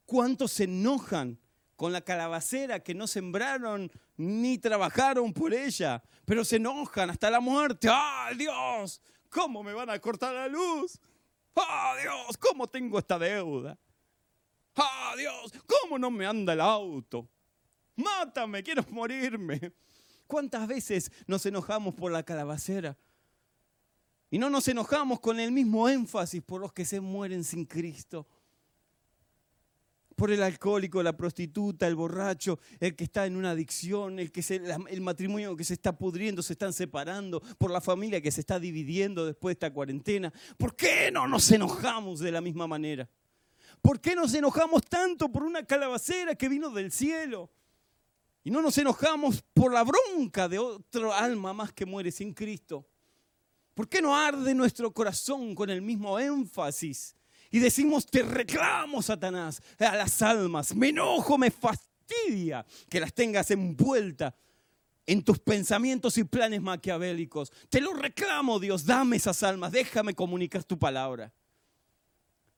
¿Cuántos 0.04 0.52
se 0.52 0.64
enojan 0.64 1.38
con 1.74 1.92
la 1.92 2.00
calabacera 2.00 2.80
que 2.80 2.94
no 2.94 3.06
sembraron 3.06 3.90
ni 4.16 4.56
trabajaron 4.56 5.32
por 5.32 5.52
ella, 5.52 6.02
pero 6.24 6.44
se 6.44 6.56
enojan 6.56 7.10
hasta 7.10 7.30
la 7.30 7.40
muerte? 7.40 7.88
¡Ah, 7.90 8.30
Dios! 8.36 9.00
¿Cómo 9.28 9.62
me 9.62 9.74
van 9.74 9.90
a 9.90 9.98
cortar 9.98 10.32
la 10.32 10.48
luz? 10.48 10.98
¡Ah, 11.56 11.96
Dios! 12.00 12.36
¿Cómo 12.38 12.66
tengo 12.66 12.98
esta 12.98 13.18
deuda? 13.18 13.78
¡Ah, 14.76 15.14
Dios! 15.18 15.52
¿Cómo 15.66 15.98
no 15.98 16.10
me 16.10 16.26
anda 16.26 16.52
el 16.52 16.60
auto? 16.60 17.28
Mátame, 17.96 18.62
quiero 18.62 18.84
morirme. 18.90 19.72
¿Cuántas 20.26 20.66
veces 20.66 21.10
nos 21.26 21.44
enojamos 21.46 21.94
por 21.94 22.12
la 22.12 22.22
calabacera? 22.22 22.96
Y 24.30 24.38
no 24.38 24.50
nos 24.50 24.66
enojamos 24.68 25.20
con 25.20 25.38
el 25.38 25.52
mismo 25.52 25.88
énfasis 25.88 26.42
por 26.42 26.60
los 26.60 26.72
que 26.72 26.84
se 26.84 27.00
mueren 27.00 27.44
sin 27.44 27.64
Cristo. 27.64 28.26
Por 30.16 30.30
el 30.30 30.42
alcohólico, 30.42 31.02
la 31.02 31.16
prostituta, 31.16 31.86
el 31.86 31.94
borracho, 31.94 32.58
el 32.80 32.96
que 32.96 33.04
está 33.04 33.26
en 33.26 33.36
una 33.36 33.50
adicción, 33.50 34.18
el, 34.18 34.32
que 34.32 34.42
el 34.88 35.00
matrimonio 35.02 35.54
que 35.56 35.64
se 35.64 35.74
está 35.74 35.96
pudriendo, 35.96 36.42
se 36.42 36.54
están 36.54 36.72
separando, 36.72 37.40
por 37.58 37.70
la 37.70 37.82
familia 37.82 38.20
que 38.20 38.32
se 38.32 38.40
está 38.40 38.58
dividiendo 38.58 39.26
después 39.26 39.52
de 39.52 39.66
esta 39.66 39.72
cuarentena. 39.72 40.32
¿Por 40.56 40.74
qué 40.74 41.10
no 41.12 41.28
nos 41.28 41.50
enojamos 41.50 42.18
de 42.20 42.32
la 42.32 42.40
misma 42.40 42.66
manera? 42.66 43.08
¿Por 43.82 44.00
qué 44.00 44.16
nos 44.16 44.32
enojamos 44.34 44.82
tanto 44.86 45.30
por 45.30 45.42
una 45.42 45.64
calabacera 45.64 46.34
que 46.34 46.48
vino 46.48 46.70
del 46.70 46.90
cielo? 46.90 47.50
Y 48.42 48.50
no 48.50 48.62
nos 48.62 48.78
enojamos 48.78 49.44
por 49.52 49.72
la 49.72 49.84
bronca 49.84 50.48
de 50.48 50.58
otro 50.58 51.12
alma 51.12 51.52
más 51.52 51.72
que 51.72 51.84
muere 51.84 52.10
sin 52.10 52.32
Cristo. 52.32 52.86
¿Por 53.76 53.90
qué 53.90 54.00
no 54.00 54.16
arde 54.16 54.54
nuestro 54.54 54.90
corazón 54.90 55.54
con 55.54 55.68
el 55.68 55.82
mismo 55.82 56.18
énfasis? 56.18 57.14
Y 57.50 57.58
decimos, 57.58 58.06
te 58.06 58.22
reclamo, 58.22 59.02
Satanás, 59.02 59.60
a 59.78 59.94
las 59.94 60.22
almas. 60.22 60.74
Me 60.74 60.88
enojo, 60.88 61.36
me 61.36 61.50
fastidia 61.50 62.64
que 62.88 63.00
las 63.00 63.12
tengas 63.12 63.50
envueltas 63.50 64.32
en 65.04 65.22
tus 65.22 65.38
pensamientos 65.40 66.16
y 66.16 66.24
planes 66.24 66.62
maquiavélicos. 66.62 67.52
Te 67.68 67.82
lo 67.82 67.92
reclamo, 67.92 68.58
Dios, 68.58 68.86
dame 68.86 69.16
esas 69.16 69.42
almas, 69.42 69.72
déjame 69.72 70.14
comunicar 70.14 70.64
tu 70.64 70.78
palabra. 70.78 71.30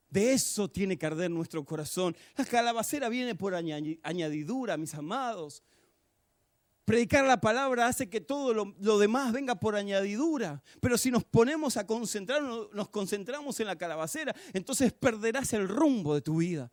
De 0.08 0.32
eso 0.32 0.70
tiene 0.70 0.96
que 0.96 1.06
arder 1.06 1.32
nuestro 1.32 1.64
corazón. 1.64 2.16
La 2.36 2.44
calabacera 2.44 3.08
viene 3.08 3.34
por 3.34 3.56
añadidura, 3.56 4.76
mis 4.76 4.94
amados. 4.94 5.64
Predicar 6.88 7.26
la 7.26 7.38
palabra 7.38 7.86
hace 7.86 8.08
que 8.08 8.18
todo 8.18 8.54
lo, 8.54 8.98
demás 8.98 9.30
venga 9.30 9.54
por 9.54 9.76
añadidura. 9.76 10.62
Pero 10.80 10.96
si 10.96 11.10
nos 11.10 11.22
ponemos 11.22 11.76
a 11.76 11.86
concentrar, 11.86 12.40
nos 12.42 12.88
concentramos 12.88 13.60
en 13.60 13.66
la 13.66 13.76
calabacera, 13.76 14.34
entonces 14.54 14.94
perderás 14.94 15.52
el 15.52 15.68
rumbo 15.68 16.14
de 16.14 16.22
tu 16.22 16.38
vida. 16.38 16.72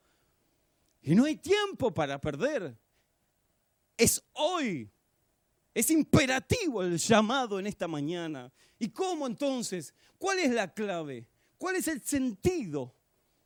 Y 1.01 1.15
no 1.15 1.25
hay 1.25 1.35
tiempo 1.35 1.93
para 1.93 2.21
perder. 2.21 2.79
Es 3.97 4.23
hoy. 4.31 4.89
Es 5.73 5.91
imperativo 5.91 6.81
el 6.81 6.97
llamado 6.97 7.59
en 7.59 7.67
esta 7.67 7.85
mañana. 7.85 8.53
¿Y 8.79 8.87
cómo 8.91 9.27
entonces? 9.27 9.93
¿Cuál 10.17 10.39
es 10.39 10.51
la 10.51 10.73
clave? 10.73 11.27
¿Cuál 11.57 11.75
es 11.75 11.89
el 11.89 12.01
sentido? 12.01 12.95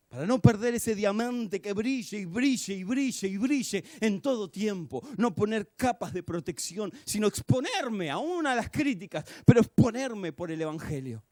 Para 0.10 0.26
no 0.26 0.42
perder 0.42 0.74
ese 0.74 0.96
diamante 0.96 1.62
que 1.62 1.72
brille 1.72 2.18
y 2.18 2.26
brille 2.26 2.74
y 2.74 2.84
brille 2.84 3.28
y 3.28 3.38
brille 3.38 3.84
en 4.02 4.22
todo 4.22 4.50
tiempo. 4.50 5.08
No 5.18 5.36
poner 5.36 5.76
capas 5.76 6.14
de 6.14 6.24
protección, 6.24 6.92
sino 7.06 7.28
exponerme 7.28 8.10
aún 8.10 8.48
a 8.48 8.56
las 8.56 8.72
críticas, 8.72 9.24
pero 9.46 9.62
exponerme 9.62 10.34
por 10.34 10.50
el 10.50 10.62
Evangelio. 10.62 11.24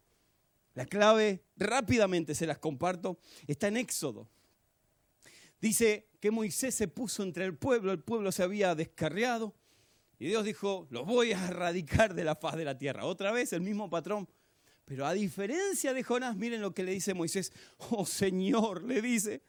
La 0.76 0.86
clave, 0.86 1.44
rápidamente 1.56 2.36
se 2.36 2.46
las 2.46 2.60
comparto, 2.60 3.20
está 3.48 3.68
en 3.68 3.78
Éxodo. 3.78 4.30
Dice 5.60 6.10
que 6.20 6.30
Moisés 6.30 6.76
se 6.76 6.88
puso 6.88 7.24
entre 7.24 7.46
el 7.46 7.58
pueblo, 7.58 7.92
el 7.92 8.00
pueblo 8.00 8.32
se 8.32 8.44
había 8.44 8.76
descarriado 8.76 9.56
y 10.20 10.28
Dios 10.28 10.44
dijo, 10.44 10.88
los 10.90 11.06
voy 11.06 11.32
a 11.32 11.48
erradicar 11.48 12.14
de 12.14 12.24
la 12.24 12.36
faz 12.36 12.56
de 12.56 12.66
la 12.66 12.78
tierra. 12.78 13.06
Otra 13.06 13.32
vez 13.32 13.54
el 13.54 13.62
mismo 13.62 13.90
patrón. 13.90 14.28
Pero 14.88 15.06
a 15.06 15.12
diferencia 15.12 15.94
de 15.94 16.02
Jonás, 16.02 16.38
miren 16.38 16.62
lo 16.62 16.74
que 16.74 16.82
le 16.82 16.94
dice 16.94 17.14
Moisés. 17.14 17.52
Oh 17.90 18.06
Señor, 18.06 18.84
le 18.84 19.02
dice, 19.02 19.44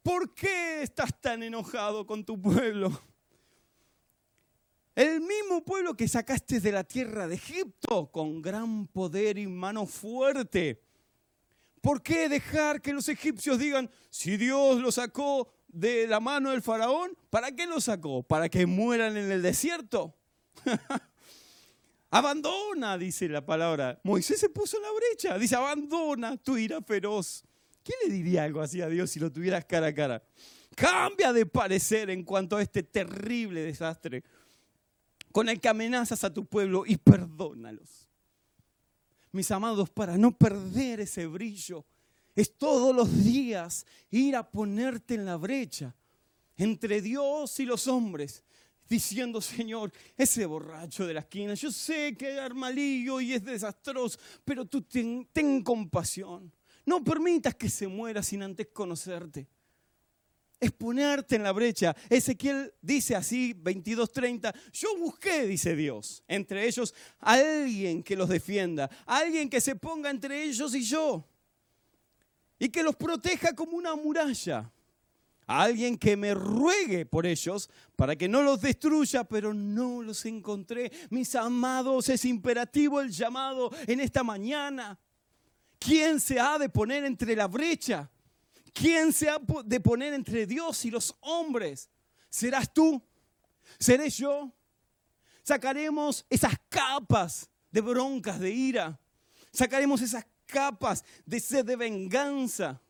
¿por 0.00 0.32
qué 0.32 0.82
estás 0.82 1.20
tan 1.20 1.42
enojado 1.42 2.06
con 2.06 2.24
tu 2.24 2.40
pueblo? 2.40 3.02
El 4.94 5.22
mismo 5.22 5.64
pueblo 5.64 5.96
que 5.96 6.06
sacaste 6.06 6.60
de 6.60 6.70
la 6.70 6.84
tierra 6.84 7.26
de 7.26 7.34
Egipto 7.34 8.06
con 8.12 8.40
gran 8.40 8.86
poder 8.86 9.38
y 9.38 9.48
mano 9.48 9.86
fuerte. 9.86 10.80
¿Por 11.80 12.00
qué 12.00 12.28
dejar 12.28 12.80
que 12.80 12.92
los 12.92 13.08
egipcios 13.08 13.58
digan, 13.58 13.90
si 14.08 14.36
Dios 14.36 14.80
lo 14.80 14.92
sacó 14.92 15.52
de 15.66 16.06
la 16.06 16.20
mano 16.20 16.52
del 16.52 16.62
faraón, 16.62 17.18
¿para 17.28 17.50
qué 17.50 17.66
lo 17.66 17.80
sacó? 17.80 18.22
¿Para 18.22 18.48
que 18.48 18.66
mueran 18.66 19.16
en 19.16 19.32
el 19.32 19.42
desierto? 19.42 20.16
Abandona, 22.10 22.96
dice 22.96 23.28
la 23.28 23.44
palabra. 23.44 24.00
Moisés 24.04 24.40
se 24.40 24.48
puso 24.48 24.76
en 24.76 24.84
la 24.84 24.92
brecha. 24.92 25.38
Dice, 25.38 25.56
abandona 25.56 26.36
tu 26.36 26.56
ira 26.56 26.80
feroz. 26.82 27.44
¿Quién 27.82 27.98
le 28.04 28.12
diría 28.12 28.44
algo 28.44 28.60
así 28.60 28.80
a 28.80 28.88
Dios 28.88 29.10
si 29.10 29.20
lo 29.20 29.30
tuvieras 29.30 29.64
cara 29.64 29.88
a 29.88 29.94
cara? 29.94 30.22
Cambia 30.74 31.32
de 31.32 31.46
parecer 31.46 32.10
en 32.10 32.24
cuanto 32.24 32.56
a 32.56 32.62
este 32.62 32.82
terrible 32.82 33.62
desastre 33.62 34.24
con 35.32 35.48
el 35.48 35.60
que 35.60 35.68
amenazas 35.68 36.24
a 36.24 36.32
tu 36.32 36.46
pueblo 36.46 36.84
y 36.86 36.96
perdónalos. 36.96 38.08
Mis 39.32 39.50
amados, 39.50 39.90
para 39.90 40.16
no 40.16 40.36
perder 40.36 41.00
ese 41.00 41.26
brillo, 41.26 41.84
es 42.34 42.56
todos 42.56 42.94
los 42.96 43.22
días 43.22 43.86
ir 44.10 44.34
a 44.34 44.50
ponerte 44.50 45.14
en 45.14 45.26
la 45.26 45.36
brecha 45.36 45.94
entre 46.56 47.02
Dios 47.02 47.60
y 47.60 47.66
los 47.66 47.86
hombres, 47.86 48.44
diciendo, 48.88 49.40
Señor, 49.40 49.92
ese 50.16 50.46
borracho 50.46 51.06
de 51.06 51.14
la 51.14 51.20
esquina, 51.20 51.54
yo 51.54 51.70
sé 51.70 52.16
que 52.16 52.34
es 52.34 52.38
armalillo 52.38 53.20
y 53.20 53.32
es 53.32 53.44
desastroso, 53.44 54.18
pero 54.44 54.64
tú 54.64 54.82
ten, 54.82 55.62
compasión. 55.62 56.52
No 56.84 57.02
permitas 57.02 57.54
que 57.54 57.68
se 57.68 57.88
muera 57.88 58.22
sin 58.22 58.42
antes 58.42 58.68
conocerte 58.72 59.48
es 60.58 60.72
ponerte 60.72 61.36
en 61.36 61.42
la 61.42 61.52
brecha. 61.52 61.94
Ezequiel 62.08 62.72
dice 62.80 63.14
así, 63.14 63.52
22:30, 63.54 64.54
yo 64.72 64.96
busqué, 64.96 65.46
dice 65.46 65.76
Dios, 65.76 66.22
entre 66.26 66.66
ellos 66.66 66.94
alguien 67.18 68.02
que 68.02 68.16
los 68.16 68.28
defienda, 68.28 68.90
alguien 69.04 69.50
que 69.50 69.60
se 69.60 69.76
ponga 69.76 70.08
entre 70.08 70.44
ellos 70.44 70.74
y 70.74 70.82
yo, 70.82 71.28
y 72.58 72.70
que 72.70 72.82
los 72.82 72.96
proteja 72.96 73.54
como 73.54 73.76
una 73.76 73.94
muralla. 73.94 74.72
Alguien 75.46 75.96
que 75.96 76.16
me 76.16 76.34
ruegue 76.34 77.06
por 77.06 77.24
ellos 77.24 77.70
para 77.94 78.16
que 78.16 78.28
no 78.28 78.42
los 78.42 78.60
destruya, 78.60 79.22
pero 79.24 79.54
no 79.54 80.02
los 80.02 80.24
encontré. 80.26 80.90
Mis 81.10 81.34
amados, 81.36 82.08
es 82.08 82.24
imperativo 82.24 83.00
el 83.00 83.10
llamado 83.10 83.70
en 83.86 84.00
esta 84.00 84.24
mañana. 84.24 84.98
¿Quién 85.78 86.18
se 86.18 86.40
ha 86.40 86.58
de 86.58 86.68
poner 86.68 87.04
entre 87.04 87.36
la 87.36 87.46
brecha? 87.46 88.10
¿Quién 88.72 89.12
se 89.12 89.28
ha 89.28 89.38
de 89.64 89.80
poner 89.80 90.14
entre 90.14 90.46
Dios 90.46 90.84
y 90.84 90.90
los 90.90 91.16
hombres? 91.20 91.88
¿Serás 92.28 92.72
tú? 92.74 93.00
¿Seré 93.78 94.10
yo? 94.10 94.52
Sacaremos 95.44 96.26
esas 96.28 96.54
capas 96.68 97.48
de 97.70 97.80
broncas, 97.80 98.40
de 98.40 98.50
ira. 98.50 98.98
Sacaremos 99.52 100.02
esas 100.02 100.26
capas 100.44 101.04
de 101.24 101.38
sed 101.38 101.64
de 101.64 101.76
venganza 101.76 102.82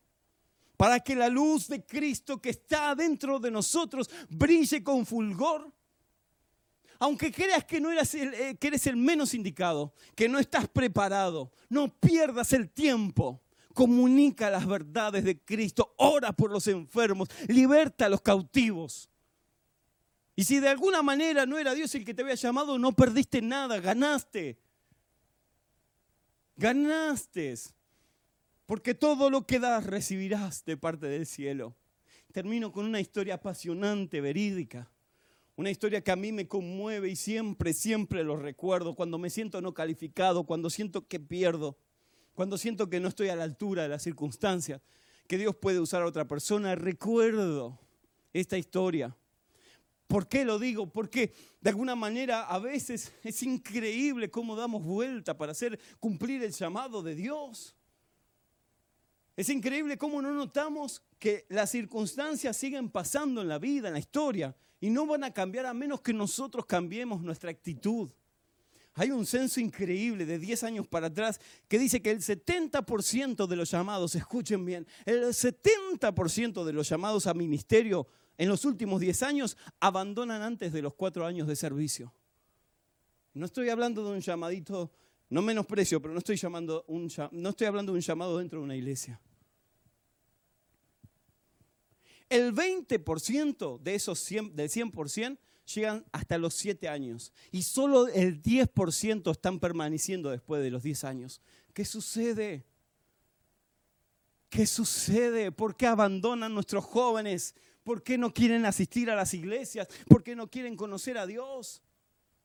para 0.76 1.00
que 1.00 1.14
la 1.14 1.28
luz 1.28 1.68
de 1.68 1.84
Cristo 1.84 2.40
que 2.40 2.50
está 2.50 2.94
dentro 2.94 3.38
de 3.38 3.50
nosotros 3.50 4.10
brille 4.28 4.82
con 4.82 5.06
fulgor. 5.06 5.72
Aunque 6.98 7.30
creas 7.30 7.64
que, 7.64 7.80
no 7.80 7.90
eras 7.90 8.14
eh, 8.14 8.56
que 8.58 8.68
eres 8.68 8.86
el 8.86 8.96
menos 8.96 9.34
indicado, 9.34 9.92
que 10.14 10.28
no 10.28 10.38
estás 10.38 10.66
preparado, 10.68 11.52
no 11.68 11.88
pierdas 11.88 12.52
el 12.52 12.70
tiempo 12.70 13.42
comunica 13.76 14.48
las 14.48 14.66
verdades 14.66 15.22
de 15.22 15.38
Cristo, 15.38 15.92
ora 15.98 16.32
por 16.32 16.50
los 16.50 16.66
enfermos, 16.66 17.28
liberta 17.46 18.06
a 18.06 18.08
los 18.08 18.22
cautivos. 18.22 19.10
Y 20.34 20.44
si 20.44 20.60
de 20.60 20.70
alguna 20.70 21.02
manera 21.02 21.44
no 21.44 21.58
era 21.58 21.74
Dios 21.74 21.94
el 21.94 22.02
que 22.02 22.14
te 22.14 22.22
había 22.22 22.36
llamado, 22.36 22.78
no 22.78 22.92
perdiste 22.92 23.42
nada, 23.42 23.78
ganaste. 23.78 24.58
Ganaste. 26.56 27.54
Porque 28.66 28.94
todo 28.94 29.30
lo 29.30 29.46
que 29.46 29.58
das 29.58 29.86
recibirás 29.86 30.64
de 30.64 30.76
parte 30.76 31.06
del 31.06 31.26
cielo. 31.26 31.76
Termino 32.32 32.72
con 32.72 32.84
una 32.84 33.00
historia 33.00 33.34
apasionante, 33.34 34.20
verídica. 34.20 34.90
Una 35.56 35.70
historia 35.70 36.02
que 36.02 36.10
a 36.10 36.16
mí 36.16 36.32
me 36.32 36.46
conmueve 36.46 37.08
y 37.08 37.16
siempre, 37.16 37.72
siempre 37.72 38.22
lo 38.24 38.36
recuerdo 38.36 38.94
cuando 38.94 39.16
me 39.16 39.30
siento 39.30 39.62
no 39.62 39.72
calificado, 39.72 40.44
cuando 40.44 40.68
siento 40.68 41.06
que 41.06 41.18
pierdo 41.18 41.78
cuando 42.36 42.58
siento 42.58 42.90
que 42.90 43.00
no 43.00 43.08
estoy 43.08 43.30
a 43.30 43.34
la 43.34 43.44
altura 43.44 43.84
de 43.84 43.88
las 43.88 44.02
circunstancias, 44.02 44.82
que 45.26 45.38
Dios 45.38 45.56
puede 45.56 45.80
usar 45.80 46.02
a 46.02 46.06
otra 46.06 46.28
persona, 46.28 46.74
recuerdo 46.74 47.80
esta 48.34 48.58
historia. 48.58 49.16
¿Por 50.06 50.28
qué 50.28 50.44
lo 50.44 50.58
digo? 50.58 50.86
Porque 50.86 51.32
de 51.62 51.70
alguna 51.70 51.96
manera 51.96 52.42
a 52.42 52.58
veces 52.58 53.12
es 53.24 53.42
increíble 53.42 54.30
cómo 54.30 54.54
damos 54.54 54.84
vuelta 54.84 55.36
para 55.36 55.52
hacer 55.52 55.80
cumplir 55.98 56.44
el 56.44 56.52
llamado 56.52 57.02
de 57.02 57.14
Dios. 57.14 57.74
Es 59.36 59.50
increíble 59.50 59.98
cómo 59.98 60.22
no 60.22 60.32
notamos 60.32 61.02
que 61.18 61.44
las 61.50 61.70
circunstancias 61.70 62.56
siguen 62.56 62.88
pasando 62.88 63.42
en 63.42 63.48
la 63.48 63.58
vida, 63.58 63.88
en 63.88 63.94
la 63.94 64.00
historia, 64.00 64.56
y 64.80 64.88
no 64.88 65.06
van 65.06 65.24
a 65.24 65.32
cambiar 65.32 65.66
a 65.66 65.74
menos 65.74 66.00
que 66.00 66.14
nosotros 66.14 66.64
cambiemos 66.64 67.20
nuestra 67.20 67.50
actitud. 67.50 68.10
Hay 68.94 69.10
un 69.10 69.26
censo 69.26 69.60
increíble 69.60 70.24
de 70.24 70.38
10 70.38 70.64
años 70.64 70.88
para 70.88 71.08
atrás 71.08 71.38
que 71.68 71.78
dice 71.78 72.00
que 72.00 72.10
el 72.10 72.20
70% 72.20 73.46
de 73.46 73.56
los 73.56 73.70
llamados, 73.70 74.14
escuchen 74.14 74.64
bien, 74.64 74.86
el 75.04 75.22
70% 75.24 76.64
de 76.64 76.72
los 76.72 76.88
llamados 76.88 77.26
a 77.26 77.34
ministerio 77.34 78.06
en 78.38 78.48
los 78.48 78.64
últimos 78.64 79.00
10 79.00 79.22
años 79.22 79.58
abandonan 79.80 80.40
antes 80.40 80.72
de 80.72 80.80
los 80.80 80.94
4 80.94 81.26
años 81.26 81.46
de 81.46 81.56
servicio. 81.56 82.14
No 83.34 83.44
estoy 83.44 83.68
hablando 83.68 84.02
de 84.02 84.12
un 84.12 84.20
llamadito, 84.20 84.90
no 85.28 85.42
menosprecio, 85.42 86.00
pero 86.00 86.14
no 86.14 86.18
estoy, 86.18 86.36
llamando 86.36 86.84
un, 86.88 87.10
no 87.32 87.50
estoy 87.50 87.66
hablando 87.66 87.92
de 87.92 87.98
un 87.98 88.02
llamado 88.02 88.38
dentro 88.38 88.58
de 88.58 88.64
una 88.64 88.76
iglesia. 88.76 89.20
El 92.28 92.54
20% 92.54 93.80
de 93.80 93.94
esos 93.94 94.18
100, 94.18 94.56
del 94.56 94.68
100% 94.68 95.38
llegan 95.74 96.04
hasta 96.12 96.38
los 96.38 96.54
7 96.54 96.88
años 96.88 97.32
y 97.50 97.62
solo 97.62 98.08
el 98.08 98.42
10% 98.42 99.30
están 99.30 99.58
permaneciendo 99.58 100.30
después 100.30 100.62
de 100.62 100.70
los 100.70 100.82
10 100.82 101.04
años. 101.04 101.40
¿Qué 101.72 101.84
sucede? 101.84 102.64
¿Qué 104.48 104.66
sucede? 104.66 105.52
¿Por 105.52 105.76
qué 105.76 105.86
abandonan 105.86 106.54
nuestros 106.54 106.84
jóvenes? 106.84 107.54
¿Por 107.82 108.02
qué 108.02 108.18
no 108.18 108.32
quieren 108.32 108.64
asistir 108.64 109.10
a 109.10 109.16
las 109.16 109.34
iglesias? 109.34 109.88
¿Por 110.08 110.22
qué 110.22 110.34
no 110.34 110.48
quieren 110.48 110.76
conocer 110.76 111.18
a 111.18 111.26
Dios? 111.26 111.82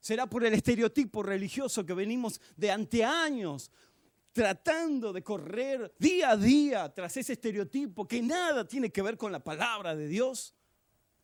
¿Será 0.02 0.26
por 0.26 0.44
el 0.44 0.56
estereotipo 0.56 1.22
religioso 1.22 1.86
que 1.86 1.94
venimos 1.94 2.42
de 2.58 2.72
anteaños 2.72 3.70
tratando 4.34 5.14
de 5.14 5.22
correr 5.22 5.94
día 6.00 6.32
a 6.32 6.38
día 6.38 6.92
tras 6.92 7.16
ese 7.18 7.34
estereotipo 7.34 8.08
que 8.08 8.20
nada 8.20 8.68
tiene 8.68 8.90
que 8.90 9.04
ver 9.04 9.16
con 9.16 9.32
la 9.32 9.44
palabra 9.44 9.96
de 9.96 10.08
Dios? 10.08 10.56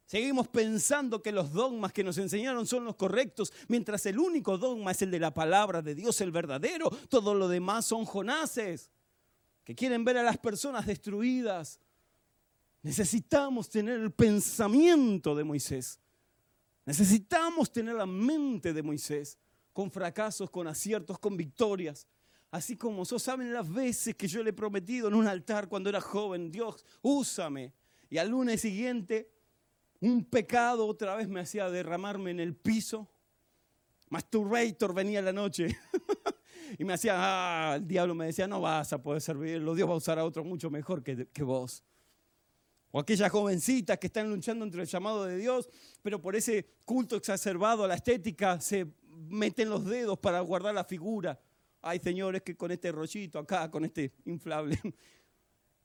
Seguimos 0.06 0.48
pensando 0.48 1.24
que 1.24 1.32
los 1.32 1.52
dogmas 1.52 1.92
que 1.92 2.04
nos 2.04 2.20
enseñaron 2.20 2.68
son 2.68 2.86
los 2.86 2.96
correctos, 2.96 3.52
mientras 3.68 4.06
el 4.06 4.20
único 4.20 4.60
dogma 4.60 4.92
es 4.92 5.02
el 5.02 5.10
de 5.10 5.20
la 5.20 5.34
palabra 5.34 5.82
de 5.82 5.96
Dios, 5.96 6.22
el 6.22 6.32
verdadero. 6.32 6.90
Todo 7.10 7.34
lo 7.34 7.48
demás 7.48 7.86
son 7.86 8.06
jonaces 8.06 8.92
que 9.66 9.74
quieren 9.74 10.06
ver 10.06 10.18
a 10.18 10.24
las 10.24 10.38
personas 10.38 10.86
destruidas. 10.86 11.80
Necesitamos 12.84 13.70
tener 13.70 14.00
el 14.00 14.12
pensamiento 14.12 15.36
de 15.36 15.44
Moisés. 15.44 16.00
Necesitamos 16.88 17.70
tener 17.70 17.96
la 17.96 18.06
mente 18.06 18.72
de 18.72 18.82
Moisés, 18.82 19.38
con 19.74 19.92
fracasos, 19.92 20.50
con 20.50 20.68
aciertos, 20.68 21.20
con 21.20 21.36
victorias. 21.36 22.08
Así 22.50 22.78
como 22.78 23.04
sos, 23.04 23.22
saben 23.22 23.52
las 23.54 23.70
veces 23.70 24.16
que 24.16 24.26
yo 24.26 24.42
le 24.42 24.52
he 24.52 24.54
prometido 24.54 25.10
en 25.10 25.14
un 25.14 25.28
altar 25.28 25.68
cuando 25.68 25.90
era 25.90 26.00
joven, 26.00 26.50
Dios, 26.50 26.86
úsame. 27.02 27.74
Y 28.10 28.18
al 28.20 28.30
lunes 28.30 28.62
siguiente 28.62 29.30
un 30.00 30.24
pecado 30.24 30.88
otra 30.88 31.18
vez 31.18 31.28
me 31.28 31.42
hacía 31.42 31.70
derramarme 31.70 32.32
en 32.32 32.40
el 32.40 32.56
piso. 32.56 33.12
Masturbator 34.08 34.94
venía 34.94 35.22
la 35.22 35.34
noche 35.34 35.78
y 36.80 36.86
me 36.86 36.94
hacía, 36.94 37.16
ah, 37.18 37.76
el 37.76 37.86
diablo 37.86 38.16
me 38.16 38.28
decía, 38.28 38.48
no 38.48 38.62
vas 38.62 38.94
a 38.94 39.04
poder 39.04 39.22
servirlo, 39.22 39.76
Dios 39.76 39.90
va 39.90 39.94
a 39.94 39.98
usar 39.98 40.20
a 40.20 40.24
otro 40.24 40.46
mucho 40.46 40.70
mejor 40.70 41.04
que 41.04 41.44
vos. 41.44 41.84
O 42.92 43.00
aquellas 43.00 43.32
jovencitas 43.32 43.98
que 43.98 44.08
están 44.08 44.30
luchando 44.30 44.64
entre 44.64 44.82
el 44.82 44.88
llamado 44.88 45.26
de 45.26 45.38
Dios, 45.38 45.70
pero 46.02 46.22
por 46.22 46.36
ese 46.36 46.66
culto 46.86 47.16
exacerbado 47.16 47.84
a 47.84 47.88
la 47.88 47.96
estética 47.96 48.60
se 48.62 48.88
meten 49.30 49.70
los 49.70 49.86
dedos 49.86 50.18
para 50.20 50.40
guardar 50.42 50.74
la 50.74 50.84
figura. 50.84 51.40
Ay, 51.82 52.00
Señor, 52.00 52.36
es 52.36 52.42
que 52.42 52.56
con 52.56 52.72
este 52.72 52.92
rollito 52.92 53.40
acá, 53.40 53.70
con 53.70 53.86
este 53.86 54.14
inflable. 54.26 54.80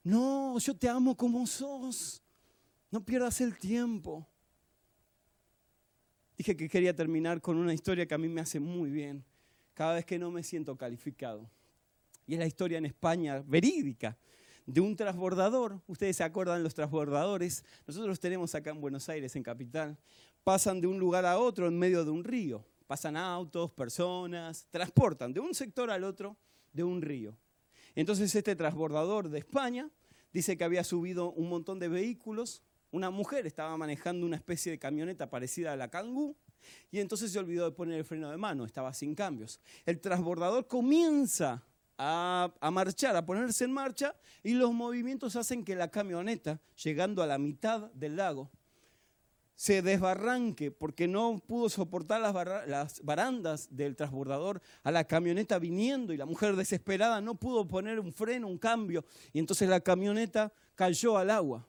No, 0.05 0.59
yo 0.59 0.75
te 0.75 0.89
amo 0.89 1.15
como 1.15 1.47
sos. 1.47 2.21
No 2.91 3.05
pierdas 3.05 3.39
el 3.39 3.57
tiempo. 3.57 4.27
Dije 6.37 6.57
que 6.57 6.67
quería 6.67 6.95
terminar 6.95 7.41
con 7.41 7.57
una 7.57 7.73
historia 7.73 8.05
que 8.05 8.13
a 8.13 8.17
mí 8.17 8.27
me 8.27 8.41
hace 8.41 8.59
muy 8.59 8.89
bien, 8.89 9.23
cada 9.73 9.93
vez 9.93 10.05
que 10.05 10.19
no 10.19 10.29
me 10.29 10.43
siento 10.43 10.75
calificado. 10.75 11.49
Y 12.27 12.33
es 12.33 12.39
la 12.39 12.45
historia 12.45 12.77
en 12.77 12.85
España, 12.85 13.41
verídica, 13.45 14.17
de 14.65 14.81
un 14.81 14.95
transbordador. 14.95 15.81
Ustedes 15.87 16.17
se 16.17 16.23
acuerdan 16.23 16.63
los 16.63 16.73
transbordadores. 16.73 17.63
Nosotros 17.87 18.09
los 18.09 18.19
tenemos 18.19 18.55
acá 18.55 18.71
en 18.71 18.81
Buenos 18.81 19.09
Aires, 19.09 19.35
en 19.35 19.43
Capital. 19.43 19.97
Pasan 20.43 20.81
de 20.81 20.87
un 20.87 20.99
lugar 20.99 21.25
a 21.25 21.37
otro 21.37 21.67
en 21.67 21.77
medio 21.77 22.03
de 22.05 22.11
un 22.11 22.23
río. 22.23 22.65
Pasan 22.87 23.17
autos, 23.17 23.71
personas, 23.71 24.67
transportan 24.69 25.33
de 25.33 25.39
un 25.39 25.53
sector 25.53 25.89
al 25.89 26.03
otro 26.03 26.37
de 26.71 26.83
un 26.83 27.01
río. 27.01 27.37
Entonces 27.95 28.33
este 28.35 28.55
transbordador 28.55 29.29
de 29.29 29.39
España 29.39 29.89
dice 30.31 30.57
que 30.57 30.63
había 30.63 30.83
subido 30.83 31.31
un 31.31 31.49
montón 31.49 31.79
de 31.79 31.87
vehículos 31.87 32.63
una 32.93 33.09
mujer 33.09 33.47
estaba 33.47 33.75
manejando 33.75 34.23
una 34.23 34.35
especie 34.35 34.71
de 34.71 34.77
camioneta 34.77 35.27
parecida 35.27 35.73
a 35.73 35.75
la 35.75 35.89
Kangoo 35.89 36.37
y 36.91 36.99
entonces 36.99 37.31
se 37.31 37.39
olvidó 37.39 37.65
de 37.65 37.71
poner 37.71 37.97
el 37.97 38.05
freno 38.05 38.29
de 38.29 38.37
mano, 38.37 38.65
estaba 38.65 38.93
sin 38.93 39.15
cambios. 39.15 39.59
El 39.83 39.99
transbordador 39.99 40.67
comienza 40.67 41.63
a, 41.97 42.51
marchar, 42.71 43.15
a 43.15 43.25
ponerse 43.25 43.65
en 43.65 43.71
marcha 43.71 44.15
y 44.43 44.53
los 44.53 44.73
movimientos 44.73 45.35
hacen 45.35 45.63
que 45.63 45.75
la 45.75 45.89
camioneta, 45.89 46.59
llegando 46.83 47.21
a 47.23 47.27
la 47.27 47.37
mitad 47.37 47.91
del 47.93 48.15
lago, 48.15 48.49
se 49.55 49.81
desbarranque 49.81 50.71
porque 50.71 51.07
no 51.07 51.39
pudo 51.45 51.69
soportar 51.69 52.19
las, 52.21 52.67
las, 52.67 53.01
barandas 53.03 53.67
del 53.75 53.95
transbordador 53.95 54.61
a 54.83 54.91
la 54.91 55.03
camioneta 55.05 55.59
viniendo 55.59 56.11
y 56.11 56.17
la 56.17 56.25
mujer 56.25 56.55
desesperada 56.55 57.21
no 57.21 57.35
pudo 57.35 57.67
poner 57.67 57.99
un 57.99 58.11
freno, 58.11 58.47
un 58.47 58.57
cambio 58.57 59.05
y 59.31 59.39
entonces 59.39 59.69
la 59.69 59.79
camioneta 59.79 60.51
cayó 60.75 61.17
al 61.17 61.29
agua. 61.29 61.67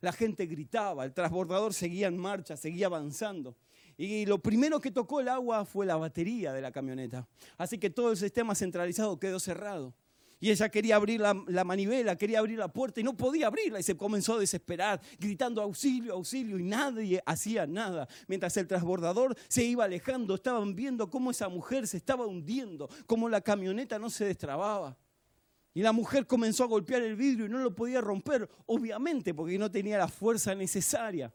La 0.00 0.12
gente 0.12 0.46
gritaba, 0.46 1.04
el 1.04 1.12
transbordador 1.12 1.72
seguía 1.72 2.08
en 2.08 2.16
marcha, 2.16 2.56
seguía 2.56 2.86
avanzando. 2.86 3.56
Y 3.98 4.26
lo 4.26 4.38
primero 4.38 4.80
que 4.80 4.90
tocó 4.90 5.20
el 5.20 5.28
agua 5.28 5.64
fue 5.64 5.86
la 5.86 5.96
batería 5.96 6.52
de 6.52 6.60
la 6.60 6.70
camioneta. 6.70 7.26
Así 7.56 7.78
que 7.78 7.88
todo 7.88 8.10
el 8.10 8.16
sistema 8.16 8.54
centralizado 8.54 9.18
quedó 9.18 9.40
cerrado. 9.40 9.94
Y 10.38 10.50
ella 10.50 10.68
quería 10.68 10.96
abrir 10.96 11.18
la, 11.18 11.64
manivela, 11.64 12.14
quería 12.16 12.40
abrir 12.40 12.58
la 12.58 12.68
puerta 12.68 13.00
y 13.00 13.02
no 13.02 13.16
podía 13.16 13.46
abrirla 13.46 13.80
y 13.80 13.82
se 13.82 13.96
comenzó 13.96 14.34
a 14.34 14.38
desesperar, 14.38 15.00
gritando 15.18 15.62
auxilio, 15.62 16.12
auxilio 16.12 16.58
y 16.58 16.62
nadie 16.62 17.22
hacía 17.24 17.66
nada. 17.66 18.06
Mientras 18.28 18.54
el 18.58 18.66
transbordador 18.66 19.34
se 19.48 19.64
iba 19.64 19.84
alejando, 19.84 20.34
estaban 20.34 20.76
viendo 20.76 21.08
cómo 21.08 21.30
esa 21.30 21.48
mujer 21.48 21.86
se 21.86 21.96
estaba 21.96 22.26
hundiendo, 22.26 22.90
cómo 23.06 23.30
la 23.30 23.40
camioneta 23.40 23.98
no 23.98 24.10
se 24.10 24.26
destrababa. 24.26 24.98
Y 25.72 25.80
la 25.80 25.92
mujer 25.92 26.26
comenzó 26.26 26.64
a 26.64 26.68
golpear 26.68 27.02
el 27.02 27.16
vidrio 27.16 27.46
y 27.46 27.48
no 27.48 27.58
lo 27.58 27.74
podía 27.74 28.02
romper, 28.02 28.48
obviamente, 28.66 29.32
porque 29.32 29.58
no 29.58 29.70
tenía 29.70 29.96
la 29.96 30.08
fuerza 30.08 30.54
necesaria. 30.54 31.32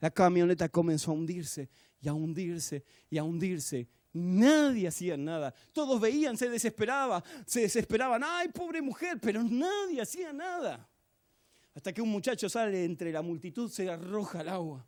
La 0.00 0.10
camioneta 0.10 0.68
comenzó 0.70 1.10
a 1.10 1.14
hundirse 1.14 1.68
y 2.00 2.08
a 2.08 2.14
hundirse 2.14 2.84
y 3.08 3.18
a 3.18 3.24
hundirse 3.24 3.88
Nadie 4.12 4.88
hacía 4.88 5.16
nada. 5.16 5.54
Todos 5.72 6.00
veían, 6.00 6.36
se 6.36 6.48
desesperaba, 6.48 7.22
se 7.46 7.60
desesperaban. 7.60 8.22
Ay, 8.24 8.48
pobre 8.48 8.82
mujer, 8.82 9.18
pero 9.20 9.42
nadie 9.42 10.00
hacía 10.00 10.32
nada. 10.32 10.88
Hasta 11.74 11.92
que 11.92 12.02
un 12.02 12.08
muchacho 12.08 12.48
sale 12.48 12.84
entre 12.84 13.12
la 13.12 13.22
multitud, 13.22 13.70
se 13.70 13.88
arroja 13.88 14.40
al 14.40 14.48
agua 14.48 14.84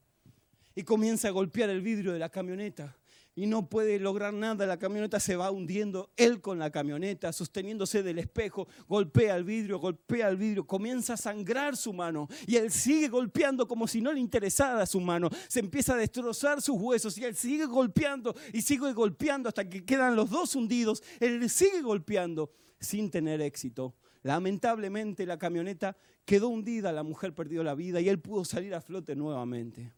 y 0.75 0.83
comienza 0.83 1.29
a 1.29 1.31
golpear 1.31 1.71
el 1.71 1.81
vidrio 1.81 2.13
de 2.13 2.19
la 2.19 2.31
camioneta 2.31 2.97
y 3.35 3.47
no 3.47 3.69
puede 3.69 3.99
lograr 3.99 4.35
nada, 4.35 4.67
la 4.67 4.79
camioneta 4.79 5.19
se 5.19 5.37
va 5.37 5.51
hundiendo, 5.51 6.11
él 6.17 6.41
con 6.41 6.59
la 6.59 6.71
camioneta, 6.71 7.33
sosteniéndose 7.33 8.03
del 8.03 8.19
espejo, 8.19 8.69
golpea 8.89 9.37
el 9.37 9.45
vidrio, 9.45 9.79
golpea 9.79 10.29
el 10.29 10.37
vidrio, 10.37 10.67
comienza 10.67 11.15
a 11.15 11.17
sangrar 11.17 11.77
su 11.77 11.93
mano 11.93 12.29
y 12.47 12.57
él 12.57 12.71
sigue 12.71 13.09
golpeando 13.09 13.67
como 13.67 13.89
si 13.89 14.01
no 14.01 14.13
le 14.13 14.21
interesara 14.21 14.85
su 14.85 15.01
mano, 15.01 15.31
se 15.49 15.61
empieza 15.61 15.95
a 15.95 15.97
destrozar 15.97 16.61
sus 16.61 16.77
huesos 16.79 17.17
y 17.17 17.25
él 17.25 17.35
sigue 17.35 17.65
golpeando 17.65 18.35
y 18.53 18.61
sigue 18.61 18.93
golpeando 18.93 19.49
hasta 19.49 19.69
que 19.69 19.85
quedan 19.85 20.15
los 20.15 20.29
dos 20.29 20.55
hundidos, 20.55 21.03
él 21.19 21.49
sigue 21.49 21.81
golpeando 21.81 22.51
sin 22.81 23.11
tener 23.11 23.41
éxito. 23.41 23.95
Lamentablemente 24.23 25.27
la 25.27 25.39
camioneta 25.39 25.97
quedó 26.25 26.49
hundida, 26.49 26.93
la 26.93 27.03
mujer 27.03 27.35
perdió 27.35 27.65
la 27.65 27.75
vida 27.75 28.01
y 28.01 28.09
él 28.09 28.21
pudo 28.21 28.45
salir 28.45 28.75
a 28.75 28.81
flote 28.81 29.17
nuevamente. 29.17 29.93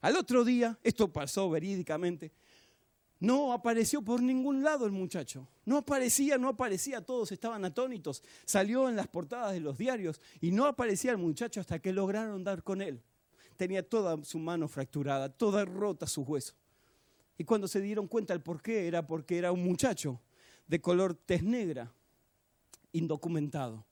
Al 0.00 0.16
otro 0.16 0.44
día, 0.44 0.78
esto 0.82 1.12
pasó 1.12 1.50
verídicamente, 1.50 2.32
no 3.18 3.52
apareció 3.52 4.02
por 4.02 4.22
ningún 4.22 4.62
lado 4.62 4.84
el 4.84 4.92
muchacho. 4.92 5.48
No 5.64 5.78
aparecía, 5.78 6.36
no 6.36 6.48
aparecía, 6.48 7.00
todos 7.00 7.32
estaban 7.32 7.64
atónitos. 7.64 8.22
Salió 8.44 8.88
en 8.88 8.96
las 8.96 9.08
portadas 9.08 9.52
de 9.52 9.60
los 9.60 9.78
diarios 9.78 10.20
y 10.40 10.50
no 10.50 10.66
aparecía 10.66 11.12
el 11.12 11.18
muchacho 11.18 11.60
hasta 11.60 11.78
que 11.78 11.92
lograron 11.92 12.44
dar 12.44 12.62
con 12.62 12.82
él. 12.82 13.00
Tenía 13.56 13.88
toda 13.88 14.22
su 14.22 14.38
mano 14.38 14.68
fracturada, 14.68 15.30
toda 15.30 15.64
rota 15.64 16.06
su 16.06 16.22
hueso. 16.22 16.54
Y 17.38 17.44
cuando 17.44 17.68
se 17.68 17.80
dieron 17.80 18.06
cuenta 18.06 18.34
el 18.34 18.42
por 18.42 18.60
qué, 18.62 18.86
era 18.86 19.06
porque 19.06 19.38
era 19.38 19.50
un 19.50 19.64
muchacho 19.64 20.20
de 20.66 20.80
color 20.80 21.14
tez 21.14 21.42
negra, 21.42 21.92
indocumentado. 22.92 23.84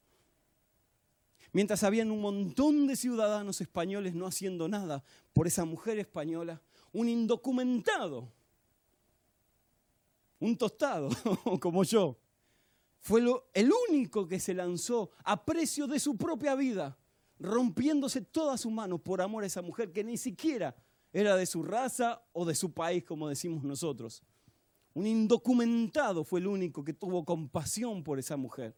Mientras 1.52 1.82
habían 1.82 2.10
un 2.10 2.20
montón 2.20 2.86
de 2.86 2.96
ciudadanos 2.96 3.60
españoles 3.60 4.14
no 4.14 4.26
haciendo 4.26 4.68
nada 4.68 5.04
por 5.32 5.46
esa 5.46 5.64
mujer 5.64 5.98
española, 5.98 6.60
un 6.92 7.08
indocumentado 7.08 8.28
un 10.44 10.56
tostado 10.56 11.08
como 11.60 11.84
yo. 11.84 12.18
Fue 13.00 13.22
el 13.52 13.72
único 13.90 14.26
que 14.26 14.40
se 14.40 14.54
lanzó 14.54 15.10
a 15.24 15.44
precio 15.44 15.86
de 15.86 15.98
su 15.98 16.16
propia 16.16 16.54
vida, 16.54 16.96
rompiéndose 17.38 18.22
toda 18.22 18.56
su 18.56 18.70
mano 18.70 18.98
por 18.98 19.20
amor 19.20 19.44
a 19.44 19.46
esa 19.46 19.62
mujer 19.62 19.92
que 19.92 20.04
ni 20.04 20.16
siquiera 20.16 20.74
era 21.12 21.36
de 21.36 21.46
su 21.46 21.62
raza 21.62 22.22
o 22.32 22.44
de 22.44 22.54
su 22.54 22.72
país, 22.72 23.04
como 23.04 23.28
decimos 23.28 23.62
nosotros. 23.62 24.22
Un 24.94 25.06
indocumentado 25.06 26.24
fue 26.24 26.40
el 26.40 26.46
único 26.46 26.84
que 26.84 26.92
tuvo 26.92 27.24
compasión 27.24 28.02
por 28.02 28.18
esa 28.18 28.36
mujer. 28.36 28.74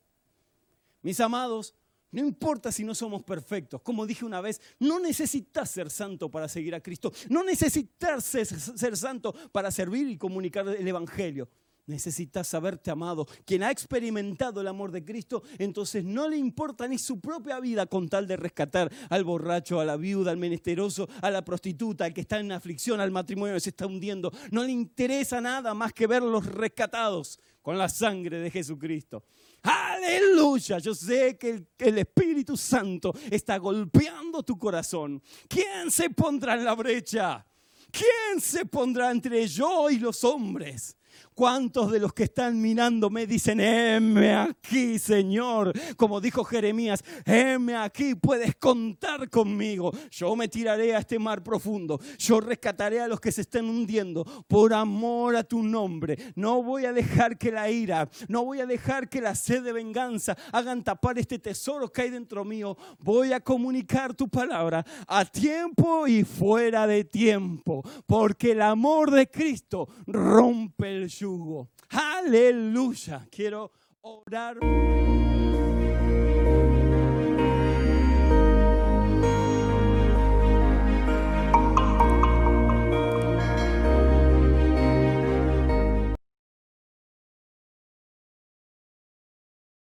Mis 1.02 1.20
amados, 1.20 1.74
no 2.12 2.20
importa 2.20 2.70
si 2.72 2.84
no 2.84 2.94
somos 2.94 3.22
perfectos. 3.24 3.82
Como 3.82 4.06
dije 4.06 4.24
una 4.24 4.40
vez, 4.40 4.60
no 4.78 5.00
necesitas 5.00 5.70
ser 5.70 5.90
santo 5.90 6.30
para 6.30 6.48
seguir 6.48 6.74
a 6.74 6.80
Cristo. 6.80 7.12
No 7.28 7.42
necesitas 7.44 8.24
ser, 8.24 8.96
santo 8.96 9.34
para 9.52 9.70
servir 9.70 10.08
y 10.08 10.16
comunicar 10.16 10.68
el 10.68 10.86
Evangelio. 10.86 11.48
Necesitas 11.86 12.48
saberte 12.48 12.90
amado. 12.90 13.26
Quien 13.44 13.62
ha 13.62 13.70
experimentado 13.70 14.60
el 14.60 14.66
amor 14.66 14.90
de 14.90 15.04
Cristo, 15.04 15.42
entonces 15.58 16.04
no 16.04 16.28
le 16.28 16.36
importa 16.36 16.88
ni 16.88 16.98
su 16.98 17.20
propia 17.20 17.60
vida 17.60 17.86
con 17.86 18.08
tal 18.08 18.26
de 18.26 18.36
rescatar 18.36 18.90
al 19.08 19.22
borracho, 19.22 19.78
a 19.78 19.84
la 19.84 19.96
viuda, 19.96 20.32
al 20.32 20.36
menesteroso, 20.36 21.08
a 21.22 21.30
la 21.30 21.44
prostituta, 21.44 22.04
al 22.04 22.12
que 22.12 22.22
está 22.22 22.40
en 22.40 22.50
aflicción, 22.50 23.00
al 23.00 23.12
matrimonio 23.12 23.54
que 23.54 23.60
se 23.60 23.70
está 23.70 23.86
hundiendo. 23.86 24.32
No 24.50 24.64
le 24.64 24.72
interesa 24.72 25.40
nada 25.40 25.74
más 25.74 25.92
que 25.92 26.08
verlos 26.08 26.46
rescatados 26.46 27.38
con 27.62 27.78
la 27.78 27.88
sangre 27.88 28.40
de 28.40 28.50
Jesucristo. 28.50 29.24
Aleluya, 29.66 30.78
yo 30.78 30.94
sé 30.94 31.36
que 31.36 31.66
el, 31.78 31.98
Espíritu 31.98 32.56
Santo 32.56 33.12
está 33.28 33.56
golpeando 33.56 34.44
tu 34.44 34.56
corazón. 34.56 35.20
¿Quién 35.48 35.90
se 35.90 36.08
pondrá 36.10 36.54
en 36.54 36.64
la 36.64 36.74
brecha? 36.74 37.44
¿Quién 37.90 38.40
se 38.40 38.64
pondrá 38.64 39.10
entre 39.10 39.48
yo 39.48 39.90
y 39.90 39.98
los 39.98 40.22
hombres? 40.22 40.96
¿Cuántos 41.36 41.92
de 41.92 41.98
los 41.98 42.14
que 42.14 42.22
están 42.22 42.58
mirando 42.62 43.10
me 43.10 43.26
dicen, 43.26 43.60
heme 43.60 44.34
aquí, 44.34 44.98
Señor? 44.98 45.70
Como 45.98 46.18
dijo 46.18 46.42
Jeremías, 46.44 47.04
heme 47.26 47.76
aquí, 47.76 48.14
puedes 48.14 48.56
contar 48.56 49.28
conmigo. 49.28 49.92
Yo 50.10 50.34
me 50.34 50.48
tiraré 50.48 50.96
a 50.96 51.00
este 51.00 51.18
mar 51.18 51.42
profundo. 51.42 52.00
Yo 52.16 52.40
rescataré 52.40 53.02
a 53.02 53.06
los 53.06 53.20
que 53.20 53.32
se 53.32 53.42
están 53.42 53.66
hundiendo 53.66 54.24
por 54.48 54.72
amor 54.72 55.36
a 55.36 55.44
tu 55.44 55.62
nombre. 55.62 56.16
No 56.36 56.62
voy 56.62 56.86
a 56.86 56.94
dejar 56.94 57.36
que 57.36 57.52
la 57.52 57.70
ira, 57.70 58.08
no 58.28 58.42
voy 58.42 58.60
a 58.60 58.66
dejar 58.66 59.10
que 59.10 59.20
la 59.20 59.34
sed 59.34 59.62
de 59.62 59.74
venganza 59.74 60.38
hagan 60.52 60.82
tapar 60.82 61.18
este 61.18 61.38
tesoro 61.38 61.92
que 61.92 62.00
hay 62.00 62.10
dentro 62.10 62.46
mío. 62.46 62.78
Voy 62.98 63.34
a 63.34 63.40
comunicar 63.40 64.14
tu 64.14 64.26
palabra 64.30 64.86
a 65.06 65.26
tiempo 65.26 66.06
y 66.08 66.24
fuera 66.24 66.86
de 66.86 67.04
tiempo, 67.04 67.82
porque 68.06 68.52
el 68.52 68.62
amor 68.62 69.10
de 69.10 69.28
Cristo 69.28 69.86
rompe 70.06 70.96
el 70.96 71.10
yugo 71.26 71.68
Aleluya. 71.90 73.26
Quiero 73.30 73.70
orar. 74.02 74.58